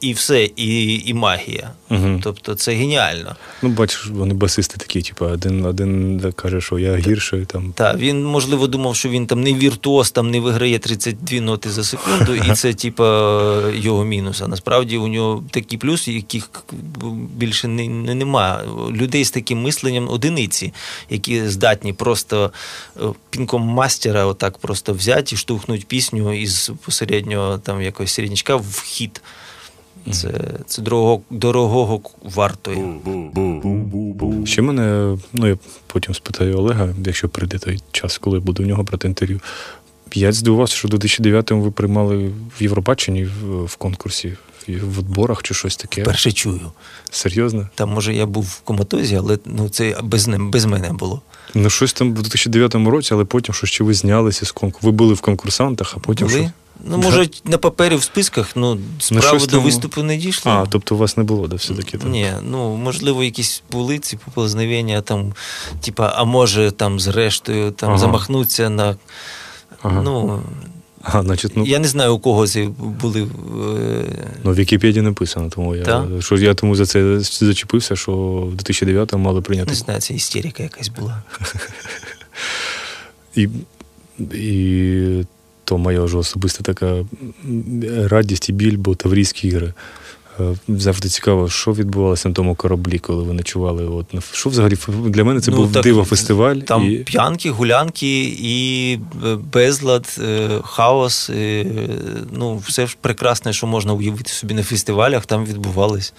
і 0.04 0.12
все, 0.12 0.44
і, 0.56 0.98
і 1.06 1.14
магія. 1.14 1.70
Мгм. 1.90 2.20
Тобто 2.22 2.54
це 2.54 2.72
геніально. 2.72 3.36
Ну, 3.62 3.68
бачиш, 3.68 4.06
вони 4.06 4.34
басисти 4.34 4.76
такі, 4.78 5.02
типу, 5.02 5.24
один, 5.24 5.64
один 5.64 6.20
каже, 6.36 6.60
що 6.60 6.78
я 6.78 6.96
гірший 6.96 7.44
там. 7.44 7.72
Так, 7.76 7.98
він, 7.98 8.24
можливо, 8.24 8.66
думав, 8.66 8.96
що 8.96 9.08
він 9.08 9.26
там 9.26 9.42
не 9.42 9.54
віртуоз, 9.54 10.10
там 10.10 10.30
не 10.30 10.40
виграє 10.40 10.78
32 10.78 11.40
ноти 11.40 11.70
за 11.70 11.84
секунду, 11.84 12.34
і 12.34 12.54
це, 12.54 12.74
типа, 12.74 13.04
його 13.74 14.04
мінус. 14.04 14.42
А 14.42 14.48
насправді 14.48 14.96
у 14.96 15.08
нього 15.08 15.44
такі 15.50 15.76
плюси, 15.76 16.12
яких 16.12 16.50
більше 17.36 17.68
не, 17.68 17.88
не, 17.88 18.14
немає. 18.14 18.58
Людей 18.90 19.24
з 19.24 19.30
таким 19.30 19.62
мисленням 19.62 20.08
одиниці, 20.08 20.72
які 21.10 21.48
здатні 21.48 21.92
просто 21.92 22.52
е, 22.96 23.00
пінком 23.30 23.62
мастера 23.62 24.24
отак 24.24 24.58
просто 24.58 24.92
взяти 24.92 25.34
і 25.34 25.38
штовхнуть 25.38 25.86
пісню 25.86 26.32
із 26.32 26.70
посереднього 26.84 27.58
там 27.58 27.82
якогось 27.82 28.12
середнячка 28.12 28.56
в 28.56 28.82
хід. 28.84 29.20
Це, 30.12 30.30
це 30.66 30.82
дорого, 30.82 31.20
дорогого 31.30 32.00
вартує. 32.22 32.94
Ще 34.44 34.62
мене, 34.62 35.16
ну 35.32 35.46
я 35.46 35.58
потім 35.86 36.14
спитаю 36.14 36.58
Олега, 36.58 36.88
якщо 37.06 37.28
прийде 37.28 37.58
той 37.58 37.80
час, 37.92 38.18
коли 38.18 38.40
буду 38.40 38.62
в 38.62 38.66
нього 38.66 38.82
брати 38.82 39.08
інтерв'ю. 39.08 39.40
Я 40.14 40.32
здивувався, 40.32 40.74
що 40.74 40.88
до 40.88 40.96
2009-му 40.96 41.62
ви 41.62 41.70
приймали 41.70 42.30
в 42.58 42.62
Євробаченні 42.62 43.24
в, 43.24 43.64
в 43.64 43.76
конкурсі, 43.76 44.28
в, 44.28 44.72
в 44.72 44.98
відборах 44.98 45.42
чи 45.42 45.54
щось 45.54 45.76
таке. 45.76 46.02
Перше 46.02 46.32
чую. 46.32 46.72
Серйозно? 47.10 47.68
Там, 47.74 47.90
може, 47.90 48.14
я 48.14 48.26
був 48.26 48.44
в 48.44 48.60
коматозі, 48.60 49.16
але 49.16 49.38
ну, 49.44 49.68
це 49.68 49.96
без, 50.02 50.28
ним- 50.28 50.50
без 50.50 50.64
мене 50.64 50.92
було. 50.92 51.22
Ну, 51.54 51.70
щось 51.70 51.92
там 51.92 52.14
в 52.14 52.22
2009 52.22 52.74
році, 52.74 53.14
але 53.14 53.24
потім 53.24 53.54
що 53.54 53.66
ще 53.66 53.84
ви 53.84 53.94
знялися 53.94 54.46
з 54.46 54.52
конкурсу. 54.52 54.86
Ви 54.86 54.92
були 54.92 55.14
в 55.14 55.20
конкурсантах, 55.20 55.94
а 55.96 56.00
потім 56.00 56.28
Були? 56.28 56.40
що? 56.40 56.50
Ну, 56.86 56.98
може, 56.98 57.28
на 57.44 57.58
папері 57.58 57.96
в 57.96 58.02
списках, 58.02 58.56
ну, 58.56 58.78
справи 58.98 59.26
щось 59.38 59.46
до 59.46 59.60
виступу 59.60 60.02
не 60.02 60.16
дійшли. 60.16 60.52
А, 60.52 60.66
тобто 60.70 60.94
у 60.94 60.98
вас 60.98 61.16
не 61.16 61.24
було, 61.24 61.48
да, 61.48 61.56
все-таки 61.56 61.98
там. 61.98 62.10
Ні, 62.10 62.32
ну 62.42 62.76
можливо, 62.76 63.24
якісь 63.24 63.62
були 63.70 63.98
ці 63.98 64.16
поползновення, 64.16 65.00
там, 65.00 65.32
типа, 65.80 66.12
а 66.16 66.24
може 66.24 66.70
там 66.70 67.00
зрештою 67.00 67.70
там 67.70 67.88
Ага. 67.90 67.98
замахнуться 67.98 68.70
на. 68.70 68.96
Ага. 69.82 70.02
Ну, 70.02 70.42
Ага, 71.06 71.22
значить, 71.22 71.52
ну, 71.56 71.64
я 71.66 71.78
не 71.78 71.88
знаю, 71.88 72.14
у 72.14 72.18
кого 72.18 72.46
ці 72.46 72.62
були. 72.78 73.22
е, 73.22 73.26
ну 74.44 74.50
в 74.50 74.54
Вікіпедії 74.54 75.02
написано, 75.02 75.50
тому 75.50 75.76
я, 75.76 75.82
Так? 75.84 76.04
що 76.20 76.36
я 76.36 76.54
тому 76.54 76.76
за 76.76 76.86
це 76.86 77.20
зачепився, 77.20 77.96
що 77.96 78.12
в 78.12 78.54
2009-му 78.54 79.24
мали 79.24 79.40
прийняти. 79.40 79.70
Не 79.70 79.76
знаю, 79.76 80.00
це 80.00 80.14
істерика 80.14 80.62
якась 80.62 80.88
була. 80.88 81.22
І, 83.34 83.48
і 84.32 85.24
то 85.64 85.78
моя 85.78 86.02
вже 86.02 86.18
особиста 86.18 86.62
така 86.62 87.04
радість 88.08 88.48
і 88.48 88.52
біль, 88.52 88.76
бо 88.76 88.94
Таврійські 88.94 89.48
ігри. 89.48 89.72
Е, 90.40 90.56
Завжди 90.68 91.08
цікаво, 91.08 91.48
що 91.48 91.72
відбувалося 91.72 92.28
на 92.28 92.34
тому 92.34 92.54
кораблі, 92.54 92.98
коли 92.98 93.24
ви 93.24 93.32
ночували. 93.32 93.84
От, 93.84 94.06
що 94.32 94.50
взагалі 94.50 94.76
для 94.88 95.24
мене 95.24 95.40
це 95.40 95.50
Ну, 95.50 95.56
був 95.56 95.72
так, 95.72 95.82
диво 95.82 96.04
фестиваль. 96.04 96.56
Там 96.56 96.90
і... 96.90 96.96
п'янки, 96.96 97.50
гулянки 97.50 98.22
і 98.38 98.92
е, 99.26 99.36
безлад, 99.52 100.18
е, 100.22 100.48
хаос. 100.64 101.30
е, 101.30 101.66
Ну, 102.32 102.56
все 102.56 102.86
ж 102.86 102.96
прекрасне, 103.00 103.52
що 103.52 103.66
можна 103.66 103.92
уявити 103.92 104.30
собі 104.30 104.54
на 104.54 104.62
фестивалях, 104.62 105.26
там 105.26 105.44
відбувалось. 105.46 106.12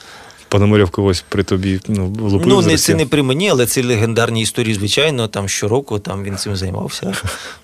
Пономарьов 0.49 0.89
когось 0.89 1.25
при 1.29 1.43
тобі 1.43 1.79
ну, 1.87 2.15
лупив 2.19 2.47
Ну, 2.47 2.61
не, 2.61 2.77
це 2.77 2.95
не 2.95 3.05
при 3.05 3.23
мені, 3.23 3.49
але 3.49 3.65
це 3.65 3.83
легендарні 3.83 4.41
історії, 4.41 4.73
звичайно. 4.73 5.27
Там 5.27 5.49
щороку 5.49 5.99
там 5.99 6.23
він 6.23 6.37
цим 6.37 6.55
займався. 6.55 7.13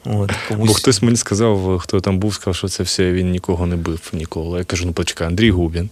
От, 0.05 0.31
комусь... 0.47 0.67
Бо 0.67 0.73
хтось 0.73 1.01
мені 1.01 1.17
сказав, 1.17 1.79
хто 1.79 1.99
там 1.99 2.19
був, 2.19 2.33
сказав, 2.33 2.55
що 2.55 2.67
це 2.67 2.83
все 2.83 3.11
він 3.11 3.31
нікого 3.31 3.65
не 3.65 3.75
бив 3.75 4.09
ніколи. 4.13 4.59
Я 4.59 4.65
кажу, 4.65 4.85
ну 4.85 4.93
почекай, 4.93 5.27
Андрій 5.27 5.51
Губін, 5.51 5.89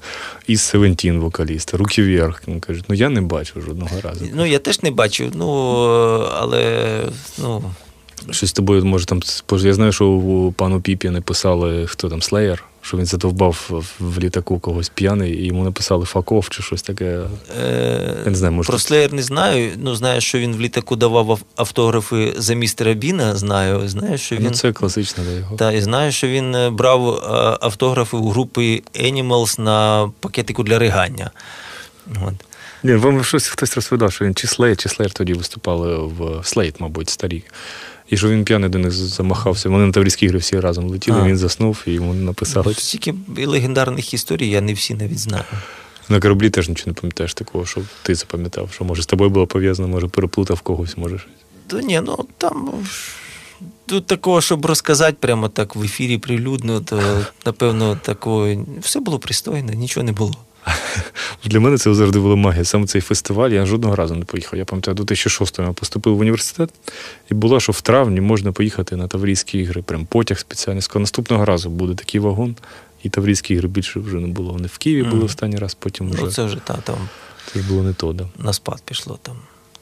із 0.48 0.62
Севентін 0.62 1.20
вокаліст, 1.20 1.74
руки 1.74 2.04
вверх. 2.04 2.48
Він 2.48 2.60
каже, 2.60 2.84
ну 2.88 2.96
я 2.96 3.10
не 3.10 3.22
бачив 3.22 3.62
жодного 3.62 4.02
разу. 4.04 4.26
Ну, 4.34 4.46
я 4.46 4.60
теж 4.60 4.84
не 4.84 4.92
бачив, 4.92 5.32
ну, 5.36 5.50
але 6.34 6.88
ну, 7.38 7.64
Щось 8.32 8.50
з 8.50 8.54
тобою 8.54 8.86
може 8.86 9.06
там. 9.06 9.22
Я 9.52 9.74
знаю, 9.74 9.92
що 9.92 10.08
у 10.08 10.52
пану 10.52 10.82
Піпі 10.82 11.10
написали, 11.10 11.88
хто 11.88 12.10
там 12.10 12.22
Слеєр, 12.22 12.64
що 12.90 12.98
він 12.98 13.06
задовбав 13.06 13.84
в- 14.00 14.20
літаку 14.20 14.60
когось 14.60 14.90
п'яний, 14.90 15.34
і 15.34 15.46
йому 15.46 15.64
написали 15.64 16.06
факов 16.06 16.50
чи 16.50 16.64
щось 16.64 16.82
таке. 16.82 17.20
е, 17.62 18.16
Я 18.26 18.32
не 18.32 18.38
знаю, 18.38 18.54
може. 18.54 18.68
про 18.70 18.80
Слеєр 18.80 19.14
не 19.14 19.22
знаю. 19.22 19.72
Ну, 19.78 19.96
знаю, 19.96 20.22
що 20.22 20.40
він 20.40 20.56
в 20.56 20.62
літаку 20.62 20.96
давав 20.96 21.40
автографи 21.56 22.34
за 22.38 22.54
містера 22.54 22.94
Біна. 22.94 23.36
Знаю, 23.36 23.90
знаю, 23.90 24.18
що 24.18 24.36
він. 24.36 24.44
Ну, 24.44 24.52
це 24.52 24.74
класично 24.74 25.24
для 25.24 25.32
його. 25.32 25.56
Та, 25.56 25.72
і 25.72 25.82
знаю, 25.82 26.12
що 26.12 26.28
він 26.28 26.56
е, 26.56 26.70
брав 26.70 27.10
е, 27.10 27.20
автографи 27.62 28.18
у 28.18 28.30
групи 28.30 28.82
Animals 28.96 29.60
на 29.60 30.12
пакетику 30.20 30.64
для 30.64 30.80
ригання. 30.80 31.32
От. 32.26 32.34
Ні, 32.84 32.96
вам 32.96 33.24
щось 33.24 33.48
хтось 33.48 33.76
розповідав, 33.76 34.12
що 34.12 34.26
він 34.26 34.36
чи 34.36 34.48
Слеєр, 34.48 34.78
чи 34.78 34.90
Слеєр 34.90 35.14
тоді 35.14 35.34
виступали 35.34 35.98
в 35.98 36.40
Слейт, 36.44 36.80
мабуть, 36.80 37.10
старі. 37.10 37.44
І 38.10 38.18
що 38.18 38.30
він 38.30 38.46
п'яний 38.46 38.70
до 38.70 38.78
них 38.78 38.92
замахався. 38.92 39.70
Вони 39.70 39.86
на 39.86 39.92
Таврійські 39.92 40.26
ігри 40.26 40.40
всі 40.40 40.60
разом 40.60 40.90
летіли, 40.90 41.20
А. 41.22 41.28
він 41.28 41.38
заснув 41.38 41.84
і 41.86 41.92
йому 41.92 42.14
написали. 42.14 42.74
Стільки 42.74 43.16
легендарних 43.38 44.14
історій, 44.14 44.50
я 44.50 44.62
не 44.62 44.74
всі 44.74 44.94
навіть 44.94 45.20
знаю. 45.20 45.44
На 46.10 46.20
кораблі 46.20 46.50
теж 46.50 46.70
нічого 46.70 46.88
не 46.88 46.94
пам'ятаєш 46.94 47.34
такого, 47.34 47.66
що 47.66 47.82
ти 48.04 48.16
запам'ятав, 48.16 48.70
що 48.74 48.84
може 48.84 49.02
з 49.02 49.06
тобою 49.06 49.30
було 49.30 49.48
пов'язано, 49.48 49.88
може 49.88 50.08
переплутав 50.08 50.62
когось, 50.62 50.98
може 50.98 51.18
щось. 51.18 51.32
То 51.68 51.80
ні, 51.80 52.02
ну 52.06 52.26
там 52.38 52.72
тут 53.86 54.06
такого, 54.06 54.42
щоб 54.42 54.66
розказати 54.66 55.18
прямо 55.20 55.50
так 55.50 55.76
в 55.76 55.84
ефірі 55.84 56.18
прилюдно, 56.18 56.82
то 56.82 57.26
напевно 57.46 58.00
такого 58.02 58.66
все 58.82 59.00
було 59.00 59.20
пристойно, 59.20 59.74
нічого 59.74 60.04
не 60.04 60.12
було. 60.12 60.36
Для 61.46 61.60
мене 61.60 61.78
це 61.78 61.94
завжди 61.94 62.20
була 62.20 62.36
магія. 62.36 62.66
Саме 62.66 62.88
цей 62.88 63.02
фестиваль 63.02 63.50
я 63.50 63.66
жодного 63.66 63.96
разу 63.96 64.16
не 64.16 64.26
поїхав. 64.26 64.60
Я 64.60 64.66
пам'ятаю, 64.66 64.96
до 64.96 65.04
2006 65.04 65.60
я 65.60 65.72
поступив 65.72 66.18
в 66.18 66.20
університет, 66.20 66.70
і 67.32 67.34
було, 67.34 67.60
що 67.60 67.72
в 67.72 67.82
травні 67.82 68.22
можна 68.22 68.52
поїхати 68.52 68.96
на 68.96 69.08
Таврійські 69.08 69.60
ігри. 69.60 69.82
Прям 69.82 70.06
потяг 70.06 70.40
спеціальний. 70.40 70.82
Сказав, 70.82 71.02
наступного 71.02 71.46
разу 71.46 71.70
буде 71.70 71.96
такий 71.96 72.22
вагон. 72.22 72.56
І 73.04 73.10
Таврійські 73.10 73.54
ігри 73.54 73.68
більше 73.68 74.00
вже 74.00 74.16
не 74.16 74.28
було. 74.28 74.54
Вони 74.54 74.68
в 74.68 74.78
Києві 74.78 75.04
були 75.04 75.24
останній 75.24 75.58
раз, 75.58 75.74
потім 75.74 76.12
вже 76.12 76.24
Ну, 76.24 76.32
це 76.32 76.44
вже 76.44 76.58
та, 76.64 76.74
там 76.74 76.98
це 77.54 77.60
ж 77.60 77.68
було 77.68 77.84
не 77.84 77.94
то, 77.94 78.14
да. 78.14 78.28
на 78.38 78.54
спад 78.54 78.82
пішло 78.86 79.20
там. 79.22 79.36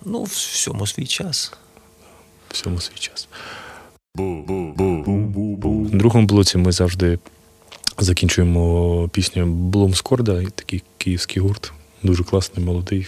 Ну, 0.05 0.23
в 0.23 0.27
всьому 0.27 0.87
свій 0.87 1.05
час. 1.05 1.53
всьому 2.51 2.81
свій 2.81 2.97
час. 2.99 3.27
В 4.15 5.97
другому 5.97 6.27
блоці 6.27 6.57
ми 6.57 6.71
завжди 6.71 7.19
закінчуємо 7.99 9.09
пісню 9.13 9.45
Блумскорда, 9.45 10.43
такий 10.43 10.83
київський 10.97 11.41
гурт. 11.41 11.73
Дуже 12.03 12.23
класний, 12.23 12.65
молодий. 12.65 13.07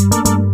Хай 0.00 0.53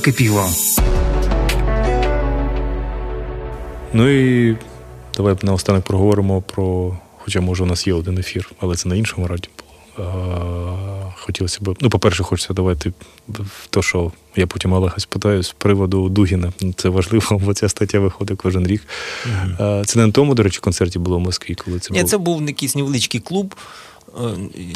накипіло. 0.00 0.48
Ну 3.92 4.08
і 4.08 4.56
давай 5.16 5.36
наостанок 5.42 5.84
проговоримо 5.84 6.42
про. 6.42 6.98
Хоча, 7.18 7.40
може, 7.40 7.62
у 7.62 7.66
нас 7.66 7.86
є 7.86 7.94
один 7.94 8.18
ефір, 8.18 8.50
але 8.60 8.76
це 8.76 8.88
на 8.88 8.94
іншому 8.96 9.26
радіо 9.26 9.50
було. 9.58 11.12
Хотілося 11.16 11.58
б. 11.60 11.76
Ну, 11.80 11.90
по-перше, 11.90 12.22
хочеться 12.22 12.54
давати 12.54 12.92
в 13.28 13.66
те, 13.66 13.82
що 13.82 14.12
я 14.36 14.46
потім 14.46 14.72
Олега 14.72 14.94
спитаю 14.98 15.42
з 15.42 15.52
приводу 15.52 16.08
Дугіна. 16.08 16.52
Це 16.76 16.88
важливо, 16.88 17.40
бо 17.44 17.54
ця 17.54 17.68
стаття 17.68 17.98
виходить 17.98 18.38
кожен 18.42 18.66
рік. 18.66 18.82
А, 19.58 19.82
Це 19.86 19.98
не 19.98 20.06
на 20.06 20.12
тому, 20.12 20.34
до 20.34 20.42
речі, 20.42 20.60
концерті 20.60 20.98
було 20.98 21.16
в 21.18 21.20
Москві, 21.20 21.54
коли 21.54 21.78
це 21.78 21.92
Ні, 21.94 21.98
було. 21.98 22.08
це 22.08 22.18
був 22.18 22.46
якийсь 22.46 22.76
невеличкий 22.76 23.20
клуб. 23.20 23.54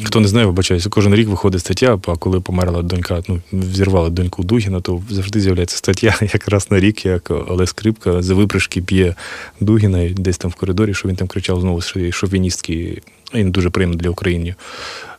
Хто 0.05 0.21
не 0.21 0.29
знає, 0.29 0.47
вибачаюся, 0.47 0.89
кожен 0.89 1.15
рік 1.15 1.29
виходить 1.29 1.61
стаття, 1.61 1.99
а 2.07 2.17
коли 2.17 2.41
померла 2.41 2.83
донька, 2.83 3.23
ну, 3.29 3.41
взірвала 3.53 4.11
доньку 4.11 4.43
Дугіна, 4.43 4.81
то 4.81 5.03
завжди 5.11 5.41
з'являється 5.41 5.77
стаття 5.77 6.15
якраз 6.21 6.71
на 6.71 6.81
рік, 6.81 7.07
як 7.07 7.31
Олег 7.31 7.69
Скрипка 7.69 8.23
за 8.23 8.35
випришки 8.35 8.81
б'є 8.81 9.15
Дугіна 9.61 10.03
і 10.03 10.09
десь 10.09 10.39
там 10.39 10.51
в 10.51 10.55
коридорі, 10.55 10.95
що 10.95 11.09
він 11.09 11.17
там 11.17 11.29
кричав 11.29 11.61
знову 11.61 11.81
що 11.81 12.13
шовіністські, 12.13 13.03
і 13.35 13.45
не 13.45 13.51
дуже 13.51 13.71
приємно 13.71 13.97
для 13.97 14.11
України. 14.11 14.55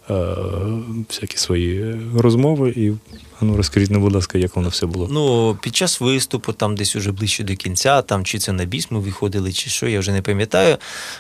Е, 0.10 0.36
всякі 1.10 1.38
свої 1.38 1.96
розмови. 2.18 2.70
І 2.70 2.92
ну 3.42 3.58
розкажіть, 3.58 3.92
ну, 3.92 4.00
будь 4.00 4.14
ласка, 4.14 4.38
як 4.38 4.56
воно 4.56 4.70
все 4.70 4.86
було? 4.86 5.08
Ну, 5.12 5.58
під 5.62 5.76
час 5.76 6.02
виступу, 6.02 6.54
там 6.54 6.76
десь 6.76 6.96
уже 6.96 7.12
ближче 7.12 7.44
до 7.44 7.56
кінця, 7.56 8.02
там 8.02 8.26
чи 8.26 8.40
це 8.40 8.52
на 8.52 8.66
біс 8.66 8.92
ми 8.92 9.00
виходили, 9.00 9.54
чи 9.54 9.70
що, 9.70 9.88
я 9.88 10.00
вже 10.00 10.12
не 10.12 10.22
пам'ятаю. 10.22 10.78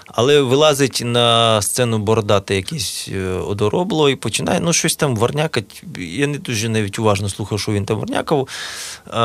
Але 0.07 0.41
вилазить 0.41 1.01
на 1.05 1.61
сцену 1.61 1.97
бородати 1.97 2.55
якийсь 2.55 3.09
е, 3.11 3.27
одоробло 3.27 4.09
і 4.09 4.15
починає 4.15 4.59
ну, 4.59 4.73
щось 4.73 4.95
там 4.95 5.15
варнякать. 5.15 5.83
Я 5.97 6.27
не 6.27 6.37
дуже 6.37 6.69
навіть 6.69 6.99
уважно 6.99 7.29
слухав, 7.29 7.59
що 7.59 7.71
він 7.71 7.85
там 7.85 7.99
варнякав. 7.99 8.47
А, 9.07 9.21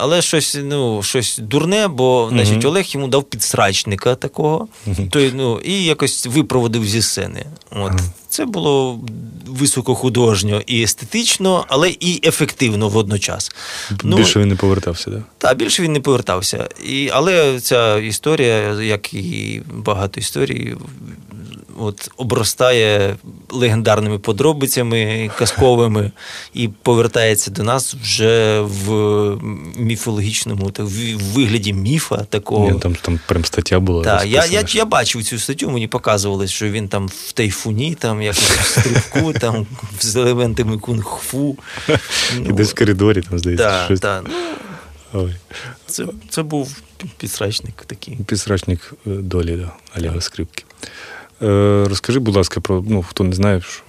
але 0.00 0.22
щось, 0.22 0.58
ну, 0.62 1.02
щось 1.02 1.38
дурне, 1.38 1.88
бо 1.88 2.28
значить, 2.32 2.64
Олег 2.64 2.84
йому 2.86 3.08
дав 3.08 3.24
підсрачника 3.24 4.14
такого, 4.14 4.68
той, 5.10 5.32
ну, 5.34 5.60
і 5.60 5.84
якось 5.84 6.26
випроводив 6.26 6.86
зі 6.86 7.02
сцени. 7.02 7.46
От. 7.70 7.92
Це 8.34 8.44
було 8.44 9.00
високохудожньо 9.46 10.62
і 10.66 10.82
естетично, 10.82 11.64
але 11.68 11.90
і 12.00 12.20
ефективно 12.24 12.88
водночас. 12.88 13.50
Ну, 14.04 14.16
Більше 14.16 14.40
він 14.40 14.48
не 14.48 14.56
повертався, 14.56 15.04
так? 15.04 15.14
Да? 15.14 15.24
та 15.38 15.54
більше 15.54 15.82
він 15.82 15.92
не 15.92 16.00
повертався. 16.00 16.68
І, 16.86 17.10
але 17.12 17.60
ця 17.60 17.98
історія, 17.98 18.82
як 18.82 19.14
і 19.14 19.62
багато 19.74 20.20
історій, 20.20 20.74
от 21.78 22.10
обростає 22.16 23.16
легендарними 23.50 24.18
подробицями 24.18 25.30
казковими 25.38 26.10
і 26.54 26.68
повертається 26.68 27.50
до 27.50 27.62
нас 27.62 27.94
вже 27.94 28.60
в 28.60 28.90
міфологічному, 29.76 30.70
так, 30.70 30.86
в 30.86 31.16
вигляді 31.18 31.72
міфа 31.72 32.16
такого. 32.16 32.70
Ні, 32.70 32.78
там, 32.78 32.94
там 32.94 33.20
прям 33.26 33.44
стаття 33.44 33.80
була. 33.80 34.04
Так, 34.04 34.26
я, 34.26 34.46
я, 34.46 34.64
я 34.68 34.84
бачив 34.84 35.24
цю 35.24 35.38
статтю, 35.38 35.70
мені 35.70 35.88
показували, 35.88 36.48
що 36.48 36.70
він 36.70 36.88
там 36.88 37.08
в 37.08 37.32
тайфуні, 37.32 37.94
там 37.94 38.22
якось 38.22 38.50
в 38.50 38.80
стрибку, 38.80 39.32
там 39.40 39.66
з 40.00 40.16
елементами 40.16 40.78
кунг-фу. 40.78 41.56
І 42.48 42.52
десь 42.52 42.70
в 42.70 42.74
коридорі, 42.74 43.22
там, 43.22 43.38
здається, 43.38 43.70
Так, 43.70 43.84
щось. 43.84 44.00
так. 44.00 44.24
Ну, 44.28 45.20
Ой. 45.22 45.34
це, 45.86 46.06
це 46.28 46.42
був 46.42 46.76
підсрачник 47.18 47.84
такий. 47.86 48.18
Підсрачник 48.26 48.92
е, 49.06 49.10
долі, 49.10 49.56
да, 49.56 49.72
Олега 49.98 50.20
Скрипки. 50.20 50.64
Е, 51.44 51.84
розкажи, 51.88 52.18
будь 52.18 52.36
ласка, 52.36 52.60
про 52.60 52.84
ну, 52.88 53.02
хто 53.02 53.24
не 53.24 53.34
знає, 53.34 53.60
що 53.60 53.82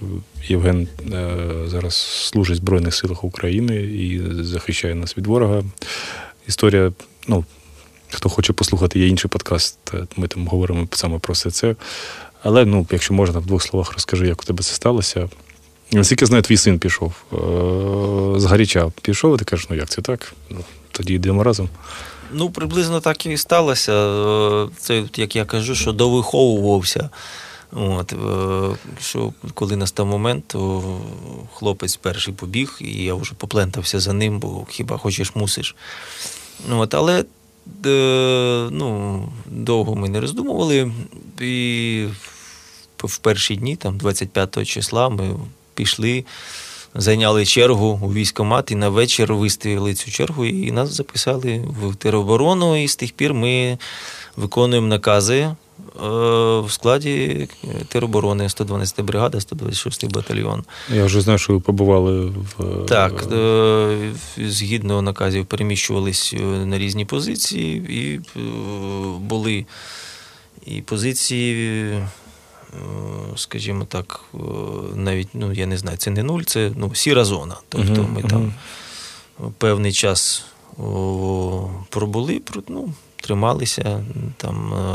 Євген 0.48 0.88
е, 1.12 1.28
зараз 1.66 1.94
служить 2.30 2.56
в 2.56 2.60
Збройних 2.60 2.94
силах 2.94 3.24
України 3.24 3.76
і 3.76 4.22
захищає 4.44 4.94
нас 4.94 5.16
від 5.16 5.26
ворога. 5.26 5.62
Історія, 6.48 6.92
ну, 7.28 7.44
хто 8.10 8.28
хоче 8.28 8.52
послухати, 8.52 8.98
є 8.98 9.06
інший 9.06 9.28
подкаст, 9.28 9.78
е, 9.94 10.06
ми 10.16 10.28
там 10.28 10.48
говоримо 10.48 10.88
саме 10.92 11.18
про 11.18 11.34
все 11.34 11.50
це. 11.50 11.76
Але, 12.42 12.64
ну, 12.64 12.86
якщо 12.90 13.14
можна, 13.14 13.38
в 13.38 13.46
двох 13.46 13.62
словах 13.62 13.92
розкажи, 13.92 14.26
як 14.26 14.42
у 14.42 14.44
тебе 14.44 14.62
це 14.62 14.74
сталося. 14.74 15.28
Наскільки 15.92 16.26
знаю, 16.26 16.42
твій 16.42 16.56
син 16.56 16.78
пішов. 16.78 17.12
Е, 17.32 18.40
з 18.40 18.44
гаряча 18.44 18.92
пішов, 19.02 19.34
і 19.34 19.38
ти 19.38 19.44
кажеш, 19.44 19.66
ну 19.70 19.76
як 19.76 19.88
це 19.88 20.02
так? 20.02 20.32
Ну, 20.50 20.58
тоді 20.92 21.14
йдемо 21.14 21.44
разом. 21.44 21.68
Ну, 22.32 22.50
приблизно 22.50 23.00
так 23.00 23.26
і 23.26 23.36
сталося. 23.36 23.92
Це, 24.78 25.04
як 25.16 25.36
я 25.36 25.44
кажу, 25.44 25.74
що 25.74 25.92
довиховувався. 25.92 27.10
От, 27.72 28.12
е, 28.12 28.76
що 29.00 29.32
коли 29.54 29.76
настав 29.76 30.06
момент, 30.06 30.44
то 30.46 30.82
хлопець 31.54 31.96
перший 31.96 32.34
побіг, 32.34 32.78
і 32.80 33.04
я 33.04 33.14
вже 33.14 33.34
поплентався 33.34 34.00
за 34.00 34.12
ним, 34.12 34.38
бо 34.38 34.66
хіба 34.70 34.96
хочеш, 34.98 35.34
мусиш. 35.34 35.76
От, 36.70 36.94
але 36.94 37.24
е, 37.86 38.68
ну, 38.70 39.22
довго 39.46 39.94
ми 39.94 40.08
не 40.08 40.20
роздумували. 40.20 40.92
І 41.40 42.06
в- 42.98 43.18
перші 43.18 43.56
дні, 43.56 43.76
там, 43.76 43.96
25 43.98 44.64
числа, 44.64 45.08
ми 45.08 45.36
пішли, 45.74 46.24
зайняли 46.94 47.46
чергу 47.46 48.00
у 48.02 48.12
військкомат 48.12 48.70
і 48.70 48.74
на 48.74 48.88
вечір 48.88 49.34
виставили 49.34 49.94
цю 49.94 50.10
чергу, 50.10 50.44
і 50.44 50.72
нас 50.72 50.92
записали 50.92 51.64
в 51.82 51.94
тероборону. 51.94 52.76
І 52.82 52.88
з 52.88 52.96
тих 52.96 53.12
пір 53.12 53.34
ми 53.34 53.78
виконуємо 54.36 54.86
накази 54.86 55.38
е, 55.38 55.54
в 56.60 56.66
складі 56.68 57.48
тероборони 57.88 58.48
112 58.48 59.00
бригада, 59.00 59.40
126 59.40 60.12
батальйон. 60.12 60.64
Я 60.94 61.04
вже 61.04 61.20
знаю, 61.20 61.38
що 61.38 61.52
ви 61.52 61.60
побували 61.60 62.26
в 62.26 62.86
Так, 62.88 63.32
е, 63.32 64.12
згідно 64.38 65.02
наказів 65.02 65.46
переміщувались 65.46 66.34
е, 66.36 66.40
на 66.42 66.78
різні 66.78 67.04
позиції, 67.04 67.76
і 67.88 68.20
е, 68.38 68.42
були 69.20 69.66
і 70.66 70.80
позиції, 70.80 71.90
е, 71.92 72.08
скажімо 73.36 73.84
так, 73.84 74.20
е, 74.34 74.38
навіть, 74.94 75.28
ну 75.34 75.52
я 75.52 75.66
не 75.66 75.76
знаю, 75.76 75.96
це 75.96 76.10
не 76.10 76.22
нуль, 76.22 76.42
це 76.42 76.72
ну, 76.76 76.94
сіра 76.94 77.24
зона. 77.24 77.56
Тобто 77.68 78.02
Мгм, 78.02 78.12
ми 78.12 78.20
мгм. 78.20 78.28
там 78.28 78.54
певний 79.58 79.92
час 79.92 80.44
о, 80.78 81.70
пробули, 81.90 82.40
ну, 82.68 82.92
трималися. 83.26 84.04
Там, 84.36 84.74
е, 84.74 84.86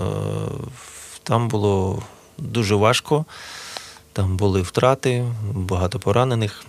там 1.24 1.48
було 1.48 2.04
дуже 2.38 2.76
важко. 2.76 3.26
Там 4.14 4.38
були 4.38 4.62
втрати, 4.62 5.26
багато 5.54 6.00
поранених. 6.00 6.64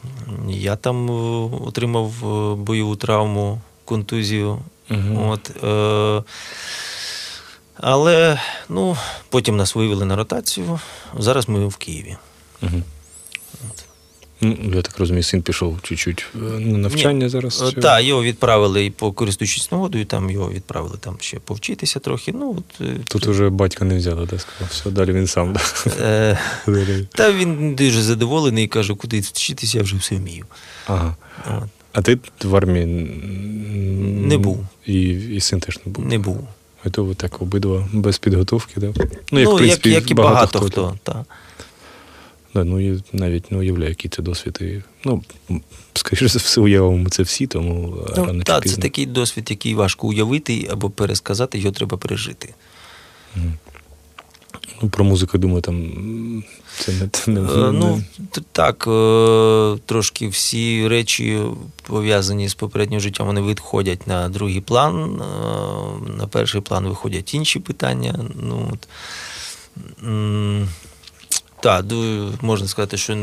Я 0.49 0.77
там 0.77 1.11
е, 1.11 1.13
отримав 1.67 2.13
е, 2.23 2.55
бойову 2.55 2.97
травму, 2.97 3.61
контузію. 3.85 4.59
Мгм. 4.89 5.29
От, 5.29 5.51
е, 5.65 6.23
але 7.77 8.41
ну, 8.69 8.97
потім 9.29 9.57
нас 9.57 9.75
вивели 9.75 10.05
на 10.05 10.17
ротацію. 10.17 10.81
Зараз 11.19 11.49
ми 11.49 11.67
в 11.67 11.77
Києві. 11.77 12.17
Угу. 12.63 12.83
Ну, 14.45 14.73
я 14.75 14.83
так 14.83 14.99
розумію, 14.99 15.23
син 15.23 15.43
пішов 15.43 15.79
чуть-чуть 15.83 16.27
е, 16.35 16.39
на 16.39 16.79
навчання 16.79 17.29
зараз. 17.29 17.75
Так, 17.83 18.05
його 18.05 18.23
відправили 18.23 18.85
і 18.85 18.91
по 18.91 19.13
користуючись 19.13 19.73
нагодою, 19.73 20.05
там 20.05 20.31
його 20.31 20.51
відправили 20.51 20.97
там 21.01 21.17
ще 21.21 21.39
повчитися 21.39 21.99
трохи. 21.99 22.33
Ну, 22.33 22.57
от, 22.59 22.87
е, 22.89 22.97
Тут 23.09 23.27
уже 23.27 23.51
батька 23.51 23.85
не 23.85 23.97
взяли, 23.97 24.27
да, 24.31 24.39
сказав. 24.39 24.69
Все, 24.71 24.91
далі 24.91 25.13
він 25.13 25.27
сам. 25.27 25.57
Е, 26.01 26.39
та 27.15 27.33
він 27.33 27.75
дуже 27.75 28.03
задоволений 28.03 28.65
і 28.65 28.69
каже, 28.69 28.95
куди 28.95 29.21
вчитися, 29.21 29.79
я 29.79 29.85
вже 29.85 29.97
все 29.97 30.17
вмію. 30.17 30.45
Ага. 30.87 31.17
От, 31.47 31.69
А 31.93 32.03
ти 32.03 32.19
в 32.45 32.57
армії 32.57 32.87
Не 34.27 34.39
був. 34.39 34.67
І, 34.87 35.03
і 35.11 35.41
син 35.41 35.61
теж 35.61 35.79
не 35.87 35.93
був. 35.93 36.07
не 36.07 36.19
був. 36.19 36.49
А 36.85 36.91
то 36.91 37.05
ви 37.05 37.15
так 37.15 37.43
обидва 37.43 37.89
без 37.93 38.19
підготовки, 38.19 38.81
да? 38.81 38.93
Ну, 39.33 39.41
як, 39.41 39.49
в 39.49 39.57
принципі, 39.57 39.91
як, 39.91 40.11
і 40.11 40.15
багато, 40.15 40.61
хто. 40.61 40.99
Та. 41.03 41.25
Да, 42.55 42.65
ну, 42.65 42.81
і 42.81 43.03
навіть 43.13 43.53
не 43.53 43.59
уявляю, 43.59 43.89
який 43.89 44.11
це 44.11 44.23
досвід. 44.23 44.59
І, 44.61 44.83
ну, 45.05 45.23
скоріше 45.95 46.29
за 46.29 46.39
все, 46.39 46.61
уявимо 46.61 47.09
це 47.09 47.23
всі, 47.23 47.47
тому 47.47 48.05
рано 48.17 48.33
Ну, 48.33 48.39
чи 48.39 48.45
та, 48.45 48.61
це 48.61 48.77
такий 48.77 49.07
досвід, 49.07 49.47
який 49.51 49.75
важко 49.75 50.07
уявити 50.09 50.69
або 50.73 50.91
пересказати, 50.91 51.59
його 51.59 51.71
треба 51.73 51.97
пережити. 51.97 52.55
Ну, 54.83 54.89
про 54.91 55.05
музику, 55.05 55.39
думаю, 55.39 55.61
там 55.63 55.93
це 56.79 56.93
не, 56.93 57.09
не, 57.35 57.41
Е, 57.41 57.57
не- 57.57 57.73
Ну, 57.73 58.03
так, 58.53 58.85
е, 58.89 59.79
трошки 59.87 60.29
всі 60.29 60.89
речі, 60.89 61.41
пов'язані 61.87 62.49
з 62.49 62.55
попереднім 62.55 63.01
життям, 63.01 63.27
вони 63.27 63.43
відходять 63.43 64.07
на 64.07 64.29
другий 64.29 64.61
план. 64.61 65.21
Е, 65.23 66.19
На 66.19 66.27
перший 66.27 66.61
план 66.61 66.87
виходять 66.87 67.35
інші 67.35 67.59
питання. 67.61 68.19
Ну, 68.43 68.71
от. 68.73 68.89
Так, 71.63 71.85
можна 72.41 72.69
сказати, 72.69 72.97
що 72.97 73.17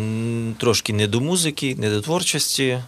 трошки 0.58 0.94
не 0.94 1.08
до 1.08 1.22
музики, 1.22 1.76
не 1.76 1.90
до 1.90 2.02
творчості. 2.02 2.80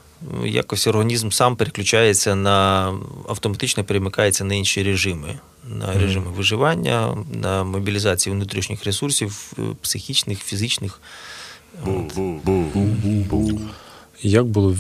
Якось 0.46 0.88
організм 0.88 1.30
сам 1.30 1.56
переключається 1.56 2.36
на 2.36 2.88
автоматично 3.30 3.84
перемикається 3.84 4.44
на 4.44 4.56
інші 4.56 4.84
режими, 4.84 5.40
на 5.68 5.94
режими 5.94 6.32
виживання, 6.32 7.18
на 7.34 7.64
мобілізацію 7.64 8.34
внутрішніх 8.34 8.86
ресурсів, 8.86 9.54
е, 9.60 9.62
психічних, 9.82 10.40
фізичних. 10.40 11.02
От. 11.86 12.18
Як 14.24 14.46
було 14.46 14.76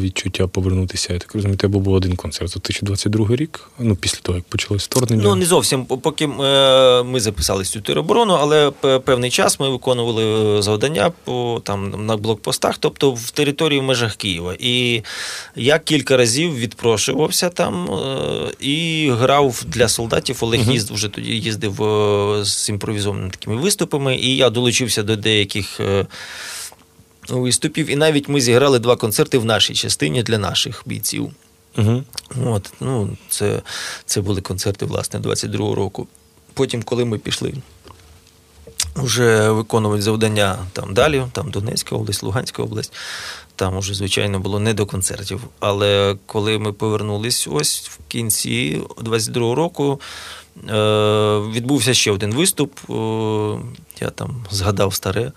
відчуття 0.00 0.46
повернутися? 0.46 1.12
Я 1.12 1.18
так 1.18 1.34
розумію, 1.34 1.56
тебе 1.56 1.78
був 1.78 1.94
один 1.94 2.16
концерт 2.16 2.50
за 2.50 2.54
2022 2.54 3.36
рік, 3.36 3.70
ну, 3.78 3.96
після 3.96 4.18
того, 4.22 4.38
як 4.38 4.44
почалось 4.44 4.84
вторгнення. 4.84 5.22
Ну, 5.22 5.34
не 5.34 5.46
зовсім, 5.46 5.84
поки 5.84 6.24
е, 6.24 7.02
ми 7.02 7.20
записались 7.20 7.70
цю 7.70 7.80
тероборону, 7.80 8.34
але 8.34 8.70
певний 9.00 9.30
час 9.30 9.60
ми 9.60 9.68
виконували 9.68 10.58
е, 10.58 10.62
завдання 10.62 11.12
по, 11.24 11.62
там, 11.64 12.06
на 12.06 12.16
блокпостах, 12.16 12.78
тобто 12.78 13.10
в 13.10 13.30
території 13.30 13.80
в 13.80 13.82
межах 13.82 14.16
Києва. 14.16 14.56
І 14.58 15.02
я 15.56 15.78
кілька 15.78 16.16
разів 16.16 16.56
відпрошувався 16.56 17.48
там 17.48 17.90
е, 17.90 18.50
і 18.60 19.10
грав 19.10 19.62
для 19.66 19.88
солдатів. 19.88 20.38
Олег 20.40 20.70
їздив 20.72 20.96
вже 20.96 21.08
тоді 21.08 21.30
їздив 21.30 21.74
з 22.44 22.68
імпровізованими 22.68 23.30
такими 23.30 23.56
виступами, 23.56 24.16
і 24.16 24.36
я 24.36 24.50
долучився 24.50 25.02
до 25.02 25.16
деяких. 25.16 25.80
Виступів, 27.28 27.90
і 27.90 27.96
навіть 27.96 28.28
ми 28.28 28.40
зіграли 28.40 28.78
два 28.78 28.96
концерти 28.96 29.38
в 29.38 29.44
нашій 29.44 29.74
частині 29.74 30.22
для 30.22 30.38
наших 30.38 30.82
бійців. 30.86 31.30
Угу. 31.78 32.02
От, 32.44 32.72
ну, 32.80 33.16
це, 33.28 33.62
це 34.06 34.20
були 34.20 34.40
концерти, 34.40 34.86
власне, 34.86 35.20
22-го 35.20 35.74
року. 35.74 36.08
Потім, 36.54 36.82
коли 36.82 37.04
ми 37.04 37.18
пішли 37.18 37.54
вже 38.96 39.50
виконувати 39.50 40.02
завдання 40.02 40.58
там 40.72 40.94
далі, 40.94 41.22
там 41.32 41.50
Донецька 41.50 41.96
область, 41.96 42.22
Луганська 42.22 42.62
область, 42.62 42.92
там 43.56 43.76
уже, 43.76 43.94
звичайно, 43.94 44.38
було 44.38 44.60
не 44.60 44.74
до 44.74 44.86
концертів. 44.86 45.40
Але 45.60 46.16
коли 46.26 46.58
ми 46.58 46.72
повернулись 46.72 47.48
ось 47.50 47.88
в 47.88 47.98
кінці 48.08 48.82
22-го 48.96 49.54
року, 49.54 50.00
е, 50.56 50.72
відбувся 51.38 51.94
ще 51.94 52.12
один 52.12 52.34
виступ. 52.34 52.78
Е, 52.90 52.92
я 54.00 54.10
там 54.10 54.44
згадав 54.50 54.94
старе. 54.94 55.32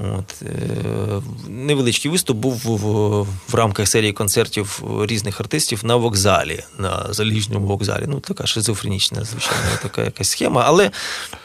От, 0.00 0.42
е, 0.42 1.22
Невеличкий 1.48 2.10
виступ 2.10 2.36
був 2.36 2.54
в, 2.64 2.78
в 3.48 3.54
рамках 3.54 3.88
серії 3.88 4.12
концертів 4.12 4.82
різних 5.00 5.40
артистів 5.40 5.84
на 5.84 5.96
вокзалі, 5.96 6.64
на 6.78 7.06
залізному 7.10 7.66
вокзалі. 7.66 8.04
Ну, 8.08 8.20
така 8.20 8.46
шизофренічна, 8.46 9.24
звичайно, 9.24 9.64
така 9.82 10.04
якась 10.04 10.28
схема, 10.28 10.62
але 10.66 10.90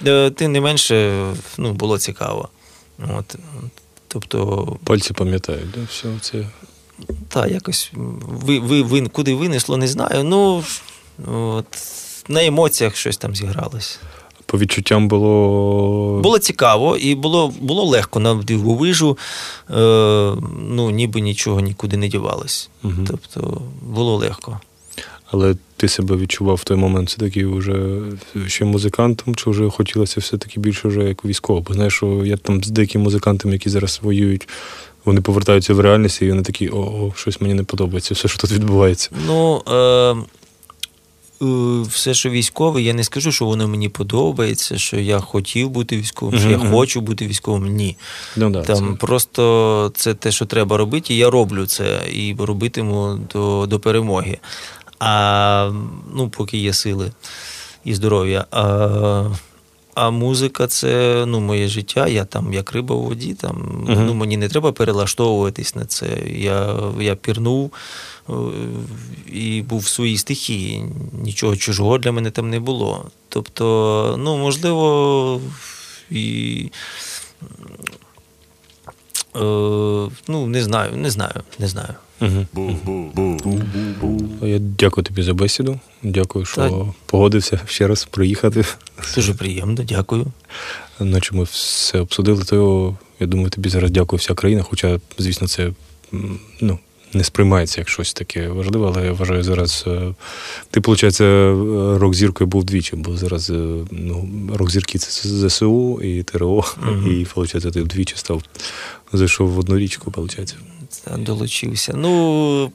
е, 0.05 0.29
тим 0.29 0.51
не 0.51 0.61
менше 0.61 1.25
ну, 1.57 1.73
було 1.73 1.97
цікаво. 1.97 2.49
От, 3.17 3.35
Тобто, 4.07 4.65
Пальці 4.83 5.13
пам'ятають, 5.13 5.71
да, 5.71 5.79
все 5.89 6.07
це. 6.21 6.47
так, 7.29 7.51
якось 7.51 7.91
ви, 7.93 8.59
ви, 8.59 8.81
ви, 8.81 9.07
куди 9.07 9.35
винесло, 9.35 9.77
не 9.77 9.87
знаю. 9.87 10.23
Ну, 10.23 10.63
от, 11.27 11.65
на 12.27 12.45
емоціях 12.45 12.95
щось 12.95 13.17
там 13.17 13.35
зігралось. 13.35 13.99
По 14.53 14.59
відчуттям 14.59 15.07
було. 15.07 16.19
Було 16.23 16.39
цікаво 16.39 16.97
і 16.97 17.15
було 17.15 17.53
було 17.61 17.83
легко 17.83 18.19
на 18.19 18.35
дивовижу, 18.35 19.17
е, 19.69 19.73
ну, 20.69 20.89
ніби 20.89 21.21
нічого 21.21 21.59
нікуди 21.59 21.97
не 21.97 22.07
дівалось. 22.07 22.69
Угу. 22.83 22.93
Тобто 23.07 23.61
було 23.81 24.15
легко. 24.15 24.59
Але 25.31 25.55
ти 25.77 25.87
себе 25.87 26.15
відчував 26.17 26.55
в 26.55 26.63
той 26.63 26.77
момент 26.77 27.09
все-таки 27.09 27.45
вже 27.45 28.01
ще 28.47 28.65
музикантом, 28.65 29.35
чи 29.35 29.49
вже 29.49 29.69
хотілося 29.69 30.19
все-таки 30.19 30.59
більше 30.59 30.87
вже 30.87 31.03
як 31.03 31.25
військово? 31.25 31.61
Бо 31.61 31.73
знаєш, 31.73 31.93
що 31.93 32.25
я 32.25 32.37
там 32.37 32.63
з 32.63 32.69
деякими 32.69 33.03
музикантами, 33.03 33.53
які 33.53 33.69
зараз 33.69 33.99
воюють, 34.03 34.49
вони 35.05 35.21
повертаються 35.21 35.73
в 35.73 35.79
реальність, 35.79 36.21
і 36.21 36.29
вони 36.29 36.41
такі, 36.41 36.69
о, 36.69 36.77
о 36.77 37.13
щось 37.15 37.41
мені 37.41 37.53
не 37.53 37.63
подобається, 37.63 38.13
все, 38.13 38.27
що 38.27 38.37
тут 38.37 38.51
відбувається. 38.51 39.09
Ну, 39.27 39.61
е, 39.67 40.15
все, 41.89 42.13
що 42.13 42.29
військове, 42.29 42.81
я 42.81 42.93
не 42.93 43.03
скажу, 43.03 43.31
що 43.31 43.45
воно 43.45 43.67
мені 43.67 43.89
подобається, 43.89 44.77
що 44.77 44.99
я 44.99 45.19
хотів 45.19 45.69
бути 45.69 45.97
військовим, 45.97 46.39
що 46.39 46.49
я 46.49 46.57
хочу 46.57 47.01
бути 47.01 47.27
військовим. 47.27 47.75
Ні. 47.75 47.97
Ну, 48.35 48.49
да, 48.49 48.61
Там 48.61 48.75
це- 48.75 48.97
просто 49.05 49.91
це 49.95 50.13
те, 50.13 50.31
що 50.31 50.45
треба 50.45 50.77
робити, 50.77 51.13
і 51.13 51.17
я 51.17 51.29
роблю 51.29 51.65
це 51.65 52.01
і 52.13 52.35
робитиму 52.39 53.19
до, 53.33 53.65
до 53.69 53.79
перемоги. 53.79 54.37
А 54.99 55.71
ну, 56.15 56.29
поки 56.29 56.57
є 56.57 56.73
сили 56.73 57.11
і 57.85 57.93
здоров'я. 57.93 58.45
А, 58.51 59.29
а 59.95 60.09
музика 60.09 60.67
це 60.67 61.23
ну, 61.27 61.39
моє 61.39 61.67
життя. 61.67 62.07
Я 62.07 62.25
там 62.25 62.53
як 62.53 62.71
риба 62.71 62.95
у 62.95 63.01
воді. 63.01 63.33
Там, 63.33 63.85
Мгм. 63.87 64.05
ну, 64.05 64.13
мені 64.13 64.37
не 64.37 64.49
треба 64.49 64.71
перелаштовуватись 64.71 65.75
на 65.75 65.85
це. 65.85 66.07
Я, 66.27 66.79
я 66.99 67.15
пірнув 67.15 67.71
е, 68.29 68.33
і 69.31 69.61
був 69.61 69.79
в 69.79 69.87
своїй 69.87 70.17
стихії. 70.17 70.85
Нічого 71.23 71.55
чужого 71.55 71.97
для 71.97 72.11
мене 72.11 72.31
там 72.31 72.49
не 72.49 72.59
було. 72.59 73.05
Тобто, 73.29 74.15
ну, 74.19 74.37
можливо, 74.37 75.41
і. 76.11 76.71
Е, 79.35 79.39
ну, 80.27 80.47
не 80.47 80.63
знаю, 80.63 80.97
не 80.97 81.09
знаю, 81.09 81.43
не 81.59 81.67
знаю. 81.67 81.93
Я 84.41 84.59
дякую 84.59 85.05
тобі 85.05 85.23
за 85.23 85.33
бесіду. 85.33 85.79
Дякую, 86.03 86.45
що 86.45 86.61
Так. 86.61 86.71
погодився 87.05 87.59
ще 87.67 87.87
раз 87.87 88.05
приїхати. 88.11 88.65
Дуже 89.15 89.33
приємно, 89.33 89.83
дякую. 89.83 90.25
Наче 90.99 91.35
ми 91.35 91.43
все 91.43 91.99
обсудили, 91.99 92.43
то 92.43 92.95
я 93.19 93.27
думаю, 93.27 93.49
тобі 93.49 93.69
зараз 93.69 93.91
дякую 93.91 94.17
вся 94.17 94.33
країна. 94.33 94.63
Хоча, 94.63 94.99
звісно, 95.17 95.47
це 95.47 95.71
ну, 96.61 96.79
не 97.13 97.23
сприймається 97.23 97.81
як 97.81 97.89
щось 97.89 98.13
таке 98.13 98.47
важливе, 98.47 98.87
але 98.87 99.05
я 99.05 99.13
вважаю 99.13 99.43
зараз. 99.43 99.83
е, 99.87 100.13
Ти, 100.71 100.79
виходить, 100.79 101.21
рок-зіркою 102.01 102.47
був 102.47 102.63
двічі, 102.63 102.95
бо 102.95 103.17
зараз 103.17 103.49
е, 103.49 103.53
ну, 103.91 104.29
рок-зірки 104.55 104.97
це 104.99 105.29
ЗСУ 105.29 106.01
і 106.01 106.23
ТРО, 106.23 106.63
Мгм. 106.83 107.11
і, 107.11 107.23
виходить, 107.35 107.73
ти 107.73 107.81
вдвічі 107.81 108.13
став. 108.17 108.43
Зайшов 109.13 109.49
в 109.49 109.59
одну 109.59 109.77
річку, 109.77 110.11
виходить. 110.15 110.55
Долучився. 111.17 111.93
Ну, 111.95 112.71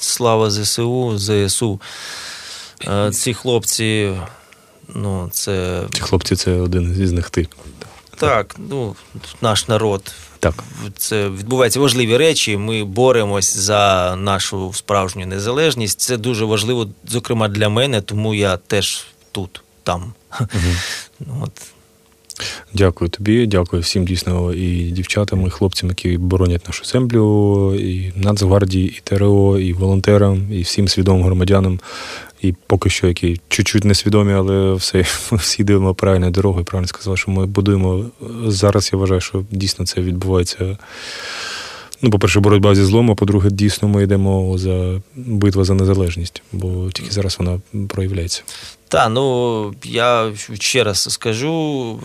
слава 0.00 0.50
ЗСУ, 0.50 1.18
ЗСУ. 1.18 1.80
Е, 2.88 3.10
Ці 3.10 3.34
хлопці, 3.34 4.12
ну, 4.88 5.28
це 5.32 5.82
Ці 5.92 6.00
хлопці, 6.02 6.36
це 6.36 6.52
один 6.52 7.02
із 7.02 7.12
них 7.12 7.30
ти. 7.30 7.48
так, 8.18 8.56
ну, 8.58 8.96
наш 9.40 9.68
народ. 9.68 10.12
Так. 10.38 10.64
Це 10.96 11.28
відбуваються 11.28 11.80
важливі 11.80 12.16
речі. 12.16 12.56
Ми 12.56 12.84
боремось 12.84 13.56
за 13.56 14.16
нашу 14.16 14.72
справжню 14.74 15.26
незалежність. 15.26 16.00
Це 16.00 16.16
дуже 16.16 16.44
важливо, 16.44 16.88
зокрема 17.08 17.48
для 17.48 17.68
мене, 17.68 18.00
тому 18.00 18.34
я 18.34 18.56
теж 18.56 19.06
тут, 19.32 19.62
там. 19.82 20.14
Ну, 21.20 21.42
От. 21.44 21.52
Дякую 22.74 23.10
тобі, 23.10 23.46
дякую 23.46 23.82
всім 23.82 24.04
дійсно 24.04 24.54
і 24.54 24.90
дівчатам, 24.90 25.46
і 25.46 25.50
хлопцям, 25.50 25.88
які 25.88 26.18
боронять 26.18 26.66
нашу 26.66 26.84
землю, 26.84 27.74
і 27.74 28.12
Нацгвардії, 28.16 28.88
і 28.88 29.00
ТРО, 29.04 29.58
і 29.58 29.72
волонтерам, 29.72 30.52
і 30.52 30.62
всім 30.62 30.88
свідомим 30.88 31.24
громадянам. 31.24 31.80
І 32.42 32.54
поки 32.66 32.90
що, 32.90 33.06
які 33.06 33.40
чуть-чуть 33.48 33.84
несвідомі, 33.84 34.32
але 34.32 34.74
все 34.74 35.04
всі 35.32 35.62
йдемо 35.62 35.94
правильною 35.94 36.32
дорогою. 36.32 36.64
Правильно 36.64 36.88
сказав, 36.88 37.18
що 37.18 37.30
ми 37.30 37.46
будуємо 37.46 38.04
зараз. 38.46 38.90
Я 38.92 38.98
вважаю, 38.98 39.20
що 39.20 39.44
дійсно 39.50 39.86
це 39.86 40.00
відбувається. 40.00 40.78
Ну, 42.02 42.10
по-перше, 42.10 42.40
боротьба 42.40 42.74
зі 42.74 42.82
злом, 42.82 43.10
а 43.10 43.14
по-друге, 43.14 43.50
дійсно 43.50 43.88
ми 43.88 44.02
йдемо 44.02 44.58
за 44.58 45.00
битва 45.14 45.64
за 45.64 45.74
незалежність, 45.74 46.42
бо 46.52 46.90
тільки 46.90 47.10
зараз 47.10 47.36
вона 47.38 47.60
проявляється. 47.88 48.42
Та, 48.88 49.08
ну 49.08 49.74
я 49.84 50.32
ще 50.54 50.84
раз 50.84 51.02
скажу, 51.02 51.98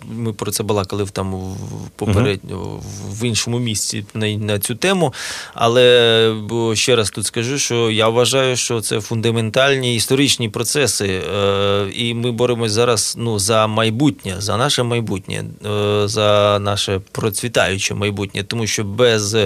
е, 0.00 0.06
ми 0.14 0.32
про 0.32 0.50
це 0.50 0.62
балакали 0.62 1.04
в 1.04 1.10
там 1.10 1.56
попередньо 1.96 2.80
в 3.10 3.24
іншому 3.24 3.58
місці 3.58 4.04
на, 4.14 4.28
на 4.30 4.58
цю 4.58 4.74
тему. 4.74 5.14
Але 5.54 6.34
бо 6.48 6.74
ще 6.74 6.96
раз 6.96 7.10
тут 7.10 7.26
скажу, 7.26 7.58
що 7.58 7.90
я 7.90 8.08
вважаю, 8.08 8.56
що 8.56 8.80
це 8.80 9.00
фундаментальні 9.00 9.96
історичні 9.96 10.48
процеси, 10.48 11.06
е, 11.06 11.86
і 11.94 12.14
ми 12.14 12.32
боремось 12.32 12.72
зараз 12.72 13.14
ну, 13.18 13.38
за 13.38 13.66
майбутнє, 13.66 14.34
за 14.38 14.56
наше 14.56 14.82
майбутнє, 14.82 15.44
е, 15.66 16.08
за 16.08 16.58
наше 16.58 17.00
процвітаюче 17.12 17.94
майбутнє, 17.94 18.42
тому 18.42 18.66
що 18.66 18.84
без 18.84 19.36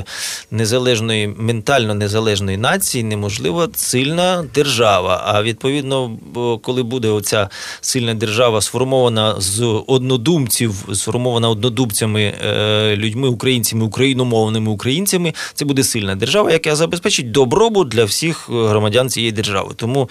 незалежної, 0.51 1.29
ментально 1.29 1.95
незалежної 1.95 2.57
нації 2.57 3.05
неможлива 3.05 3.69
сильна 3.75 4.45
держава. 4.55 5.23
А 5.27 5.43
відповідно, 5.43 6.19
бо 6.33 6.59
коли 6.83 6.91
буде 6.91 7.09
оця 7.09 7.49
сильна 7.81 8.15
держава 8.15 8.61
сформована 8.61 9.41
з 9.41 9.83
однодумців, 9.87 10.89
сформована 10.95 11.49
однодумцями, 11.49 12.35
е, 12.45 12.97
людьми, 12.97 13.29
українцями, 13.29 13.85
україномовними 13.85 14.71
українцями, 14.71 15.35
це 15.55 15.65
буде 15.65 15.85
сильна 15.85 16.17
держава, 16.17 16.51
яка 16.51 16.77
забезпечить 16.77 17.31
добробут 17.31 17.89
для 17.89 18.05
всіх 18.05 18.51
громадян 18.51 19.09
цієї 19.09 19.33
держави. 19.33 19.73
Тому 19.77 20.09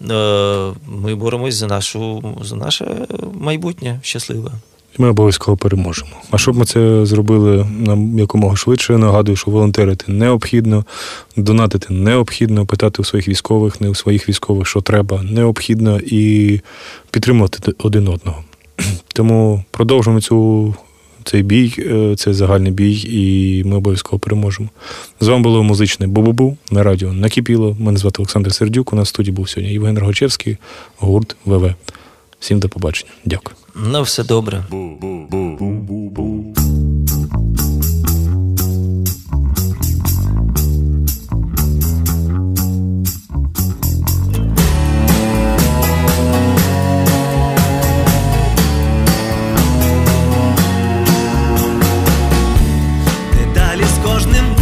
е, 0.00 0.74
ми 0.86 1.14
боремось 1.14 1.54
за 1.54 1.66
нашу 1.66 2.22
за 2.42 2.56
наше 2.56 3.06
майбутнє 3.40 4.00
щасливе. 4.02 4.50
Ми 4.98 5.08
обов'язково 5.08 5.56
переможемо. 5.56 6.10
А 6.30 6.38
щоб 6.38 6.56
ми 6.56 6.64
це 6.64 7.06
зробили 7.06 7.66
нам 7.78 8.18
якомога 8.18 8.56
швидше, 8.56 8.98
нагадую, 8.98 9.36
що 9.36 9.50
волонтерити 9.50 10.12
необхідно, 10.12 10.84
донатити 11.36 11.94
необхідно, 11.94 12.66
питати 12.66 13.02
у 13.02 13.04
своїх 13.04 13.28
військових, 13.28 13.80
не 13.80 13.88
у 13.88 13.94
своїх 13.94 14.28
військових, 14.28 14.66
що 14.66 14.80
треба, 14.80 15.22
необхідно, 15.22 16.00
і 16.06 16.60
підтримувати 17.10 17.72
один 17.78 18.08
одного. 18.08 18.44
Тому 19.14 19.64
продовжуємо 19.70 20.20
цю. 20.20 20.74
Цей 21.24 21.42
бій, 21.42 21.74
е, 21.78 22.16
це 22.16 22.34
загальний 22.34 22.72
бій, 22.72 23.00
і 23.08 23.64
ми 23.64 23.76
обов'язково 23.76 24.18
переможемо. 24.18 24.68
З 25.20 25.28
вами 25.28 25.42
було 25.42 25.62
музичне 25.62 26.06
Бу-Бу-Бу 26.06 26.56
на 26.70 26.82
радіо 26.82 27.12
Накипіло. 27.12 27.76
Мене 27.80 27.98
звати 27.98 28.16
Олександр 28.18 28.52
Сердюк. 28.52 28.92
У 28.92 28.96
нас 28.96 29.08
в 29.08 29.08
студії 29.08 29.34
був 29.34 29.48
сьогодні 29.48 29.72
Євген 29.72 29.98
Рогачевський, 29.98 30.56
гурт 30.98 31.36
ВВ. 31.44 31.74
Всім 32.40 32.60
до 32.60 32.68
побачення. 32.68 33.10
Дякую. 33.24 33.56
На 33.74 34.00
все 34.00 34.24
добре. 34.24 34.64
Дедалі 53.38 53.84
з 53.84 54.04
кожним 54.04 54.57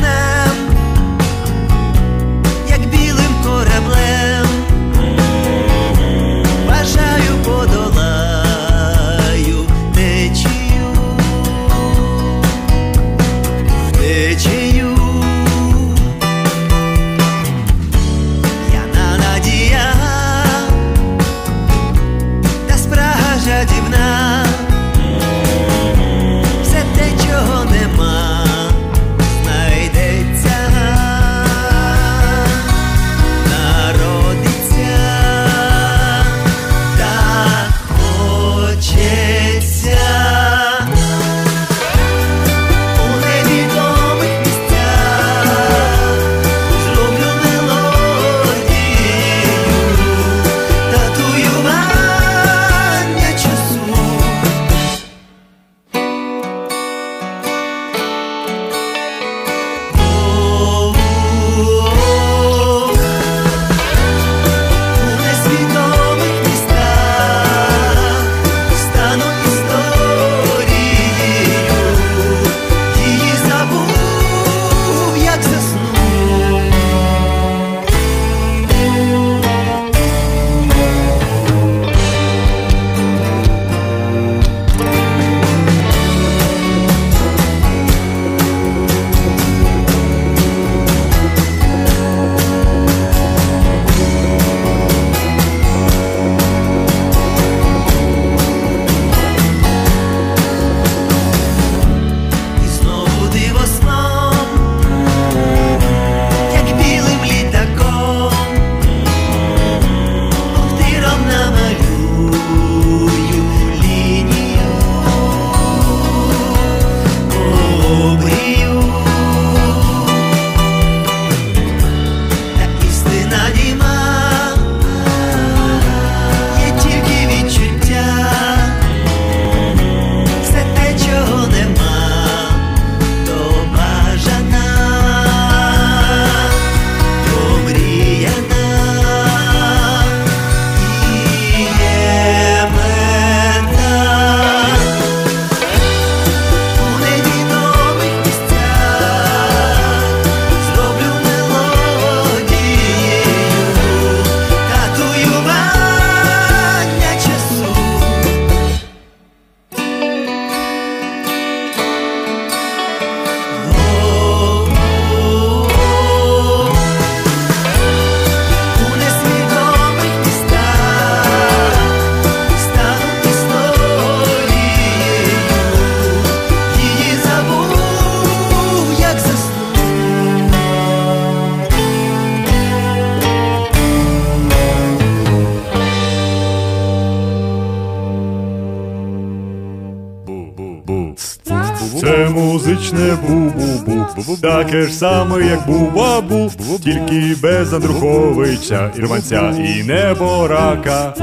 Таке 194.77 194.89
ж 194.89 194.95
саме, 194.95 195.47
як 195.47 195.67
бу-бабу, 195.69 196.51
тільки 196.85 197.37
без 197.43 197.73
Андруховича, 197.73 198.93
Ірванця 198.99 199.51
і 199.51 199.83
неборака. 199.83 201.15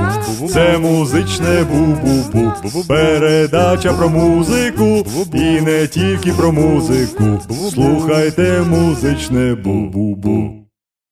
Це 0.53 0.77
музичне 0.77 1.65
бу-бу-бу. 1.71 2.87
Передача 2.87 3.93
про 3.93 4.09
музику 4.09 5.05
і 5.33 5.61
не 5.61 5.87
тільки 5.87 6.31
про 6.31 6.51
музику. 6.51 7.41
Слухайте 7.73 8.61
музичне 8.69 9.55
бу-бу-бу. 9.55 10.62